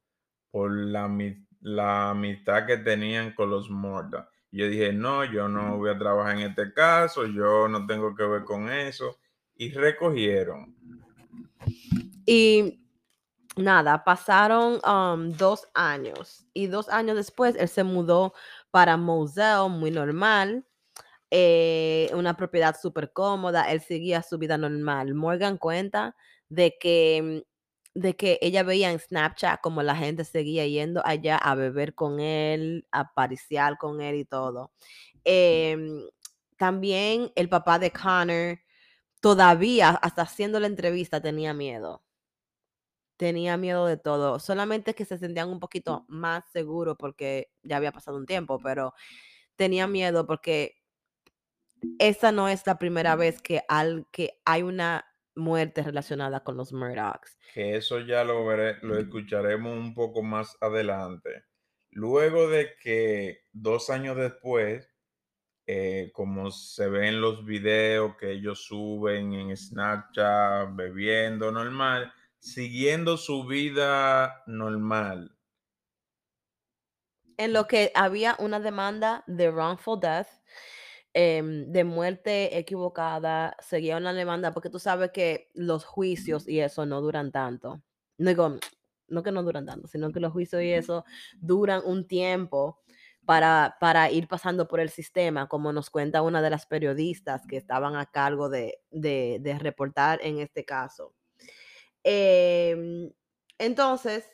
por 0.52 0.72
la, 0.76 1.08
ami- 1.08 1.46
la 1.62 2.12
amistad 2.12 2.66
que 2.66 2.78
tenían 2.78 3.34
con 3.34 3.50
los 3.50 3.70
Morda. 3.70 4.30
Yo 4.52 4.68
dije, 4.70 4.94
no, 4.94 5.26
yo 5.26 5.50
no 5.50 5.78
voy 5.78 5.90
a 5.90 5.98
trabajar 5.98 6.38
en 6.38 6.50
este 6.50 6.74
caso, 6.74 7.26
yo 7.26 7.68
no 7.68 7.86
tengo 7.86 8.16
que 8.16 8.24
ver 8.24 8.44
con 8.44 8.70
eso. 8.72 9.20
Y 9.56 9.72
recogieron. 9.72 10.76
Y 12.26 12.82
nada, 13.58 14.04
pasaron 14.04 14.80
um, 14.86 15.32
dos 15.32 15.68
años 15.74 16.48
y 16.54 16.68
dos 16.68 16.90
años 16.90 17.16
después 17.16 17.56
él 17.58 17.68
se 17.68 17.84
mudó 17.84 18.34
para 18.72 18.98
Moselle, 18.98 19.70
muy 19.70 19.92
normal, 19.92 20.66
eh, 21.32 22.10
una 22.14 22.36
propiedad 22.38 22.76
súper 22.82 23.12
cómoda, 23.14 23.72
él 23.72 23.82
seguía 23.82 24.22
su 24.24 24.38
vida 24.38 24.58
normal. 24.58 25.14
Morgan 25.16 25.58
cuenta 25.58 26.16
de 26.50 26.78
que, 26.80 27.44
mm, 27.96 28.00
de 28.00 28.16
que 28.16 28.40
ella 28.42 28.64
veía 28.64 28.92
en 28.92 29.00
Snapchat 29.00 29.62
como 29.62 29.84
la 29.84 29.96
gente 29.96 30.26
seguía 30.26 30.68
yendo 30.68 31.02
allá 31.06 31.38
a 31.38 31.56
beber 31.56 31.96
con 31.96 32.20
él, 32.20 32.88
a 32.92 33.14
pariciar 33.14 33.78
con 33.78 34.02
él 34.02 34.16
y 34.16 34.26
todo. 34.26 34.72
Em, 35.24 36.04
también 36.58 37.32
el 37.36 37.50
papá 37.50 37.80
de 37.80 37.92
Connor 37.92 38.60
todavía, 39.22 39.92
hasta 39.92 40.24
haciendo 40.24 40.60
la 40.60 40.68
entrevista, 40.68 41.22
tenía 41.22 41.54
miedo 41.54 42.04
tenía 43.18 43.58
miedo 43.58 43.86
de 43.86 43.98
todo. 43.98 44.40
Solamente 44.40 44.94
que 44.94 45.06
se 45.06 45.18
sentían 45.18 45.50
un 45.50 45.60
poquito 45.60 46.06
más 46.08 46.44
seguros 46.52 46.96
porque 47.00 47.50
ya 47.64 47.78
había 47.78 47.92
pasado 47.92 48.18
un 48.18 48.26
tiempo, 48.26 48.60
pero 48.60 48.94
tenía 49.56 49.88
miedo 49.88 50.28
porque 50.28 50.76
esa 52.00 52.32
no 52.32 52.48
es 52.48 52.66
la 52.66 52.78
primera 52.78 53.16
vez 53.16 53.42
que, 53.42 53.62
al, 53.68 54.08
que 54.12 54.40
hay 54.46 54.64
una 54.64 55.06
muerte 55.36 55.84
relacionada 55.84 56.44
con 56.44 56.58
los 56.58 56.74
Murdochs. 56.74 57.38
Que 57.54 57.76
eso 57.76 58.00
ya 58.00 58.24
lo, 58.24 58.46
veré, 58.46 58.78
lo 58.82 58.98
escucharemos 58.98 59.78
un 59.78 59.94
poco 59.94 60.24
más 60.24 60.58
adelante. 60.62 61.46
Luego 61.92 62.50
de 62.50 62.76
que 62.82 63.44
dos 63.52 63.90
años 63.90 64.18
después, 64.18 64.90
eh, 65.68 66.12
como 66.14 66.52
se 66.52 66.90
ve 66.90 67.08
en 67.08 67.22
los 67.22 67.46
videos 67.46 68.16
que 68.18 68.32
ellos 68.32 68.66
suben 68.66 69.34
en 69.34 69.56
Snapchat, 69.56 70.76
bebiendo 70.76 71.52
normal, 71.52 72.14
siguiendo 72.40 73.18
su 73.18 73.46
vida 73.46 74.44
normal. 74.46 75.32
En 77.38 77.52
lo 77.52 77.68
que 77.68 77.92
había 77.96 78.36
una 78.40 78.60
demanda 78.60 79.24
de 79.28 79.50
wrongful 79.50 80.00
death, 80.00 80.28
em, 81.16 81.72
de 81.72 81.84
muerte 81.86 82.58
equivocada, 82.60 83.56
seguía 83.62 83.98
una 83.98 84.14
demanda, 84.14 84.54
porque 84.54 84.70
tú 84.70 84.80
sabes 84.80 85.12
que 85.12 85.50
los 85.56 85.86
juicios 85.86 86.48
y 86.48 86.60
eso 86.60 86.86
no 86.86 87.02
duran 87.02 87.32
tanto. 87.32 87.82
No 88.18 88.30
digo, 88.30 88.58
no 89.08 89.24
que 89.24 89.32
no 89.32 89.44
duran 89.44 89.66
tanto, 89.66 89.88
sino 89.88 90.12
que 90.12 90.20
los 90.20 90.34
juicios 90.34 90.62
y 90.62 90.72
eso 90.74 91.06
duran 91.38 91.82
un 91.86 92.08
tiempo 92.08 92.82
para, 93.26 93.78
para 93.80 94.12
ir 94.12 94.28
pasando 94.28 94.68
por 94.68 94.80
el 94.82 94.90
sistema, 94.90 95.48
como 95.48 95.74
nos 95.74 95.90
cuenta 95.90 96.22
una 96.22 96.42
de 96.42 96.50
las 96.52 96.66
periodistas 96.68 97.48
que 97.48 97.58
estaban 97.58 97.96
a 97.96 98.06
cargo 98.08 98.50
de, 98.50 98.80
de, 98.92 99.40
de 99.42 99.58
reportar 99.60 100.20
en 100.24 100.40
este 100.40 100.66
caso. 100.66 101.14
Em, 102.04 103.12
entonces, 103.58 104.26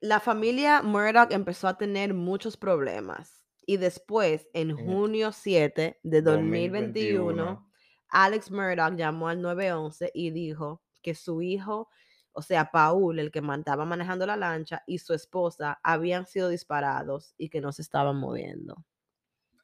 la 0.00 0.20
familia 0.20 0.82
Murdoch 0.82 1.32
empezó 1.32 1.68
a 1.68 1.78
tener 1.78 2.14
muchos 2.14 2.56
problemas. 2.58 3.39
Y 3.70 3.76
después, 3.76 4.48
en 4.52 4.76
junio 4.76 5.30
7 5.30 6.00
de 6.02 6.22
2021, 6.22 7.22
2021. 7.22 7.70
Alex 8.08 8.50
Murdoch 8.50 8.96
llamó 8.96 9.28
al 9.28 9.40
911 9.40 10.10
y 10.12 10.32
dijo 10.32 10.82
que 11.00 11.14
su 11.14 11.40
hijo, 11.40 11.88
o 12.32 12.42
sea, 12.42 12.72
Paul, 12.72 13.20
el 13.20 13.30
que 13.30 13.38
estaba 13.38 13.84
manejando 13.84 14.26
la 14.26 14.34
lancha, 14.36 14.82
y 14.88 14.98
su 14.98 15.14
esposa 15.14 15.78
habían 15.84 16.26
sido 16.26 16.48
disparados 16.48 17.32
y 17.38 17.48
que 17.48 17.60
no 17.60 17.70
se 17.70 17.82
estaban 17.82 18.16
moviendo. 18.16 18.84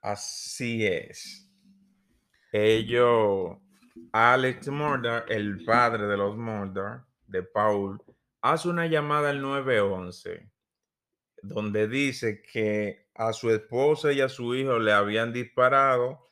Así 0.01 0.87
es. 0.87 1.51
Ellos, 2.53 3.57
Alex 4.13 4.69
Murdoch, 4.69 5.25
el 5.29 5.65
padre 5.65 6.07
de 6.07 6.17
los 6.17 6.37
Murdoch, 6.37 7.05
de 7.27 7.43
Paul, 7.43 8.01
hace 8.41 8.69
una 8.69 8.87
llamada 8.87 9.31
al 9.31 9.43
911 9.43 10.49
donde 11.43 11.89
dice 11.89 12.43
que 12.43 13.06
a 13.17 13.33
su 13.33 13.51
esposa 13.51 14.13
y 14.13 14.21
a 14.21 14.29
su 14.29 14.55
hijo 14.55 14.79
le 14.79 14.93
habían 14.93 15.33
disparado 15.33 16.31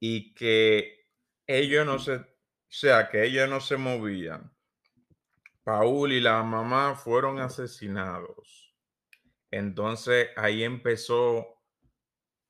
y 0.00 0.34
que 0.34 1.06
ellos 1.46 1.86
no 1.86 1.98
se, 1.98 2.16
o 2.16 2.26
sea, 2.68 3.08
que 3.08 3.24
ellos 3.24 3.48
no 3.48 3.60
se 3.60 3.76
movían. 3.76 4.52
Paul 5.62 6.12
y 6.12 6.20
la 6.20 6.42
mamá 6.42 6.94
fueron 6.94 7.38
asesinados. 7.38 8.74
Entonces 9.50 10.28
ahí 10.36 10.64
empezó 10.64 11.62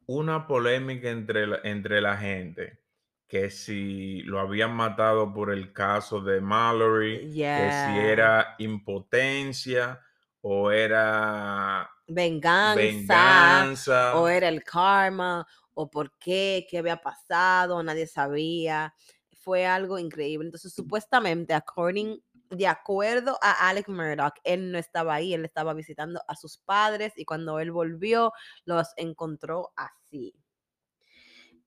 una 0.06 0.46
polémica 0.46 1.10
entre 1.10 1.46
la, 1.46 1.60
entre 1.64 2.00
la 2.00 2.16
gente, 2.16 2.82
que 3.28 3.50
si 3.50 4.22
lo 4.22 4.40
habían 4.40 4.74
matado 4.74 5.32
por 5.32 5.52
el 5.52 5.72
caso 5.72 6.20
de 6.20 6.40
Mallory, 6.40 7.30
que 7.34 7.70
si 7.70 7.98
era 7.98 8.54
impotencia 8.58 10.00
o 10.40 10.70
era 10.70 11.93
Venganza, 12.06 12.80
venganza. 12.80 14.20
o 14.20 14.28
era 14.28 14.48
el 14.48 14.62
karma, 14.62 15.46
o 15.72 15.90
por 15.90 16.16
qué, 16.18 16.66
qué 16.68 16.78
había 16.78 17.00
pasado, 17.00 17.82
nadie 17.82 18.06
sabía. 18.06 18.94
Fue 19.32 19.66
algo 19.66 19.98
increíble. 19.98 20.46
Entonces, 20.46 20.72
supuestamente, 20.72 21.54
according, 21.54 22.22
de 22.50 22.66
acuerdo 22.66 23.38
a 23.42 23.68
Alex 23.68 23.88
Murdoch, 23.88 24.34
él 24.44 24.70
no 24.70 24.78
estaba 24.78 25.14
ahí, 25.14 25.34
él 25.34 25.44
estaba 25.44 25.74
visitando 25.74 26.20
a 26.28 26.36
sus 26.36 26.58
padres 26.58 27.12
y 27.16 27.24
cuando 27.24 27.58
él 27.58 27.72
volvió, 27.72 28.32
los 28.64 28.88
encontró 28.96 29.72
así. 29.76 30.34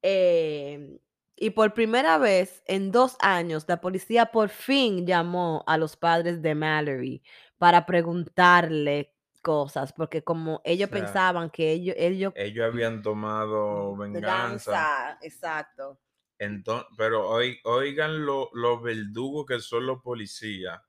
Em, 0.02 1.00
y 1.36 1.50
por 1.52 1.74
primera 1.74 2.18
vez 2.18 2.64
en 2.66 2.92
dos 2.92 3.18
años, 3.20 3.66
la 3.68 3.82
policía 3.82 4.28
por 4.28 4.50
fin 4.50 5.06
llamó 5.06 5.64
a 5.68 5.78
los 5.78 5.98
padres 5.98 6.42
de 6.42 6.56
Mallory 6.56 7.22
para 7.58 7.86
preguntarle 7.86 9.17
cosas, 9.48 9.94
porque 9.94 10.24
como 10.24 10.62
ellos 10.66 10.90
O 10.90 10.92
sea, 10.92 11.00
pensaban 11.00 11.50
que 11.50 11.72
ellos, 11.72 11.96
ellos 11.98 12.34
ellos 12.34 12.66
habían 12.66 13.02
tomado 13.02 13.98
venganza. 13.98 14.94
exacto. 15.22 16.00
Entonces, 16.40 16.88
pero 16.98 17.28
oi- 17.30 17.60
oigan 17.64 18.26
lo- 18.26 18.50
los 18.54 18.82
verdugos 18.82 19.46
que 19.48 19.60
son 19.60 19.86
los 19.88 20.02
policías. 20.02 20.80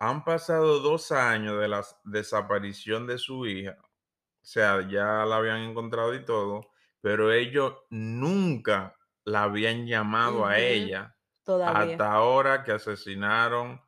Han 0.00 0.24
pasado 0.24 0.80
dos 0.80 1.12
años 1.12 1.60
de 1.60 1.68
la 1.68 1.84
desaparición 2.04 3.06
de 3.06 3.18
su 3.18 3.46
hija. 3.46 3.78
O 3.82 4.46
sea, 4.46 4.88
ya 4.88 5.26
la 5.26 5.36
habían 5.38 5.60
encontrado 5.62 6.14
y 6.14 6.24
todo, 6.24 6.70
pero 7.02 7.32
ellos 7.32 7.74
nunca 7.90 8.96
la 9.24 9.44
habían 9.44 9.86
llamado 9.86 10.46
a 10.46 10.58
ella 10.60 11.16
Todavía. 11.44 11.96
hasta 11.96 12.12
ahora 12.12 12.64
que 12.64 12.72
asesinaron 12.72 13.80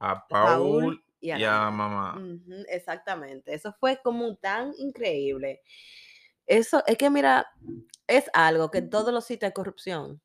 a 0.00 0.28
Paul 0.28 0.40
Paul 0.40 1.04
y 1.20 1.30
a 1.30 1.38
la 1.38 1.70
mamá. 1.70 2.20
exactamente. 2.68 3.54
Eso 3.54 3.74
fue 3.78 4.00
como 4.02 4.36
tan 4.36 4.72
increíble. 4.78 5.62
Eso 6.46 6.82
es 6.86 6.96
que 6.96 7.10
mira, 7.10 7.46
es 8.06 8.30
algo 8.32 8.70
que 8.70 8.78
en 8.78 8.90
todos 8.90 9.12
los 9.12 9.24
sitios 9.24 9.48
hay 9.50 9.54
corrupción. 9.54 10.20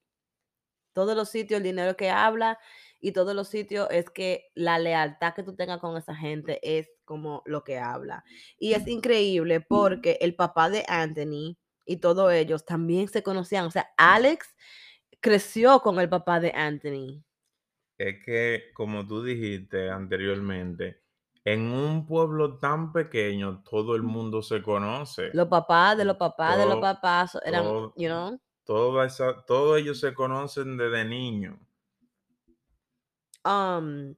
Todos 0.93 1.15
los 1.15 1.29
sitios 1.29 1.57
el 1.57 1.63
dinero 1.63 1.95
que 1.95 2.09
habla 2.09 2.59
y 2.99 3.13
todos 3.13 3.33
los 3.33 3.47
sitios 3.47 3.87
es 3.91 4.09
que 4.09 4.51
la 4.53 4.77
lealtad 4.77 5.33
que 5.33 5.43
tú 5.43 5.55
tengas 5.55 5.79
con 5.79 5.97
esa 5.97 6.15
gente 6.15 6.59
es 6.61 6.89
como 7.05 7.41
lo 7.45 7.63
que 7.63 7.79
habla. 7.79 8.23
Y 8.59 8.73
es 8.73 8.87
increíble 8.87 9.61
porque 9.61 10.17
el 10.21 10.35
papá 10.35 10.69
de 10.69 10.83
Anthony 10.87 11.57
y 11.85 11.97
todos 11.97 12.31
ellos 12.31 12.65
también 12.65 13.07
se 13.07 13.23
conocían. 13.23 13.65
O 13.65 13.71
sea, 13.71 13.89
Alex 13.97 14.55
creció 15.21 15.81
con 15.81 15.99
el 15.99 16.09
papá 16.09 16.39
de 16.39 16.51
Anthony. 16.53 17.23
Es 18.01 18.23
que, 18.25 18.71
como 18.73 19.05
tú 19.05 19.23
dijiste 19.23 19.91
anteriormente, 19.91 21.01
en 21.45 21.71
un 21.71 22.07
pueblo 22.07 22.57
tan 22.57 22.91
pequeño 22.91 23.61
todo 23.63 23.95
el 23.95 24.01
mundo 24.01 24.41
se 24.41 24.61
conoce. 24.63 25.29
Los 25.33 25.47
papás 25.47 25.97
de 25.97 26.05
los 26.05 26.17
papás 26.17 26.57
de 26.57 26.65
los 26.65 26.79
papás 26.79 27.37
eran, 27.45 27.63
todo- 27.63 27.93
you 27.95 28.07
know. 28.07 28.39
Todos 28.65 29.79
ellos 29.79 29.99
se 29.99 30.13
conocen 30.15 30.77
desde 30.77 31.05
niños. 31.05 31.59
Um, 33.45 34.15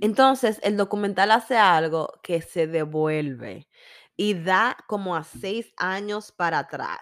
entonces, 0.00 0.58
el 0.62 0.76
documental 0.78 1.30
hace 1.32 1.58
algo 1.58 2.12
que 2.22 2.40
se 2.40 2.66
devuelve 2.66 3.68
y 4.16 4.34
da 4.34 4.76
como 4.86 5.16
a 5.16 5.22
seis 5.24 5.72
años 5.76 6.32
para 6.32 6.60
atrás. 6.60 7.00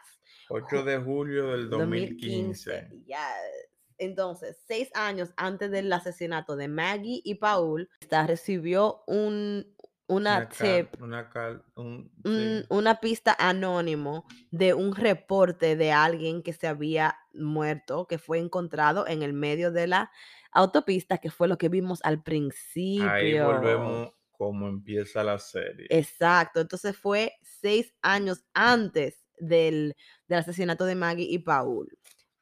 8 0.48 0.82
de 0.84 0.98
julio 0.98 1.52
del 1.52 1.70
2015. 1.70 2.88
2015. 2.90 3.04
yes. 3.06 3.61
Entonces, 4.04 4.56
seis 4.66 4.90
años 4.94 5.30
antes 5.36 5.70
del 5.70 5.92
asesinato 5.92 6.56
de 6.56 6.68
Maggie 6.68 7.20
y 7.24 7.36
Paul, 7.36 7.88
esta 8.00 8.26
recibió 8.26 9.02
un, 9.06 9.66
una, 10.08 10.48
tip, 10.48 11.00
una 11.00 11.30
cal- 11.30 11.62
un- 11.76 12.10
un- 12.24 12.60
sí. 12.60 12.66
una 12.68 12.96
pista 13.00 13.34
anónimo 13.38 14.26
de 14.50 14.74
un 14.74 14.94
reporte 14.96 15.76
de 15.76 15.92
alguien 15.92 16.42
que 16.42 16.52
se 16.52 16.66
había 16.66 17.16
muerto, 17.32 18.06
que 18.06 18.18
fue 18.18 18.38
encontrado 18.38 19.06
en 19.06 19.22
el 19.22 19.32
medio 19.32 19.70
de 19.70 19.86
la 19.86 20.10
autopista, 20.50 21.18
que 21.18 21.30
fue 21.30 21.48
lo 21.48 21.56
que 21.56 21.68
vimos 21.68 22.00
al 22.02 22.22
principio. 22.22 23.10
Ahí 23.10 23.38
volvemos 23.40 24.10
como 24.32 24.66
empieza 24.68 25.22
la 25.22 25.38
serie. 25.38 25.86
Exacto, 25.88 26.60
entonces 26.60 26.96
fue 26.96 27.34
seis 27.42 27.94
años 28.02 28.44
antes 28.52 29.24
del, 29.38 29.94
del 30.28 30.38
asesinato 30.40 30.84
de 30.84 30.94
Maggie 30.96 31.26
y 31.30 31.38
Paul. 31.38 31.88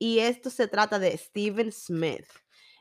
Y 0.02 0.20
esto 0.20 0.48
se 0.48 0.66
trata 0.66 0.98
de 0.98 1.16
Steven 1.16 1.70
Smith. 1.70 2.26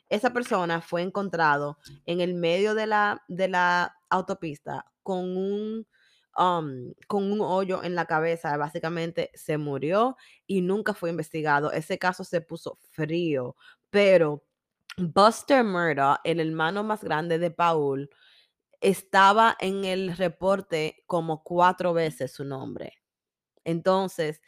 esa 0.08 0.32
persona 0.32 0.82
fue 0.82 1.02
encontrado 1.04 1.78
en 2.06 2.22
el 2.22 2.34
medio 2.34 2.74
de 2.74 2.88
la, 2.88 3.22
de 3.28 3.50
la 3.50 3.94
autopista 4.10 4.86
con 5.04 5.38
un, 5.38 5.86
um, 6.38 6.94
con 7.08 7.32
un 7.32 7.42
hoyo 7.42 7.84
en 7.84 7.94
la 7.94 8.06
cabeza. 8.06 8.56
Básicamente 8.56 9.32
se 9.36 9.58
murió 9.58 10.16
y 10.48 10.62
nunca 10.62 10.94
fue 10.94 11.10
investigado. 11.10 11.74
Ese 11.74 12.00
caso 12.00 12.24
se 12.24 12.40
puso 12.40 12.80
frío, 12.92 13.56
pero 13.90 14.46
Buster 14.98 15.64
Murdoch, 15.64 16.20
el 16.24 16.40
hermano 16.40 16.84
más 16.86 17.04
grande 17.04 17.38
de 17.38 17.52
Paul, 17.52 18.10
estaba 18.80 19.58
en 19.60 19.84
el 19.84 20.16
reporte 20.16 21.04
como 21.06 21.44
cuatro 21.44 21.94
veces 21.94 22.32
su 22.32 22.46
nombre. 22.46 22.94
Entonces, 23.66 24.42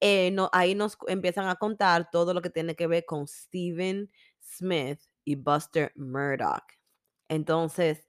eh, 0.00 0.30
no, 0.30 0.50
ahí 0.52 0.74
nos 0.74 0.98
empiezan 1.06 1.48
a 1.48 1.56
contar 1.56 2.10
todo 2.10 2.34
lo 2.34 2.42
que 2.42 2.50
tiene 2.50 2.74
que 2.74 2.86
ver 2.86 3.04
con 3.04 3.26
Steven 3.26 4.10
Smith 4.40 5.00
y 5.24 5.36
Buster 5.36 5.92
Murdoch. 5.96 6.64
Entonces, 7.28 8.08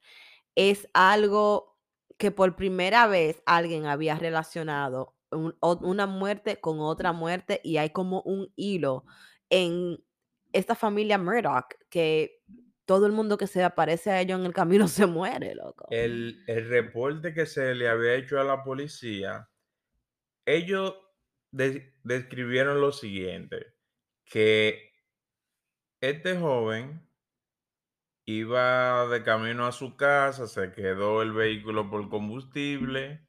es 0.56 0.88
algo 0.94 1.78
que 2.18 2.32
por 2.32 2.56
primera 2.56 3.08
vez 3.08 3.42
alguien 3.46 3.86
había 3.86 4.16
relacionado 4.16 5.16
una 5.62 6.08
muerte 6.08 6.60
con 6.60 6.80
otra 6.80 7.12
muerte 7.12 7.60
y 7.64 7.78
hay 7.78 7.90
como 7.90 8.22
un 8.22 8.52
hilo 8.56 9.06
en 9.50 9.98
esta 10.54 10.74
familia 10.74 11.18
Murdoch 11.18 11.74
que 11.90 12.42
todo 12.86 13.06
el 13.06 13.12
mundo 13.12 13.38
que 13.38 13.48
se 13.48 13.64
aparece 13.64 14.12
a 14.12 14.22
ellos 14.22 14.40
en 14.40 14.46
el 14.46 14.54
camino 14.54 14.88
se 14.88 15.06
muere, 15.06 15.54
loco. 15.56 15.88
El, 15.92 16.44
el 16.48 16.70
reporte 16.70 17.34
que 17.34 17.46
se 17.46 17.76
le 17.76 17.90
había 17.90 18.16
hecho 18.16 18.40
a 18.40 18.44
la 18.44 18.64
policía, 18.64 19.50
ellos 20.46 20.96
describieron 21.52 22.82
lo 22.82 22.91
siguiente, 22.91 23.74
que 24.26 24.93
este 26.02 26.38
joven 26.38 27.08
iba 28.26 29.08
de 29.08 29.24
camino 29.24 29.66
a 29.66 29.72
su 29.72 29.95
casa, 29.95 30.48
se 30.48 30.72
quedó 30.74 31.22
el 31.22 31.32
vehículo 31.32 31.89
por 31.89 32.10
combustible 32.10 33.26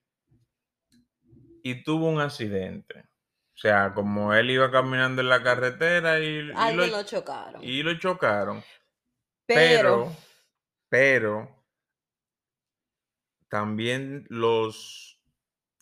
y 1.62 1.82
tuvo 1.82 2.08
un 2.08 2.20
accidente. 2.20 3.04
O 3.54 3.60
sea, 3.60 3.92
como 3.94 4.34
él 4.34 4.50
iba 4.50 4.70
caminando 4.70 5.20
en 5.20 5.28
la 5.28 5.42
carretera 5.42 6.20
y, 6.20 6.42
lo, 6.42 7.02
chocaron. 7.02 7.62
Y 7.64 7.82
lo 7.82 7.98
chocaron. 7.98 8.62
Pero, 9.46 10.14
pero, 10.88 11.64
también 13.48 14.26
los, 14.28 15.17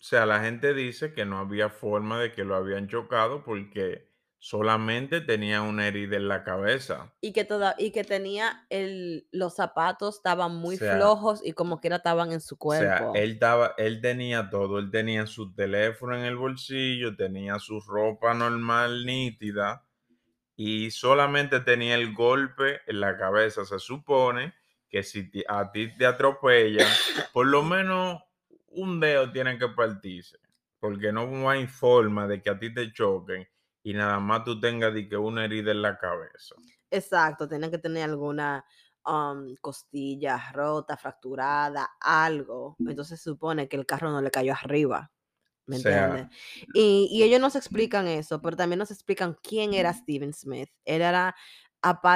sea, 0.09 0.25
la 0.25 0.41
gente 0.41 0.73
dice 0.73 1.13
que 1.13 1.25
no 1.25 1.39
había 1.39 1.69
forma 1.69 2.19
de 2.19 2.31
que 2.31 2.43
lo 2.43 2.55
habían 2.55 2.87
chocado 2.87 3.43
porque 3.43 4.07
solamente 4.39 5.19
tenía 5.19 5.61
una 5.61 5.87
herida 5.87 6.15
en 6.15 6.27
la 6.27 6.43
cabeza. 6.43 7.13
Y 7.21 7.33
que, 7.33 7.43
toda, 7.43 7.75
y 7.77 7.91
que 7.91 8.03
tenía 8.03 8.65
el, 8.69 9.27
los 9.31 9.55
zapatos 9.55 10.15
estaban 10.15 10.55
muy 10.55 10.77
flojos 10.77 11.41
y 11.43 11.51
como 11.53 11.81
que 11.81 11.89
estaban 11.89 12.31
en 12.31 12.39
su 12.39 12.57
cuerpo. 12.57 13.09
O 13.09 13.13
sea, 13.13 13.21
él, 13.21 13.31
estaba, 13.31 13.73
él 13.77 13.99
tenía 13.99 14.49
todo, 14.49 14.79
él 14.79 14.91
tenía 14.91 15.25
su 15.25 15.53
teléfono 15.53 16.15
en 16.15 16.23
el 16.23 16.37
bolsillo, 16.37 17.15
tenía 17.15 17.59
su 17.59 17.81
ropa 17.81 18.33
normal, 18.33 19.05
nítida, 19.05 19.85
y 20.55 20.91
solamente 20.91 21.59
tenía 21.59 21.95
el 21.95 22.13
golpe 22.13 22.79
en 22.87 22.99
la 23.01 23.17
cabeza. 23.17 23.65
Se 23.65 23.79
supone 23.79 24.53
que 24.89 25.03
si 25.03 25.29
a 25.47 25.71
ti 25.71 25.95
te 25.97 26.05
atropellan, 26.05 26.87
por 27.33 27.47
lo 27.47 27.63
menos 27.63 28.21
un 28.77 28.99
dedo 28.99 29.31
tiene 29.31 29.57
que 29.57 29.67
partirse, 29.69 30.37
porque 30.79 31.11
no 31.11 31.49
hay 31.49 31.67
forma 31.67 32.27
de 32.27 32.41
que 32.41 32.49
a 32.49 32.59
ti 32.59 32.73
te 32.73 32.91
choquen 32.93 33.47
y 33.83 33.93
nada 33.93 34.19
más 34.19 34.43
tú 34.43 34.59
tengas 34.59 34.93
de 34.93 35.07
que 35.07 35.17
una 35.17 35.45
herida 35.45 35.71
en 35.71 35.81
la 35.81 35.97
cabeza. 35.97 36.55
Exacto, 36.91 37.47
tiene 37.47 37.69
que 37.71 37.77
tener 37.77 38.03
alguna 38.03 38.65
um, 39.05 39.55
costilla 39.61 40.51
rota, 40.51 40.97
fracturada, 40.97 41.89
algo. 41.99 42.75
Entonces 42.79 43.19
se 43.19 43.29
supone 43.29 43.67
que 43.67 43.77
el 43.77 43.85
carro 43.85 44.11
no 44.11 44.21
le 44.21 44.31
cayó 44.31 44.53
arriba. 44.53 45.11
¿Me 45.65 45.77
entiendes? 45.77 46.27
Y, 46.73 47.09
y, 47.11 47.23
ellos 47.23 47.41
nos 47.41 47.57
explican 47.57 48.07
eso, 48.07 48.41
pero 48.41 48.55
también 48.55 48.79
nos 48.79 48.89
explican 48.89 49.37
quién 49.43 49.73
era 49.73 49.93
Steven 49.93 50.33
Smith. 50.33 50.69
Él 50.85 51.01
era, 51.01 51.35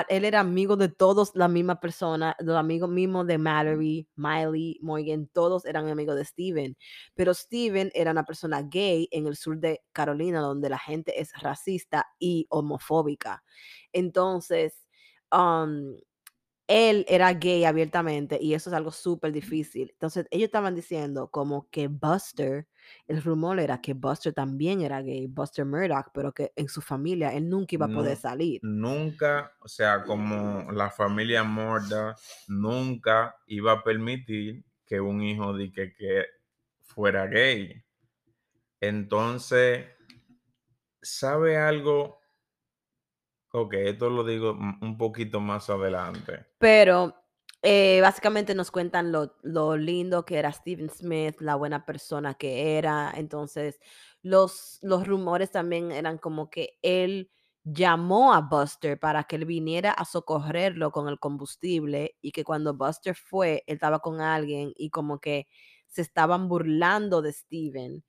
él 0.10 0.26
era 0.26 0.40
amigo 0.40 0.76
de 0.76 0.90
todos, 0.90 1.32
la 1.36 1.48
misma 1.48 1.80
persona, 1.80 2.36
los 2.40 2.56
amigos 2.56 2.90
mismos 2.90 3.28
de 3.28 3.38
Mallory, 3.38 4.08
Miley, 4.16 4.80
Morgan, 4.82 5.28
todos 5.28 5.66
eran 5.66 5.88
amigos 5.88 6.16
de 6.16 6.26
Steven. 6.26 6.78
Pero 7.14 7.34
Steven 7.34 7.92
era 7.94 8.12
una 8.12 8.26
persona 8.26 8.62
gay 8.64 9.08
en 9.12 9.28
el 9.28 9.36
sur 9.36 9.58
de 9.60 9.82
Carolina, 9.92 10.42
donde 10.42 10.70
la 10.70 10.80
gente 10.80 11.20
es 11.20 11.32
racista 11.42 12.08
y 12.20 12.48
homofóbica. 12.50 13.44
Entonces, 13.94 14.86
um, 15.32 15.96
él 16.72 17.06
era 17.10 17.34
gay 17.34 17.66
abiertamente 17.66 18.40
y 18.42 18.54
eso 18.54 18.70
es 18.70 18.74
algo 18.74 18.92
súper 18.92 19.34
difícil. 19.34 19.90
Entonces, 19.92 20.26
ellos 20.32 20.46
estaban 20.46 20.74
diciendo 20.74 21.30
como 21.30 21.70
que 21.70 21.90
Buster, 21.90 22.70
el 23.08 23.22
rumor 23.22 23.60
era 23.60 23.82
que 23.82 23.94
Buster 23.94 24.34
también 24.34 24.82
era 24.82 25.02
gay, 25.02 25.28
Buster 25.28 25.66
Murdoch, 25.66 26.12
pero 26.14 26.32
que 26.34 26.54
en 26.56 26.70
su 26.70 26.82
familia 26.82 27.34
él 27.34 27.50
nunca 27.50 27.76
iba 27.76 27.88
a 27.88 27.90
poder 27.90 28.16
salir. 28.16 28.62
Nunca, 28.64 29.52
o 29.60 29.68
sea, 29.68 30.04
como 30.04 30.72
la 30.72 30.90
familia 30.90 31.44
Murdoch 31.44 32.16
nunca 32.48 33.36
iba 33.48 33.74
a 33.74 33.84
permitir 33.84 34.64
que 34.86 35.02
un 35.02 35.22
hijo 35.22 35.54
de 35.54 35.74
que, 35.74 35.94
que 35.94 36.26
fuera 36.80 37.28
gay. 37.28 37.84
Entonces, 38.80 39.88
¿sabe 41.02 41.58
algo 41.58 42.21
Ok, 43.52 43.74
esto 43.74 44.10
lo 44.10 44.24
digo 44.24 44.52
un 44.52 44.98
poquito 44.98 45.42
más 45.42 45.70
adelante. 45.70 46.46
Pero 46.58 47.14
eh, 47.62 48.00
básicamente 48.02 48.56
nos 48.56 48.72
cuentan 48.72 49.12
lo, 49.12 49.36
lo, 49.44 49.78
lindo 49.78 50.26
que 50.26 50.38
era 50.38 50.52
Steven 50.52 50.90
Smith, 50.90 51.36
la 51.42 51.56
buena 51.56 51.86
persona 51.86 52.34
que 52.34 52.78
era. 52.78 53.12
Entonces, 53.16 53.80
los, 54.22 54.80
los 54.82 55.06
rumores 55.06 55.52
también 55.52 55.92
eran 55.92 56.18
como 56.18 56.50
que 56.50 56.80
él 56.82 57.30
llamó 57.64 58.34
a 58.34 58.42
Buster 58.42 59.00
para 59.00 59.26
que 59.26 59.36
él 59.36 59.46
viniera 59.46 59.92
a 59.92 60.06
socorrerlo 60.06 60.92
con 60.92 61.08
el 61.08 61.20
combustible 61.20 62.16
y 62.22 62.32
que 62.32 62.44
cuando 62.44 62.74
Buster 62.74 63.16
fue, 63.16 63.64
él 63.68 63.76
estaba 63.76 64.00
con 64.00 64.22
alguien 64.22 64.74
y 64.76 64.90
como 64.90 65.20
que 65.20 65.48
se 65.88 66.02
estaban 66.02 66.48
burlando 66.48 67.22
de 67.22 67.34
Steven 67.34 68.04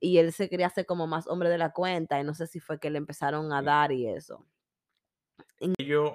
y 0.00 0.18
él 0.18 0.32
se 0.32 0.48
quería 0.48 0.66
hacer 0.66 0.86
como 0.86 1.06
más 1.06 1.26
hombre 1.26 1.48
de 1.48 1.58
la 1.58 1.72
cuenta 1.72 2.20
y 2.20 2.24
no 2.24 2.34
sé 2.34 2.46
si 2.46 2.60
fue 2.60 2.78
que 2.78 2.90
le 2.90 2.98
empezaron 2.98 3.52
a 3.52 3.62
dar 3.62 3.92
y 3.92 4.06
eso. 4.08 4.44
Ellos, 5.78 6.12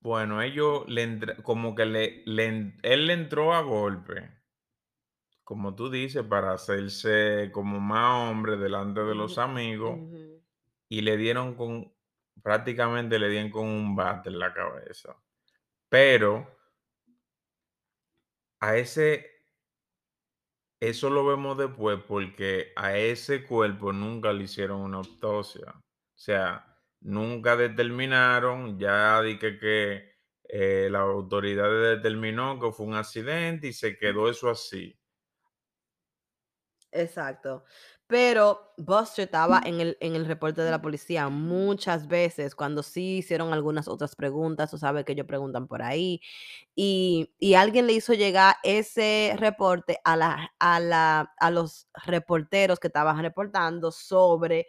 bueno, 0.00 0.42
ellos 0.42 0.84
le 0.88 1.36
como 1.42 1.74
que 1.74 1.86
le, 1.86 2.24
él 2.24 3.06
le 3.06 3.12
entró 3.12 3.54
a 3.54 3.62
golpe, 3.62 4.30
como 5.44 5.74
tú 5.74 5.90
dices, 5.90 6.24
para 6.24 6.52
hacerse 6.52 7.50
como 7.52 7.80
más 7.80 8.28
hombre 8.30 8.56
delante 8.56 9.02
de 9.02 9.14
los 9.14 9.38
amigos 9.38 9.98
y 10.88 11.02
le 11.02 11.16
dieron 11.16 11.54
con, 11.54 11.92
prácticamente 12.42 13.18
le 13.18 13.28
dieron 13.28 13.50
con 13.50 13.66
un 13.66 13.96
bate 13.96 14.30
en 14.30 14.38
la 14.38 14.52
cabeza. 14.52 15.16
Pero 15.88 16.48
a 18.60 18.76
ese, 18.76 19.26
eso 20.80 21.10
lo 21.10 21.24
vemos 21.26 21.56
después 21.58 21.98
porque 22.06 22.72
a 22.76 22.96
ese 22.96 23.44
cuerpo 23.44 23.92
nunca 23.92 24.32
le 24.32 24.44
hicieron 24.44 24.80
una 24.80 24.98
autopsia. 24.98 25.74
O 26.14 26.18
sea, 26.24 26.64
nunca 27.00 27.56
determinaron, 27.56 28.78
ya 28.78 29.20
dije 29.22 29.58
que 29.58 30.12
eh, 30.44 30.88
la 30.90 31.00
autoridad 31.00 31.70
determinó 31.96 32.60
que 32.60 32.72
fue 32.72 32.86
un 32.86 32.94
accidente 32.94 33.68
y 33.68 33.72
se 33.72 33.96
quedó 33.98 34.28
eso 34.30 34.50
así. 34.50 34.98
Exacto. 36.92 37.64
Pero 38.06 38.74
Buster 38.76 39.24
estaba 39.24 39.62
en 39.64 39.80
el, 39.80 39.96
en 40.00 40.14
el 40.14 40.26
reporte 40.26 40.60
de 40.60 40.70
la 40.70 40.82
policía 40.82 41.30
muchas 41.30 42.06
veces 42.08 42.54
cuando 42.54 42.82
sí 42.82 43.18
hicieron 43.18 43.54
algunas 43.54 43.88
otras 43.88 44.14
preguntas, 44.14 44.70
tú 44.70 44.76
sabes 44.76 45.06
que 45.06 45.12
ellos 45.12 45.26
preguntan 45.26 45.66
por 45.66 45.80
ahí, 45.82 46.20
y, 46.74 47.32
y 47.38 47.54
alguien 47.54 47.86
le 47.86 47.94
hizo 47.94 48.12
llegar 48.12 48.56
ese 48.64 49.34
reporte 49.38 49.98
a, 50.04 50.16
la, 50.16 50.52
a, 50.58 50.80
la, 50.80 51.32
a 51.38 51.50
los 51.50 51.88
reporteros 52.04 52.78
que 52.78 52.88
estaban 52.88 53.18
reportando 53.22 53.90
sobre 53.90 54.66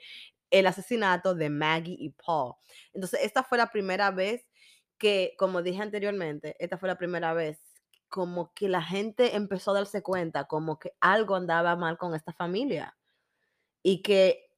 el 0.53 0.67
asesinato 0.67 1.33
de 1.33 1.49
Maggie 1.49 1.97
y 1.97 2.11
Paul. 2.11 2.53
Entonces, 2.93 3.21
esta 3.23 3.43
fue 3.43 3.57
la 3.57 3.71
primera 3.71 4.11
vez 4.11 4.45
que, 4.99 5.33
como 5.37 5.63
dije 5.63 5.81
anteriormente, 5.81 6.55
esta 6.59 6.77
fue 6.77 6.87
la 6.87 6.97
primera 6.97 7.33
vez 7.33 7.59
como 8.07 8.53
que 8.53 8.69
la 8.69 8.83
gente 8.83 9.35
empezó 9.35 9.71
a 9.71 9.75
darse 9.75 10.03
cuenta 10.03 10.45
como 10.45 10.77
que 10.77 10.93
algo 11.01 11.35
andaba 11.35 11.75
mal 11.75 11.97
con 11.97 12.13
esta 12.13 12.31
familia 12.31 12.95
y 13.81 14.03
que 14.03 14.51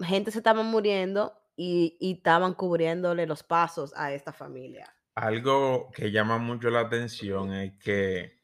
gente 0.00 0.30
se 0.30 0.38
estaba 0.38 0.62
muriendo 0.62 1.34
y, 1.54 1.98
y 2.00 2.14
estaban 2.14 2.54
cubriéndole 2.54 3.26
los 3.26 3.42
pasos 3.42 3.92
a 3.94 4.14
esta 4.14 4.32
familia. 4.32 4.90
Algo 5.14 5.90
que 5.92 6.10
llama 6.10 6.38
mucho 6.38 6.70
la 6.70 6.80
atención 6.80 7.52
es 7.52 7.74
que 7.78 8.35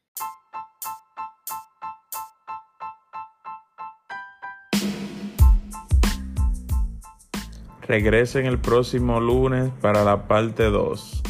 Regresen 7.87 8.45
el 8.45 8.59
próximo 8.59 9.19
lunes 9.19 9.71
para 9.81 10.03
la 10.03 10.27
parte 10.27 10.63
2. 10.63 11.22